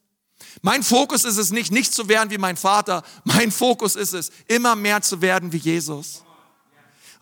Mein 0.62 0.84
Fokus 0.84 1.26
ist 1.26 1.38
es 1.38 1.52
nicht, 1.52 1.70
nicht 1.70 1.94
zu 1.94 2.08
werden 2.08 2.30
wie 2.30 2.38
mein 2.38 2.56
Vater. 2.56 3.04
Mein 3.26 3.52
Fokus 3.52 3.98
ist 3.98 4.14
es, 4.14 4.32
immer 4.48 4.78
mehr 4.78 5.02
zu 5.02 5.22
werden 5.22 5.52
wie 5.52 5.58
Jesus. 5.58 6.24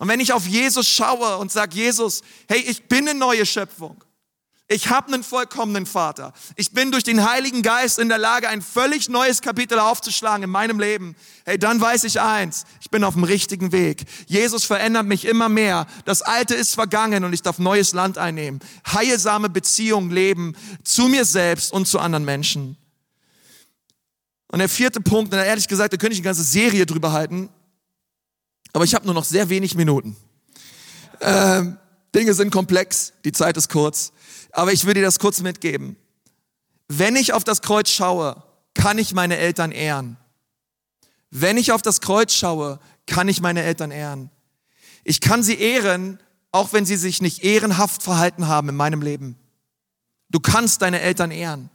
Und 0.02 0.08
wenn 0.08 0.20
ich 0.20 0.34
auf 0.34 0.47
Jesus 0.47 0.89
schaue 0.89 1.38
und 1.38 1.52
sage, 1.52 1.76
Jesus, 1.76 2.24
hey, 2.49 2.60
ich 2.60 2.88
bin 2.88 3.08
eine 3.08 3.20
neue 3.20 3.45
Schöpfung. 3.45 4.04
Ich 4.68 4.89
habe 4.89 5.14
einen 5.14 5.24
vollkommenen 5.24 5.86
Vater. 5.86 6.34
Ich 6.56 6.72
bin 6.72 6.91
durch 6.91 7.04
den 7.04 7.30
Heiligen 7.30 7.62
Geist 7.62 7.99
in 7.99 8.10
der 8.10 8.18
Lage, 8.18 8.49
ein 8.49 8.64
völlig 8.64 9.10
neues 9.10 9.43
Kapitel 9.43 9.78
aufzuschlagen 9.78 10.45
in 10.45 10.49
meinem 10.49 10.80
Leben. 10.80 11.16
Hey, 11.45 11.60
dann 11.60 11.80
weiß 11.80 12.06
ich 12.06 12.20
eins, 12.20 12.64
ich 12.82 12.89
bin 12.89 13.04
auf 13.04 13.14
dem 13.14 13.26
richtigen 13.26 13.72
Weg. 13.74 14.06
Jesus 14.26 14.64
verändert 14.64 15.06
mich 15.06 15.24
immer 15.24 15.49
mehr. 15.49 15.86
Das 16.06 16.24
Alte 16.24 16.56
ist 16.56 16.74
vergangen 16.74 17.24
und 17.24 17.34
ich 17.34 17.43
darf 17.43 17.60
neues 17.60 17.93
Land 17.93 18.18
einnehmen. 18.18 18.60
Heilsame 18.91 19.49
Beziehungen 19.49 20.10
leben 20.10 20.56
zu 20.84 21.10
mir 21.10 21.26
selbst 21.26 21.72
und 21.72 21.88
zu 21.88 21.99
anderen 21.99 22.26
Menschen. 22.26 22.76
Und 24.47 24.58
der 24.58 24.70
vierte 24.70 24.99
Punkt, 24.99 25.32
und 25.32 25.39
ehrlich 25.39 25.68
gesagt, 25.68 25.93
da 25.93 25.97
könnte 25.97 26.14
ich 26.14 26.22
eine 26.22 26.26
ganze 26.26 26.43
Serie 26.43 26.88
drüber 26.88 27.12
halten, 27.12 27.49
aber 28.74 28.86
ich 28.86 28.95
habe 28.95 29.05
nur 29.05 29.13
noch 29.13 29.26
sehr 29.26 29.49
wenig 29.49 29.76
Minuten. 29.76 30.15
Ähm, 31.19 31.78
Dinge 32.15 32.34
sind 32.34 32.51
komplex, 32.51 33.13
die 33.26 33.32
Zeit 33.32 33.57
ist 33.57 33.69
kurz. 33.69 34.11
Aber 34.51 34.74
ich 34.74 34.86
will 34.86 34.93
dir 34.93 35.01
das 35.01 35.19
kurz 35.19 35.41
mitgeben. 35.41 35.95
Wenn 36.88 37.15
ich 37.15 37.34
auf 37.34 37.43
das 37.43 37.61
Kreuz 37.61 37.89
schaue, 37.89 38.43
kann 38.74 38.97
ich 38.97 39.13
meine 39.13 39.38
Eltern 39.38 39.72
ehren. 39.72 40.17
Wenn 41.30 41.57
ich 41.57 41.72
auf 41.72 41.82
das 41.82 42.01
Kreuz 42.01 42.34
schaue, 42.34 42.80
kann 43.05 43.30
ich 43.30 43.41
meine 43.41 43.63
Eltern 43.63 43.91
ehren. 43.91 44.30
Ich 45.03 45.22
kann 45.22 45.43
sie 45.43 45.55
ehren, 45.55 46.19
auch 46.51 46.74
wenn 46.74 46.86
sie 46.86 46.97
sich 46.97 47.22
nicht 47.22 47.43
ehrenhaft 47.43 48.03
verhalten 48.03 48.47
haben 48.47 48.69
in 48.69 48.76
meinem 48.76 49.01
Leben. 49.01 49.38
Du 50.30 50.39
kannst 50.39 50.82
deine 50.82 50.99
Eltern 50.99 51.32
ehren. 51.32 51.69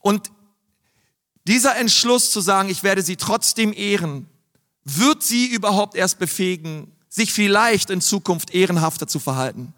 Und 0.00 0.30
dieser 1.44 1.76
Entschluss 1.76 2.32
zu 2.32 2.40
sagen, 2.40 2.68
ich 2.68 2.82
werde 2.82 3.02
sie 3.02 3.16
trotzdem 3.16 3.72
ehren, 3.72 4.28
wird 4.86 5.22
sie 5.22 5.46
überhaupt 5.46 5.96
erst 5.96 6.18
befähigen, 6.18 6.92
sich 7.08 7.32
vielleicht 7.32 7.90
in 7.90 8.00
Zukunft 8.00 8.54
ehrenhafter 8.54 9.08
zu 9.08 9.18
verhalten. 9.18 9.74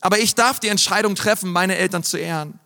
Aber 0.00 0.18
ich 0.18 0.34
darf 0.34 0.58
die 0.58 0.68
Entscheidung 0.68 1.14
treffen, 1.14 1.52
meine 1.52 1.76
Eltern 1.76 2.02
zu 2.02 2.16
ehren. 2.16 2.58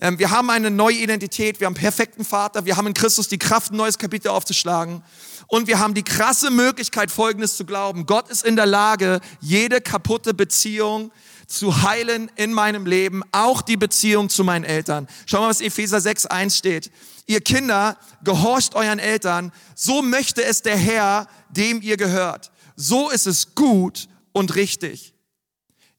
Ähm, 0.00 0.18
wir 0.18 0.30
haben 0.30 0.48
eine 0.48 0.70
neue 0.70 0.96
Identität, 0.96 1.60
wir 1.60 1.66
haben 1.66 1.74
einen 1.74 1.82
perfekten 1.82 2.24
Vater, 2.24 2.64
wir 2.64 2.78
haben 2.78 2.86
in 2.86 2.94
Christus 2.94 3.28
die 3.28 3.38
Kraft, 3.38 3.72
ein 3.72 3.76
neues 3.76 3.98
Kapitel 3.98 4.28
aufzuschlagen. 4.28 5.02
Und 5.46 5.66
wir 5.66 5.78
haben 5.78 5.94
die 5.94 6.04
krasse 6.04 6.50
Möglichkeit, 6.50 7.10
Folgendes 7.10 7.56
zu 7.56 7.66
glauben. 7.66 8.06
Gott 8.06 8.30
ist 8.30 8.44
in 8.44 8.56
der 8.56 8.66
Lage, 8.66 9.20
jede 9.40 9.80
kaputte 9.80 10.32
Beziehung 10.32 11.12
zu 11.48 11.82
heilen 11.82 12.30
in 12.36 12.52
meinem 12.52 12.86
Leben, 12.86 13.22
auch 13.32 13.60
die 13.60 13.76
Beziehung 13.76 14.30
zu 14.30 14.44
meinen 14.44 14.64
Eltern. 14.64 15.08
Schau 15.26 15.40
mal, 15.40 15.48
was 15.48 15.60
Epheser 15.60 16.00
6, 16.00 16.26
1 16.26 16.56
steht. 16.56 16.90
Ihr 17.30 17.40
Kinder, 17.40 17.96
gehorcht 18.24 18.74
euren 18.74 18.98
Eltern, 18.98 19.52
so 19.76 20.02
möchte 20.02 20.42
es 20.42 20.62
der 20.62 20.76
Herr, 20.76 21.28
dem 21.48 21.80
ihr 21.80 21.96
gehört. 21.96 22.50
So 22.74 23.08
ist 23.08 23.28
es 23.28 23.54
gut 23.54 24.08
und 24.32 24.56
richtig. 24.56 25.14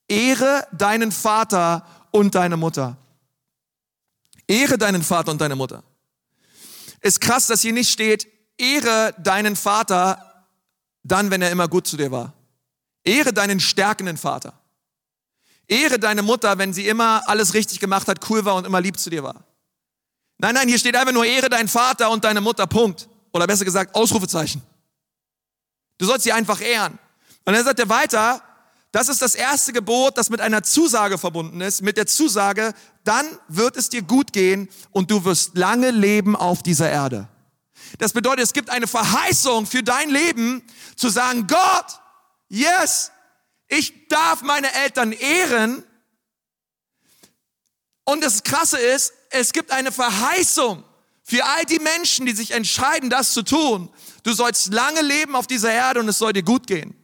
Ehre 0.09 0.67
deinen 0.73 1.13
Vater 1.13 1.87
und 2.11 2.35
deine 2.35 2.57
Mutter. 2.57 2.97
Ehre 4.45 4.77
deinen 4.77 5.03
Vater 5.03 5.31
und 5.31 5.39
deine 5.39 5.55
Mutter. 5.55 5.85
Ist 6.99 7.21
krass, 7.21 7.47
dass 7.47 7.61
hier 7.61 7.71
nicht 7.71 7.89
steht, 7.89 8.27
ehre 8.57 9.15
deinen 9.17 9.55
Vater 9.55 10.45
dann, 11.01 11.31
wenn 11.31 11.41
er 11.41 11.51
immer 11.51 11.69
gut 11.69 11.87
zu 11.87 11.95
dir 11.95 12.11
war. 12.11 12.33
Ehre 13.05 13.31
deinen 13.31 13.61
stärkenden 13.61 14.17
Vater. 14.17 14.59
Ehre 15.65 15.97
deine 15.97 16.23
Mutter, 16.23 16.57
wenn 16.57 16.73
sie 16.73 16.89
immer 16.89 17.23
alles 17.29 17.53
richtig 17.53 17.79
gemacht 17.79 18.09
hat, 18.09 18.29
cool 18.29 18.43
war 18.43 18.55
und 18.55 18.67
immer 18.67 18.81
lieb 18.81 18.99
zu 18.99 19.09
dir 19.09 19.23
war. 19.23 19.45
Nein, 20.41 20.55
nein, 20.55 20.67
hier 20.67 20.79
steht 20.79 20.95
einfach 20.95 21.13
nur 21.13 21.23
ehre 21.23 21.49
deinen 21.49 21.67
Vater 21.67 22.09
und 22.09 22.23
deine 22.23 22.41
Mutter, 22.41 22.65
Punkt. 22.65 23.07
Oder 23.31 23.45
besser 23.45 23.63
gesagt, 23.63 23.93
Ausrufezeichen. 23.93 24.63
Du 25.99 26.07
sollst 26.07 26.23
sie 26.23 26.31
einfach 26.31 26.59
ehren. 26.61 26.97
Und 27.45 27.53
dann 27.53 27.63
sagt 27.63 27.77
er 27.77 27.87
weiter, 27.89 28.41
das 28.91 29.07
ist 29.07 29.21
das 29.21 29.35
erste 29.35 29.71
Gebot, 29.71 30.17
das 30.17 30.31
mit 30.31 30.41
einer 30.41 30.63
Zusage 30.63 31.19
verbunden 31.19 31.61
ist, 31.61 31.83
mit 31.83 31.95
der 31.95 32.07
Zusage, 32.07 32.73
dann 33.03 33.27
wird 33.49 33.77
es 33.77 33.89
dir 33.89 34.01
gut 34.01 34.33
gehen 34.33 34.67
und 34.89 35.11
du 35.11 35.23
wirst 35.25 35.55
lange 35.55 35.91
leben 35.91 36.35
auf 36.35 36.63
dieser 36.63 36.89
Erde. 36.89 37.27
Das 37.99 38.13
bedeutet, 38.13 38.43
es 38.43 38.53
gibt 38.53 38.71
eine 38.71 38.87
Verheißung 38.87 39.67
für 39.67 39.83
dein 39.83 40.09
Leben, 40.09 40.63
zu 40.95 41.09
sagen, 41.09 41.45
Gott, 41.45 41.99
yes, 42.49 43.11
ich 43.67 44.07
darf 44.07 44.41
meine 44.41 44.73
Eltern 44.73 45.11
ehren. 45.11 45.83
Und 48.05 48.23
das 48.23 48.41
Krasse 48.41 48.79
ist, 48.79 49.13
es 49.31 49.53
gibt 49.53 49.71
eine 49.71 49.91
Verheißung 49.91 50.83
für 51.23 51.43
all 51.45 51.65
die 51.65 51.79
Menschen, 51.79 52.25
die 52.25 52.33
sich 52.33 52.51
entscheiden, 52.51 53.09
das 53.09 53.33
zu 53.33 53.43
tun. 53.43 53.89
Du 54.23 54.33
sollst 54.33 54.73
lange 54.73 55.01
leben 55.01 55.35
auf 55.35 55.47
dieser 55.47 55.71
Erde 55.71 55.99
und 55.99 56.09
es 56.09 56.17
soll 56.17 56.33
dir 56.33 56.43
gut 56.43 56.67
gehen. 56.67 56.95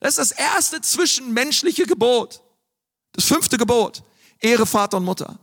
Das 0.00 0.18
ist 0.18 0.18
das 0.18 0.30
erste 0.32 0.80
zwischenmenschliche 0.80 1.86
Gebot. 1.86 2.42
Das 3.12 3.24
fünfte 3.24 3.58
Gebot. 3.58 4.02
Ehre 4.40 4.66
Vater 4.66 4.98
und 4.98 5.04
Mutter. 5.04 5.38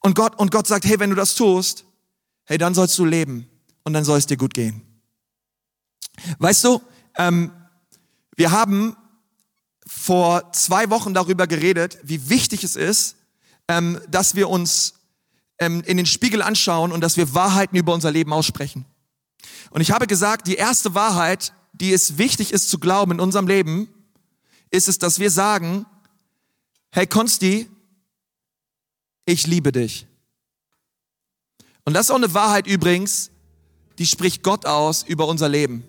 Und 0.00 0.14
Gott, 0.14 0.38
und 0.38 0.50
Gott 0.50 0.66
sagt, 0.66 0.84
hey, 0.84 0.98
wenn 0.98 1.10
du 1.10 1.16
das 1.16 1.34
tust, 1.34 1.84
hey, 2.44 2.58
dann 2.58 2.74
sollst 2.74 2.98
du 2.98 3.04
leben 3.04 3.48
und 3.84 3.92
dann 3.92 4.04
soll 4.04 4.18
es 4.18 4.26
dir 4.26 4.36
gut 4.36 4.54
gehen. 4.54 4.82
Weißt 6.38 6.64
du, 6.64 6.80
ähm, 7.16 7.52
wir 8.36 8.50
haben 8.50 8.96
vor 9.86 10.52
zwei 10.52 10.88
Wochen 10.90 11.14
darüber 11.14 11.46
geredet, 11.46 11.98
wie 12.02 12.28
wichtig 12.28 12.64
es 12.64 12.76
ist, 12.76 13.16
ähm, 13.70 14.00
dass 14.10 14.34
wir 14.34 14.50
uns 14.50 14.94
ähm, 15.58 15.82
in 15.86 15.96
den 15.96 16.06
Spiegel 16.06 16.42
anschauen 16.42 16.92
und 16.92 17.00
dass 17.00 17.16
wir 17.16 17.34
Wahrheiten 17.34 17.76
über 17.76 17.94
unser 17.94 18.10
Leben 18.10 18.32
aussprechen. 18.32 18.84
Und 19.70 19.80
ich 19.80 19.92
habe 19.92 20.06
gesagt, 20.06 20.46
die 20.46 20.56
erste 20.56 20.94
Wahrheit 20.94 21.52
die 21.72 21.92
es 21.92 22.18
wichtig 22.18 22.52
ist 22.52 22.68
zu 22.68 22.78
glauben 22.78 23.12
in 23.12 23.20
unserem 23.20 23.46
Leben, 23.46 23.88
ist 24.70 24.88
es, 24.88 24.98
dass 24.98 25.18
wir 25.18 25.30
sagen, 25.30 25.86
hey 26.90 27.06
Konsti, 27.06 27.68
ich 29.24 29.46
liebe 29.46 29.72
dich. 29.72 30.06
Und 31.84 31.94
das 31.94 32.06
ist 32.06 32.10
auch 32.10 32.16
eine 32.16 32.34
Wahrheit 32.34 32.66
übrigens, 32.66 33.30
die 33.98 34.06
spricht 34.06 34.42
Gott 34.42 34.66
aus 34.66 35.02
über 35.02 35.26
unser 35.26 35.48
Leben. 35.48 35.84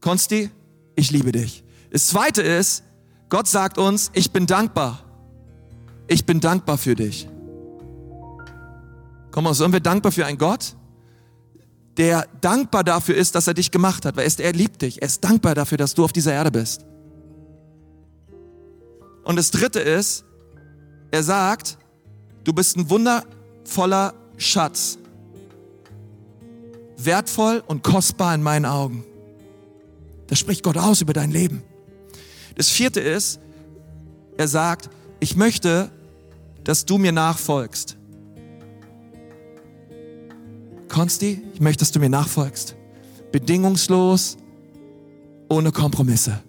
Konsti, 0.00 0.50
ich 0.96 1.10
liebe 1.10 1.32
dich. 1.32 1.62
Das 1.90 2.08
zweite 2.08 2.42
ist, 2.42 2.82
Gott 3.28 3.48
sagt 3.48 3.78
uns, 3.78 4.10
ich 4.14 4.30
bin 4.30 4.46
dankbar. 4.46 5.04
Ich 6.08 6.26
bin 6.26 6.40
dankbar 6.40 6.78
für 6.78 6.94
dich. 6.94 7.28
Komm 9.30 9.44
mal, 9.44 9.54
sollen 9.54 9.72
wir 9.72 9.80
dankbar 9.80 10.12
für 10.12 10.26
einen 10.26 10.38
Gott? 10.38 10.76
der 11.96 12.26
dankbar 12.40 12.84
dafür 12.84 13.16
ist, 13.16 13.34
dass 13.34 13.46
er 13.46 13.54
dich 13.54 13.70
gemacht 13.70 14.04
hat, 14.04 14.16
weil 14.16 14.24
er, 14.24 14.26
ist, 14.26 14.40
er 14.40 14.52
liebt 14.52 14.82
dich. 14.82 15.02
Er 15.02 15.08
ist 15.08 15.22
dankbar 15.22 15.54
dafür, 15.54 15.78
dass 15.78 15.94
du 15.94 16.04
auf 16.04 16.12
dieser 16.12 16.32
Erde 16.32 16.50
bist. 16.50 16.84
Und 19.24 19.36
das 19.36 19.50
dritte 19.50 19.80
ist, 19.80 20.24
er 21.10 21.22
sagt, 21.22 21.78
du 22.44 22.52
bist 22.52 22.76
ein 22.76 22.88
wundervoller 22.88 24.14
Schatz. 24.38 24.98
Wertvoll 26.96 27.62
und 27.66 27.82
kostbar 27.82 28.34
in 28.34 28.42
meinen 28.42 28.64
Augen. 28.64 29.04
Das 30.28 30.38
spricht 30.38 30.62
Gott 30.62 30.78
aus 30.78 31.02
über 31.02 31.12
dein 31.12 31.30
Leben. 31.30 31.62
Das 32.56 32.70
vierte 32.70 33.00
ist, 33.00 33.38
er 34.38 34.48
sagt, 34.48 34.88
ich 35.22 35.36
möchte, 35.36 35.88
dass 36.64 36.84
du 36.84 36.98
mir 36.98 37.12
nachfolgst. 37.12 37.96
Konsti, 40.88 41.40
ich 41.54 41.60
möchte, 41.60 41.82
dass 41.82 41.92
du 41.92 42.00
mir 42.00 42.08
nachfolgst. 42.08 42.74
Bedingungslos, 43.30 44.36
ohne 45.48 45.70
Kompromisse. 45.70 46.42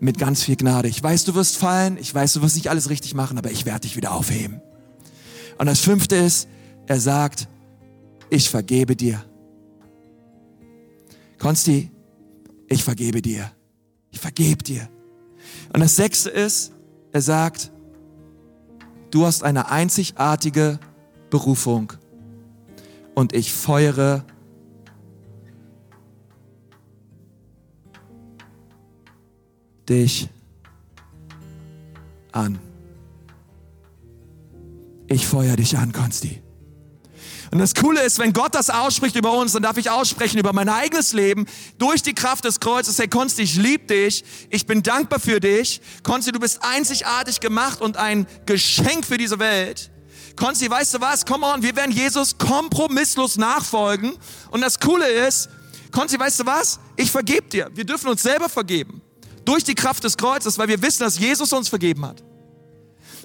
Mit 0.00 0.18
ganz 0.18 0.42
viel 0.42 0.56
Gnade. 0.56 0.88
Ich 0.88 1.00
weiß, 1.00 1.24
du 1.24 1.36
wirst 1.36 1.56
fallen, 1.56 1.98
ich 1.98 2.12
weiß, 2.12 2.32
du 2.32 2.42
wirst 2.42 2.56
nicht 2.56 2.68
alles 2.68 2.90
richtig 2.90 3.14
machen, 3.14 3.38
aber 3.38 3.52
ich 3.52 3.64
werde 3.64 3.82
dich 3.82 3.96
wieder 3.96 4.12
aufheben. 4.12 4.60
Und 5.56 5.66
das 5.66 5.78
fünfte 5.78 6.16
ist, 6.16 6.48
er 6.88 6.98
sagt, 6.98 7.46
ich 8.28 8.50
vergebe 8.50 8.96
dir. 8.96 9.24
Konsti, 11.38 11.92
ich 12.68 12.82
vergebe 12.82 13.22
dir. 13.22 13.52
Ich 14.10 14.18
vergebe 14.18 14.64
dir. 14.64 14.88
Und 15.72 15.78
das 15.78 15.94
sechste 15.94 16.30
ist, 16.30 16.72
er 17.14 17.22
sagt, 17.22 17.70
du 19.12 19.24
hast 19.24 19.44
eine 19.44 19.70
einzigartige 19.70 20.80
Berufung 21.30 21.92
und 23.14 23.32
ich 23.32 23.52
feuere 23.52 24.24
dich 29.88 30.28
an. 32.32 32.58
Ich 35.06 35.24
feuere 35.28 35.54
dich 35.54 35.78
an, 35.78 35.92
Konsti. 35.92 36.43
Und 37.54 37.60
das 37.60 37.72
Coole 37.72 38.02
ist, 38.02 38.18
wenn 38.18 38.32
Gott 38.32 38.56
das 38.56 38.68
ausspricht 38.68 39.14
über 39.14 39.30
uns, 39.30 39.52
dann 39.52 39.62
darf 39.62 39.76
ich 39.76 39.88
aussprechen 39.88 40.40
über 40.40 40.52
mein 40.52 40.68
eigenes 40.68 41.12
Leben 41.12 41.46
durch 41.78 42.02
die 42.02 42.12
Kraft 42.12 42.44
des 42.44 42.58
Kreuzes. 42.58 42.98
Hey, 42.98 43.06
Konsti, 43.06 43.42
ich 43.42 43.54
liebe 43.54 43.84
dich. 43.84 44.24
Ich 44.50 44.66
bin 44.66 44.82
dankbar 44.82 45.20
für 45.20 45.38
dich. 45.38 45.80
Konsti, 46.02 46.32
du 46.32 46.40
bist 46.40 46.64
einzigartig 46.64 47.38
gemacht 47.38 47.80
und 47.80 47.96
ein 47.96 48.26
Geschenk 48.44 49.06
für 49.06 49.18
diese 49.18 49.38
Welt. 49.38 49.92
Konzi, 50.34 50.68
weißt 50.68 50.94
du 50.94 51.00
was? 51.00 51.24
Come 51.24 51.46
on, 51.46 51.62
wir 51.62 51.76
werden 51.76 51.92
Jesus 51.92 52.36
kompromisslos 52.38 53.36
nachfolgen. 53.36 54.14
Und 54.50 54.60
das 54.60 54.80
Coole 54.80 55.08
ist, 55.08 55.48
Konzi, 55.92 56.18
weißt 56.18 56.40
du 56.40 56.46
was? 56.46 56.80
Ich 56.96 57.12
vergebe 57.12 57.48
dir. 57.48 57.70
Wir 57.72 57.84
dürfen 57.84 58.08
uns 58.08 58.24
selber 58.24 58.48
vergeben. 58.48 59.00
Durch 59.44 59.62
die 59.62 59.76
Kraft 59.76 60.02
des 60.02 60.16
Kreuzes, 60.16 60.58
weil 60.58 60.66
wir 60.66 60.82
wissen, 60.82 61.04
dass 61.04 61.20
Jesus 61.20 61.52
uns 61.52 61.68
vergeben 61.68 62.04
hat. 62.04 62.20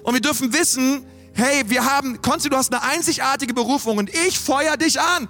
Und 0.04 0.14
wir 0.14 0.20
dürfen 0.20 0.52
wissen, 0.52 1.04
hey, 1.34 1.62
wir 1.66 1.84
haben, 1.84 2.20
Konzi, 2.22 2.48
du 2.48 2.56
hast 2.56 2.72
eine 2.72 2.82
einzigartige 2.82 3.54
Berufung 3.54 3.98
und 3.98 4.10
ich 4.14 4.38
feuer 4.38 4.76
dich 4.76 5.00
an. 5.00 5.28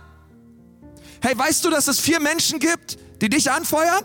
Hey, 1.23 1.37
weißt 1.37 1.65
du, 1.65 1.71
dass 1.71 1.89
es 1.89 2.01
vier 2.01 2.21
Menschen 2.21 2.59
gibt, 2.59 2.99
die 3.21 3.29
dich 3.29 3.51
anfeuern? 3.51 4.05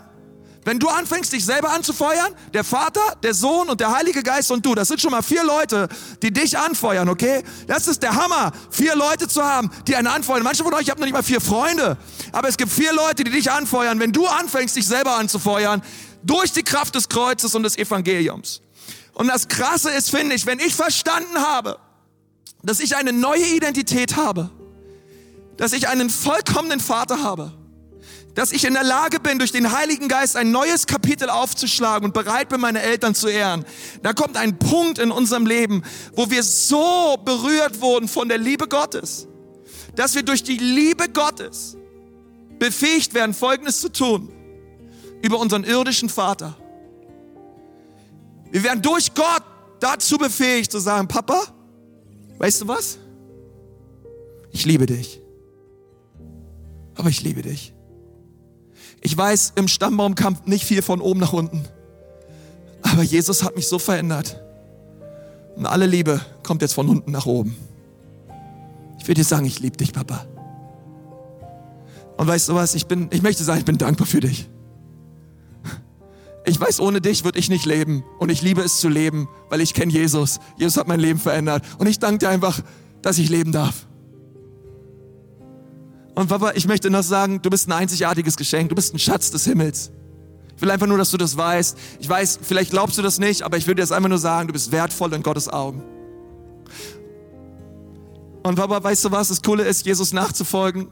Wenn 0.66 0.80
du 0.80 0.88
anfängst, 0.88 1.32
dich 1.32 1.44
selber 1.44 1.70
anzufeuern, 1.70 2.34
der 2.52 2.64
Vater, 2.64 3.00
der 3.22 3.34
Sohn 3.34 3.68
und 3.68 3.80
der 3.80 3.92
Heilige 3.96 4.24
Geist 4.24 4.50
und 4.50 4.66
du, 4.66 4.74
das 4.74 4.88
sind 4.88 5.00
schon 5.00 5.12
mal 5.12 5.22
vier 5.22 5.44
Leute, 5.44 5.88
die 6.22 6.32
dich 6.32 6.58
anfeuern, 6.58 7.08
okay? 7.08 7.44
Das 7.68 7.86
ist 7.86 8.02
der 8.02 8.16
Hammer, 8.16 8.50
vier 8.68 8.96
Leute 8.96 9.28
zu 9.28 9.44
haben, 9.44 9.70
die 9.86 9.94
einen 9.94 10.08
anfeuern. 10.08 10.42
Manche 10.42 10.64
von 10.64 10.74
euch 10.74 10.90
haben 10.90 10.98
noch 10.98 11.06
nicht 11.06 11.14
mal 11.14 11.22
vier 11.22 11.40
Freunde, 11.40 11.96
aber 12.32 12.48
es 12.48 12.56
gibt 12.56 12.72
vier 12.72 12.92
Leute, 12.92 13.22
die 13.22 13.30
dich 13.30 13.48
anfeuern, 13.48 14.00
wenn 14.00 14.10
du 14.10 14.26
anfängst, 14.26 14.74
dich 14.74 14.88
selber 14.88 15.16
anzufeuern, 15.16 15.82
durch 16.24 16.50
die 16.50 16.64
Kraft 16.64 16.96
des 16.96 17.08
Kreuzes 17.08 17.54
und 17.54 17.62
des 17.62 17.78
Evangeliums. 17.78 18.60
Und 19.12 19.28
das 19.28 19.46
Krasse 19.46 19.90
ist, 19.90 20.10
finde 20.10 20.34
ich, 20.34 20.46
wenn 20.46 20.58
ich 20.58 20.74
verstanden 20.74 21.38
habe, 21.38 21.78
dass 22.66 22.80
ich 22.80 22.96
eine 22.96 23.12
neue 23.12 23.46
Identität 23.46 24.16
habe, 24.16 24.50
dass 25.56 25.72
ich 25.72 25.88
einen 25.88 26.10
vollkommenen 26.10 26.80
Vater 26.80 27.22
habe, 27.22 27.52
dass 28.34 28.50
ich 28.50 28.64
in 28.64 28.74
der 28.74 28.82
Lage 28.82 29.20
bin, 29.20 29.38
durch 29.38 29.52
den 29.52 29.70
Heiligen 29.70 30.08
Geist 30.08 30.36
ein 30.36 30.50
neues 30.50 30.86
Kapitel 30.86 31.30
aufzuschlagen 31.30 32.04
und 32.04 32.12
bereit 32.12 32.48
bin, 32.48 32.60
meine 32.60 32.82
Eltern 32.82 33.14
zu 33.14 33.28
ehren. 33.28 33.64
Da 34.02 34.12
kommt 34.12 34.36
ein 34.36 34.58
Punkt 34.58 34.98
in 34.98 35.12
unserem 35.12 35.46
Leben, 35.46 35.82
wo 36.14 36.28
wir 36.28 36.42
so 36.42 37.16
berührt 37.24 37.80
wurden 37.80 38.08
von 38.08 38.28
der 38.28 38.38
Liebe 38.38 38.66
Gottes, 38.66 39.28
dass 39.94 40.16
wir 40.16 40.24
durch 40.24 40.42
die 40.42 40.58
Liebe 40.58 41.08
Gottes 41.08 41.76
befähigt 42.58 43.14
werden, 43.14 43.32
Folgendes 43.32 43.80
zu 43.80 43.90
tun 43.90 44.28
über 45.22 45.38
unseren 45.38 45.62
irdischen 45.62 46.08
Vater. 46.08 46.56
Wir 48.50 48.64
werden 48.64 48.82
durch 48.82 49.14
Gott 49.14 49.44
dazu 49.78 50.18
befähigt 50.18 50.72
zu 50.72 50.80
sagen, 50.80 51.06
Papa, 51.06 51.55
weißt 52.38 52.62
du 52.62 52.68
was? 52.68 52.98
Ich 54.50 54.64
liebe 54.64 54.86
dich. 54.86 55.20
Aber 56.94 57.08
ich 57.08 57.22
liebe 57.22 57.42
dich. 57.42 57.74
Ich 59.00 59.16
weiß, 59.16 59.52
im 59.56 59.68
Stammbaum 59.68 60.14
kam 60.14 60.38
nicht 60.46 60.64
viel 60.64 60.82
von 60.82 61.00
oben 61.00 61.20
nach 61.20 61.32
unten. 61.32 61.64
Aber 62.82 63.02
Jesus 63.02 63.42
hat 63.42 63.56
mich 63.56 63.68
so 63.68 63.78
verändert. 63.78 64.40
Und 65.56 65.66
alle 65.66 65.86
Liebe 65.86 66.20
kommt 66.42 66.62
jetzt 66.62 66.74
von 66.74 66.88
unten 66.88 67.10
nach 67.10 67.26
oben. 67.26 67.56
Ich 68.98 69.08
will 69.08 69.14
dir 69.14 69.24
sagen, 69.24 69.46
ich 69.46 69.60
liebe 69.60 69.76
dich, 69.76 69.92
Papa. 69.92 70.26
Und 72.16 72.26
weißt 72.26 72.48
du 72.48 72.54
was, 72.54 72.74
ich 72.74 72.86
bin, 72.86 73.08
ich 73.12 73.22
möchte 73.22 73.44
sagen, 73.44 73.58
ich 73.58 73.64
bin 73.64 73.78
dankbar 73.78 74.06
für 74.06 74.20
dich. 74.20 74.48
Ich 76.48 76.60
weiß, 76.60 76.78
ohne 76.78 77.00
dich 77.00 77.24
würde 77.24 77.40
ich 77.40 77.48
nicht 77.48 77.66
leben. 77.66 78.04
Und 78.18 78.30
ich 78.30 78.40
liebe 78.40 78.62
es 78.62 78.78
zu 78.78 78.88
leben, 78.88 79.28
weil 79.50 79.60
ich 79.60 79.74
kenne 79.74 79.92
Jesus. 79.92 80.38
Jesus 80.56 80.76
hat 80.76 80.86
mein 80.86 81.00
Leben 81.00 81.18
verändert. 81.18 81.64
Und 81.78 81.88
ich 81.88 81.98
danke 81.98 82.18
dir 82.18 82.28
einfach, 82.28 82.60
dass 83.02 83.18
ich 83.18 83.28
leben 83.28 83.50
darf. 83.50 83.86
Und 86.14 86.28
Papa, 86.28 86.52
ich 86.54 86.68
möchte 86.68 86.88
noch 86.88 87.02
sagen, 87.02 87.42
du 87.42 87.50
bist 87.50 87.68
ein 87.68 87.72
einzigartiges 87.72 88.36
Geschenk, 88.36 88.68
du 88.68 88.76
bist 88.76 88.94
ein 88.94 88.98
Schatz 89.00 89.30
des 89.32 89.44
Himmels. 89.44 89.90
Ich 90.54 90.62
will 90.62 90.70
einfach 90.70 90.86
nur, 90.86 90.96
dass 90.96 91.10
du 91.10 91.16
das 91.16 91.36
weißt. 91.36 91.76
Ich 91.98 92.08
weiß, 92.08 92.38
vielleicht 92.40 92.70
glaubst 92.70 92.96
du 92.96 93.02
das 93.02 93.18
nicht, 93.18 93.42
aber 93.42 93.56
ich 93.58 93.66
will 93.66 93.74
dir 93.74 93.82
das 93.82 93.92
einfach 93.92 94.08
nur 94.08 94.18
sagen, 94.18 94.46
du 94.46 94.52
bist 94.52 94.70
wertvoll 94.70 95.12
in 95.14 95.22
Gottes 95.22 95.48
Augen. 95.48 95.82
Und 98.44 98.54
Papa, 98.54 98.82
weißt 98.82 99.04
du 99.04 99.10
was, 99.10 99.28
das 99.28 99.42
Coole 99.42 99.64
ist, 99.64 99.84
Jesus 99.84 100.12
nachzufolgen. 100.12 100.88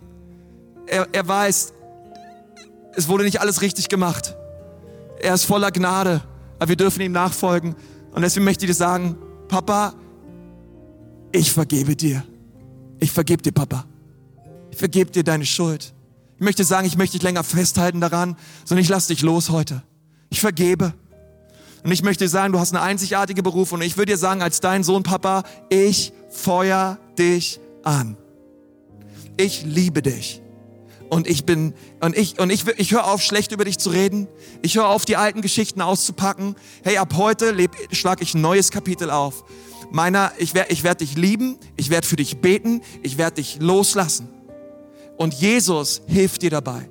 Er, 0.86 1.06
er 1.12 1.26
weiß, 1.26 1.72
es 2.96 3.08
wurde 3.08 3.22
nicht 3.22 3.40
alles 3.40 3.62
richtig 3.62 3.88
gemacht. 3.88 4.34
Er 5.24 5.32
ist 5.32 5.44
voller 5.44 5.70
Gnade, 5.70 6.20
aber 6.58 6.68
wir 6.68 6.76
dürfen 6.76 7.00
ihm 7.00 7.12
nachfolgen. 7.12 7.74
Und 8.12 8.20
deswegen 8.20 8.44
möchte 8.44 8.66
ich 8.66 8.70
dir 8.70 8.74
sagen, 8.74 9.16
Papa, 9.48 9.94
ich 11.32 11.50
vergebe 11.50 11.96
dir. 11.96 12.22
Ich 13.00 13.10
vergebe 13.10 13.42
dir, 13.42 13.52
Papa. 13.52 13.86
Ich 14.70 14.76
vergebe 14.76 15.10
dir 15.10 15.24
deine 15.24 15.46
Schuld. 15.46 15.94
Ich 16.36 16.44
möchte 16.44 16.62
sagen, 16.62 16.86
ich 16.86 16.98
möchte 16.98 17.14
dich 17.16 17.22
länger 17.22 17.42
festhalten 17.42 18.02
daran, 18.02 18.36
sondern 18.66 18.82
ich 18.82 18.90
lasse 18.90 19.14
dich 19.14 19.22
los 19.22 19.48
heute. 19.48 19.82
Ich 20.28 20.42
vergebe. 20.42 20.92
Und 21.82 21.90
ich 21.90 22.02
möchte 22.02 22.28
sagen, 22.28 22.52
du 22.52 22.60
hast 22.60 22.74
eine 22.74 22.82
einzigartige 22.82 23.42
Berufung. 23.42 23.78
Und 23.78 23.86
ich 23.86 23.96
würde 23.96 24.12
dir 24.12 24.18
sagen, 24.18 24.42
als 24.42 24.60
dein 24.60 24.84
Sohn, 24.84 25.04
Papa, 25.04 25.44
ich 25.70 26.12
feuer 26.28 26.98
dich 27.18 27.60
an. 27.82 28.18
Ich 29.38 29.64
liebe 29.64 30.02
dich. 30.02 30.42
Und 31.14 31.28
ich 31.28 31.44
bin, 31.44 31.74
und 32.00 32.18
ich, 32.18 32.40
und 32.40 32.50
ich, 32.50 32.66
ich 32.76 32.90
höre 32.90 33.06
auf, 33.06 33.22
schlecht 33.22 33.52
über 33.52 33.64
dich 33.64 33.78
zu 33.78 33.90
reden. 33.90 34.26
Ich 34.62 34.74
höre 34.74 34.88
auf, 34.88 35.04
die 35.04 35.16
alten 35.16 35.42
Geschichten 35.42 35.80
auszupacken. 35.80 36.56
Hey, 36.82 36.96
ab 36.96 37.14
heute 37.16 37.54
schlage 37.92 38.24
ich 38.24 38.34
ein 38.34 38.40
neues 38.40 38.72
Kapitel 38.72 39.12
auf. 39.12 39.44
Meiner, 39.92 40.32
ich 40.38 40.54
werde 40.54 40.72
ich 40.72 40.82
werd 40.82 41.02
dich 41.02 41.16
lieben, 41.16 41.56
ich 41.76 41.88
werde 41.88 42.04
für 42.04 42.16
dich 42.16 42.38
beten, 42.38 42.82
ich 43.04 43.16
werde 43.16 43.36
dich 43.36 43.58
loslassen. 43.60 44.28
Und 45.16 45.34
Jesus 45.34 46.02
hilft 46.08 46.42
dir 46.42 46.50
dabei. 46.50 46.90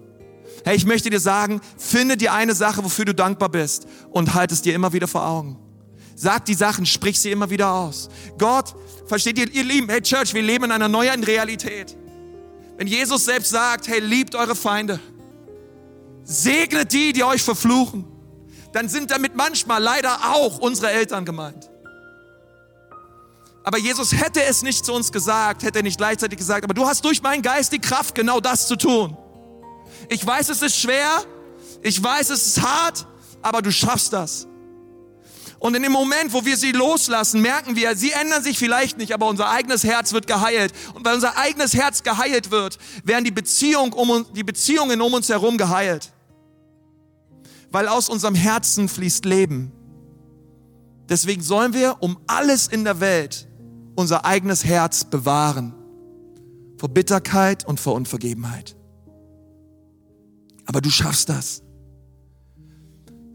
Hey, 0.63 0.78
ich 0.78 0.86
möchte 0.86 1.09
dir 1.09 1.19
sagen, 1.19 1.59
finde 1.78 2.15
dir 2.15 2.32
eine 2.32 2.55
Sache, 2.55 2.82
wofür 2.82 3.03
du 3.03 3.13
dankbar 3.13 3.49
bist 3.49 3.88
und 4.09 4.34
halt 4.34 4.53
es 4.53 4.61
dir 4.61 4.74
immer 4.74 4.93
wieder 4.93 5.09
vor 5.09 5.28
Augen. 5.28 5.59
Sag 6.15 6.45
die 6.45 6.53
Sachen, 6.53 6.86
sprich 6.86 7.19
sie 7.19 7.32
immer 7.32 7.49
wieder 7.49 7.74
aus. 7.74 8.07
Gott, 8.38 8.74
versteht 9.05 9.38
ihr, 9.38 9.51
ihr 9.51 9.65
Lieben, 9.65 9.89
hey 9.89 10.01
Church, 10.01 10.34
wir 10.34 10.43
leben 10.43 10.63
in 10.63 10.71
einer 10.71 10.88
neuen 10.88 11.26
Realität. 11.26 11.97
Wenn 12.78 12.88
Jesus 12.88 13.26
selbst 13.26 13.49
sagt, 13.49 13.88
hey, 13.88 13.99
liebt 13.99 14.36
eure 14.36 14.55
Feinde, 14.55 14.99
segnet 16.24 16.91
die, 16.91 17.13
die 17.13 17.24
euch 17.24 17.43
verfluchen, 17.43 18.05
dann 18.71 18.89
sind 18.89 19.11
damit 19.11 19.36
manchmal 19.36 19.82
leider 19.82 20.34
auch 20.34 20.57
unsere 20.57 20.89
Eltern 20.91 21.26
gemeint. 21.26 21.69
Aber 23.63 23.78
Jesus 23.78 24.11
hätte 24.11 24.43
es 24.43 24.61
nicht 24.61 24.84
zu 24.84 24.93
uns 24.93 25.11
gesagt, 25.11 25.63
hätte 25.63 25.80
er 25.80 25.84
nicht 25.84 25.97
gleichzeitig 25.97 26.38
gesagt, 26.38 26.65
aber 26.65 26.74
du 26.74 26.86
hast 26.86 27.05
durch 27.05 27.21
meinen 27.21 27.41
Geist 27.41 27.71
die 27.71 27.80
Kraft, 27.80 28.13
genau 28.15 28.39
das 28.39 28.67
zu 28.67 28.76
tun. 28.76 29.17
Ich 30.09 30.26
weiß, 30.26 30.49
es 30.49 30.61
ist 30.61 30.78
schwer, 30.78 31.24
ich 31.82 32.01
weiß, 32.03 32.30
es 32.32 32.47
ist 32.47 32.61
hart, 32.61 33.05
aber 33.41 33.61
du 33.61 33.71
schaffst 33.71 34.11
das. 34.11 34.47
Und 35.64 35.76
in 35.76 35.84
dem 35.84 35.93
Moment, 35.93 36.34
wo 36.34 36.43
wir 36.43 36.57
sie 36.57 36.74
loslassen, 36.74 37.41
merken 37.41 37.78
wir, 37.78 37.95
sie 37.95 38.11
ändern 38.11 38.43
sich 38.43 38.59
vielleicht 38.59 38.97
nicht, 38.97 39.14
aber 39.14 39.30
unser 39.30 39.49
eigenes 39.49 39.86
Herz 39.86 40.11
wird 40.11 40.28
geheilt. 40.28 40.74
Und 40.93 41.05
weil 41.05 41.16
unser 41.16 41.38
eigenes 41.38 41.74
Herz 41.74 42.03
geheilt 42.03 42.51
wird, 42.51 42.78
werden 43.05 43.24
die, 43.24 43.32
Beziehung 43.32 43.93
um, 43.93 44.26
die 44.36 44.43
Beziehungen 44.43 44.99
um 44.99 45.14
uns 45.14 45.30
herum 45.30 45.57
geheilt. 45.57 46.11
Weil 47.72 47.88
aus 47.88 48.09
unserem 48.09 48.36
Herzen 48.36 48.89
fließt 48.89 49.24
Leben. 49.24 49.72
Deswegen 51.07 51.41
sollen 51.41 51.74
wir 51.74 51.95
um 52.01 52.20
alles 52.28 52.68
in 52.68 52.84
der 52.84 52.99
Welt 52.99 53.47
unser 53.95 54.26
eigenes 54.26 54.66
Herz 54.66 55.05
bewahren 55.05 55.74
vor 56.78 56.89
Bitterkeit 56.89 57.66
und 57.66 57.80
vor 57.80 57.93
Unvergebenheit. 57.93 58.76
Aber 60.66 60.82
du 60.82 60.89
schaffst 60.89 61.30
das. 61.30 61.64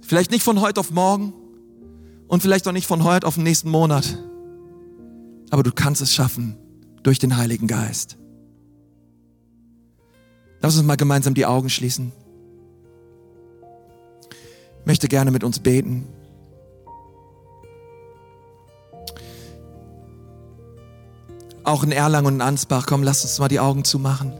Vielleicht 0.02 0.30
nicht 0.30 0.42
von 0.42 0.60
heute 0.60 0.80
auf 0.80 0.90
morgen 0.90 1.32
und 2.28 2.42
vielleicht 2.42 2.68
auch 2.68 2.72
nicht 2.72 2.86
von 2.86 3.02
heute 3.02 3.26
auf 3.26 3.34
den 3.34 3.42
nächsten 3.42 3.70
Monat. 3.70 4.18
Aber 5.50 5.62
du 5.62 5.72
kannst 5.72 6.00
es 6.02 6.14
schaffen 6.14 6.56
durch 7.02 7.18
den 7.18 7.36
Heiligen 7.36 7.66
Geist. 7.66 8.16
Lass 10.60 10.76
uns 10.76 10.86
mal 10.86 10.96
gemeinsam 10.96 11.34
die 11.34 11.46
Augen 11.46 11.70
schließen. 11.70 12.12
Ich 14.80 14.86
möchte 14.86 15.08
gerne 15.08 15.30
mit 15.30 15.44
uns 15.44 15.58
beten. 15.58 16.06
auch 21.68 21.82
in 21.82 21.92
Erlangen 21.92 22.26
und 22.26 22.34
in 22.36 22.40
Ansbach. 22.40 22.86
Komm, 22.86 23.02
lass 23.02 23.22
uns 23.22 23.38
mal 23.38 23.48
die 23.48 23.60
Augen 23.60 23.84
zumachen. 23.84 24.32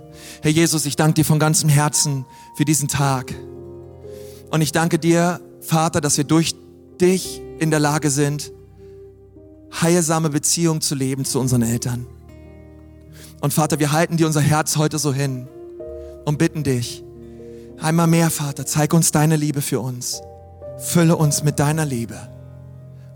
Herr 0.43 0.51
Jesus, 0.51 0.87
ich 0.87 0.97
danke 0.97 1.15
dir 1.15 1.25
von 1.25 1.39
ganzem 1.39 1.69
Herzen 1.69 2.25
für 2.57 2.65
diesen 2.65 2.89
Tag. 2.89 3.35
Und 4.51 4.63
ich 4.63 4.73
danke 4.73 4.99
dir, 4.99 5.41
Vater, 5.61 6.01
dass 6.01 6.17
wir 6.17 6.25
durch 6.25 6.55
dich 7.01 7.43
in 7.59 7.71
der 7.71 7.81
Lage 7.81 8.11
sind, 8.11 8.53
heilsame 9.81 10.31
Beziehungen 10.31 10.81
zu 10.81 10.95
leben 10.95 11.25
zu 11.25 11.41
unseren 11.41 11.63
Eltern. 11.63 12.07
Und 13.41 13.53
Vater, 13.53 13.79
wir 13.79 13.93
halten 13.93 14.17
dir 14.17 14.27
unser 14.27 14.41
Herz 14.41 14.77
heute 14.77 14.99
so 14.99 15.13
hin 15.13 15.49
und 16.25 16.39
bitten 16.39 16.65
dich, 16.65 17.05
einmal 17.79 18.07
mehr, 18.07 18.31
Vater, 18.31 18.67
zeig 18.67 18.93
uns 18.93 19.13
deine 19.13 19.37
Liebe 19.37 19.63
für 19.63 19.81
uns. 19.81 20.23
Fülle 20.79 21.17
uns 21.17 21.43
mit 21.43 21.59
deiner 21.59 21.85
Liebe 21.85 22.17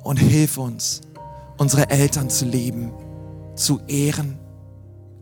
und 0.02 0.16
hilf 0.16 0.58
uns, 0.58 1.00
unsere 1.58 1.90
Eltern 1.90 2.28
zu 2.28 2.44
lieben 2.44 2.92
zu 3.54 3.80
ehren 3.86 4.38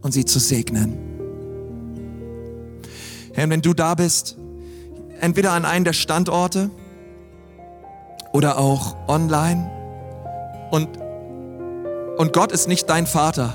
und 0.03 0.13
sie 0.13 0.25
zu 0.25 0.39
segnen. 0.39 0.97
Herr, 3.35 3.49
wenn 3.49 3.63
du 3.63 3.75
da 3.75 3.95
bist, 3.95 4.37
entweder 5.21 5.53
an 5.53 5.65
einem 5.65 5.85
der 5.85 5.93
Standorte 5.93 6.71
oder 8.33 8.59
auch 8.59 8.97
online 9.09 9.71
und, 10.71 10.89
und 12.19 12.33
Gott 12.33 12.53
ist 12.53 12.69
nicht 12.69 12.89
dein 12.89 13.07
Vater. 13.07 13.55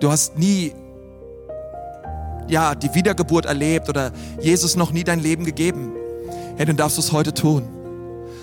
Du 0.00 0.10
hast 0.10 0.38
nie 0.38 0.72
ja, 2.48 2.74
die 2.74 2.94
Wiedergeburt 2.94 3.46
erlebt 3.46 3.88
oder 3.88 4.12
Jesus 4.40 4.76
noch 4.76 4.92
nie 4.92 5.04
dein 5.04 5.20
Leben 5.20 5.44
gegeben, 5.44 5.92
hey, 6.56 6.66
dann 6.66 6.76
darfst 6.76 6.98
du 6.98 7.00
es 7.00 7.12
heute 7.12 7.32
tun. 7.32 7.68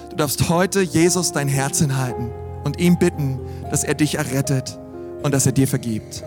Du 0.10 0.16
darfst 0.16 0.50
heute 0.50 0.82
Jesus 0.82 1.32
dein 1.32 1.48
Herz 1.48 1.80
hinhalten 1.80 2.32
und 2.64 2.80
ihm 2.80 2.98
bitten, 2.98 3.40
dass 3.70 3.84
er 3.84 3.94
dich 3.94 4.16
errettet 4.16 4.78
und 5.24 5.34
dass 5.34 5.46
er 5.46 5.52
dir 5.52 5.68
vergibt. 5.68 6.24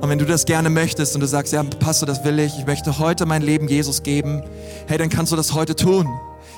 Und 0.00 0.08
wenn 0.08 0.18
du 0.18 0.24
das 0.24 0.46
gerne 0.46 0.70
möchtest 0.70 1.14
und 1.14 1.20
du 1.20 1.26
sagst, 1.26 1.52
ja, 1.52 1.62
Pastor, 1.62 2.06
das 2.06 2.24
will 2.24 2.38
ich, 2.38 2.58
ich 2.58 2.66
möchte 2.66 2.98
heute 2.98 3.26
mein 3.26 3.42
Leben 3.42 3.68
Jesus 3.68 4.02
geben, 4.02 4.42
hey, 4.86 4.96
dann 4.96 5.10
kannst 5.10 5.32
du 5.32 5.36
das 5.36 5.52
heute 5.52 5.76
tun. 5.76 6.08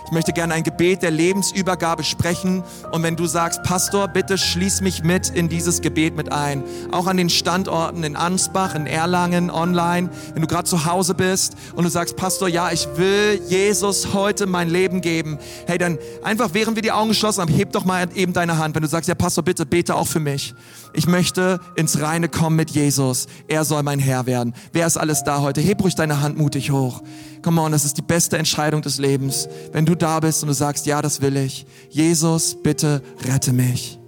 Ich 0.07 0.13
möchte 0.13 0.33
gerne 0.33 0.55
ein 0.55 0.63
Gebet 0.63 1.03
der 1.03 1.11
Lebensübergabe 1.11 2.05
sprechen. 2.05 2.63
Und 2.91 3.03
wenn 3.03 3.17
du 3.17 3.27
sagst, 3.27 3.63
Pastor, 3.63 4.09
bitte 4.09 4.37
schließ 4.37 4.81
mich 4.81 5.03
mit 5.03 5.31
in 5.31 5.49
dieses 5.49 5.81
Gebet 5.81 6.17
mit 6.17 6.33
ein. 6.33 6.63
Auch 6.91 7.07
an 7.07 7.17
den 7.17 7.31
Standorten 7.31 8.05
in 8.05 8.17
Ansbach, 8.17 8.75
in 8.75 8.87
Erlangen, 8.87 9.51
online. 9.51 10.11
Wenn 10.33 10.43
du 10.43 10.49
gerade 10.49 10.69
zu 10.69 10.85
Hause 10.85 11.15
bist 11.15 11.55
und 11.75 11.85
du 11.85 11.91
sagst, 11.91 12.17
Pastor, 12.17 12.49
ja, 12.49 12.71
ich 12.71 12.89
will 12.97 13.41
Jesus 13.49 14.13
heute 14.13 14.47
mein 14.47 14.69
Leben 14.69 15.01
geben. 15.01 15.39
Hey, 15.67 15.79
dann 15.79 15.99
einfach, 16.23 16.51
während 16.53 16.77
wir 16.77 16.83
die 16.83 16.93
Augen 16.93 17.09
geschlossen 17.09 17.41
haben, 17.41 17.53
heb 17.53 17.73
doch 17.73 17.85
mal 17.85 18.09
eben 18.15 18.33
deine 18.33 18.59
Hand. 18.59 18.75
Wenn 18.75 18.83
du 18.83 18.89
sagst, 18.89 19.09
ja, 19.09 19.15
Pastor, 19.15 19.45
bitte 19.45 19.67
bete 19.67 19.95
auch 19.95 20.09
für 20.09 20.21
mich. 20.21 20.55
Ich 20.95 21.07
möchte 21.07 21.59
ins 21.75 22.01
Reine 22.01 22.29
kommen 22.29 22.57
mit 22.57 22.71
Jesus. 22.71 23.27
Er 23.49 23.65
soll 23.65 23.83
mein 23.83 23.99
Herr 23.99 24.27
werden. 24.27 24.55
Wer 24.73 24.87
ist 24.87 24.99
alles 24.99 25.25
da 25.25 25.41
heute? 25.41 25.61
Heb 25.61 25.83
ruhig 25.83 25.95
deine 25.95 26.21
Hand 26.21 26.37
mutig 26.37 26.71
hoch. 26.71 27.03
Come 27.43 27.61
on, 27.61 27.73
das 27.73 27.85
ist 27.85 27.97
die 27.97 28.03
beste 28.03 28.39
Entscheidung 28.39 28.83
des 28.83 28.99
Lebens. 28.99 29.49
Wenn 29.73 29.85
du 29.85 29.92
da 29.95 30.21
bist 30.21 30.43
und 30.43 30.49
du 30.49 30.55
sagst, 30.55 30.87
ja, 30.87 31.03
das 31.03 31.21
will 31.21 31.37
ich. 31.37 31.67
Jesus, 31.91 32.57
bitte 32.63 33.03
rette 33.27 33.53
mich. 33.53 33.99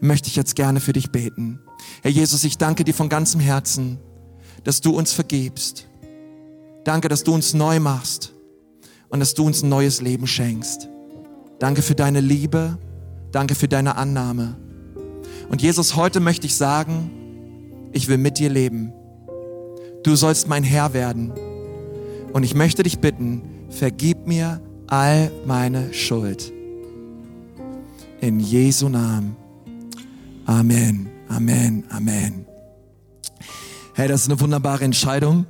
Möchte 0.00 0.28
ich 0.28 0.36
jetzt 0.36 0.56
gerne 0.56 0.80
für 0.80 0.92
dich 0.92 1.10
beten. 1.10 1.60
Herr 2.02 2.10
Jesus, 2.10 2.44
ich 2.44 2.58
danke 2.58 2.84
dir 2.84 2.94
von 2.94 3.08
ganzem 3.08 3.40
Herzen, 3.40 3.98
dass 4.64 4.80
du 4.80 4.96
uns 4.96 5.12
vergibst. 5.12 5.86
Danke, 6.84 7.08
dass 7.08 7.24
du 7.24 7.34
uns 7.34 7.54
neu 7.54 7.80
machst 7.80 8.32
und 9.08 9.20
dass 9.20 9.34
du 9.34 9.44
uns 9.44 9.62
ein 9.62 9.68
neues 9.68 10.00
Leben 10.00 10.26
schenkst. 10.26 10.88
Danke 11.58 11.82
für 11.82 11.94
deine 11.94 12.20
Liebe. 12.20 12.78
Danke 13.32 13.54
für 13.54 13.68
deine 13.68 13.96
Annahme. 13.96 14.56
Und 15.50 15.62
Jesus, 15.62 15.96
heute 15.96 16.20
möchte 16.20 16.46
ich 16.46 16.56
sagen, 16.56 17.90
ich 17.92 18.08
will 18.08 18.18
mit 18.18 18.38
dir 18.38 18.48
leben. 18.48 18.92
Du 20.02 20.16
sollst 20.16 20.48
mein 20.48 20.64
Herr 20.64 20.94
werden. 20.94 21.32
Und 22.32 22.44
ich 22.44 22.54
möchte 22.54 22.82
dich 22.82 23.00
bitten, 23.00 23.42
vergib 23.68 24.26
mir 24.26 24.60
all 24.90 25.30
meine 25.46 25.94
Schuld. 25.94 26.52
In 28.20 28.40
Jesu 28.40 28.88
Namen. 28.88 29.36
Amen, 30.44 31.08
Amen, 31.28 31.84
Amen. 31.90 32.44
Hey, 33.94 34.08
das 34.08 34.22
ist 34.22 34.28
eine 34.28 34.40
wunderbare 34.40 34.84
Entscheidung. 34.84 35.46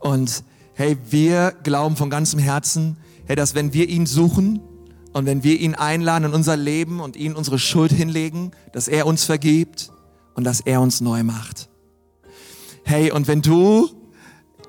Und 0.00 0.42
hey, 0.74 0.96
wir 1.10 1.52
glauben 1.62 1.96
von 1.96 2.08
ganzem 2.08 2.40
Herzen, 2.40 2.96
hey, 3.26 3.36
dass 3.36 3.54
wenn 3.54 3.74
wir 3.74 3.88
ihn 3.88 4.06
suchen 4.06 4.60
und 5.12 5.26
wenn 5.26 5.44
wir 5.44 5.60
ihn 5.60 5.74
einladen 5.74 6.24
in 6.24 6.32
unser 6.32 6.56
Leben 6.56 7.00
und 7.00 7.16
ihn 7.16 7.34
unsere 7.34 7.58
Schuld 7.58 7.92
hinlegen, 7.92 8.52
dass 8.72 8.88
er 8.88 9.06
uns 9.06 9.24
vergibt 9.24 9.92
und 10.34 10.44
dass 10.44 10.60
er 10.60 10.80
uns 10.80 11.00
neu 11.00 11.22
macht. 11.22 11.68
Hey, 12.82 13.12
und 13.12 13.28
wenn 13.28 13.42
du 13.42 13.90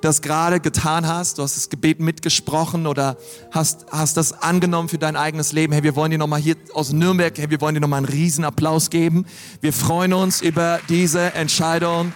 das 0.02 0.22
gerade 0.22 0.60
getan 0.60 1.08
hast, 1.08 1.38
du 1.38 1.44
hast 1.44 1.56
das 1.58 1.70
Gebet 1.70 2.00
mitgesprochen 2.00 2.88
oder 2.88 3.18
hast, 3.52 3.86
hast 3.92 4.18
das 4.18 4.34
angenommen 4.34 4.90
für 4.90 4.98
dein 4.98 5.16
eigenes 5.16 5.52
Leben. 5.52 5.74
Hey, 5.74 5.84
wir 5.84 5.96
wollen 5.96 6.12
dir 6.12 6.18
nochmal 6.18 6.40
hier 6.40 6.56
aus 6.74 6.92
Nürnberg, 6.92 7.38
hey, 7.38 7.50
wir 7.50 7.62
wollen 7.62 7.76
dir 7.76 7.82
nochmal 7.82 7.98
einen 7.98 8.08
riesen 8.08 8.46
Applaus 8.46 8.90
geben. 8.90 9.26
Wir 9.62 9.74
freuen 9.74 10.14
uns 10.14 10.42
über 10.42 10.80
diese 10.90 11.34
Entscheidung. 11.34 12.14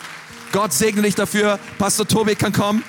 Gott 0.52 0.74
segne 0.74 1.02
dich 1.02 1.16
dafür. 1.16 1.60
Pastor 1.78 2.08
Tobi 2.08 2.36
kann 2.36 2.54
kommen. 2.54 2.84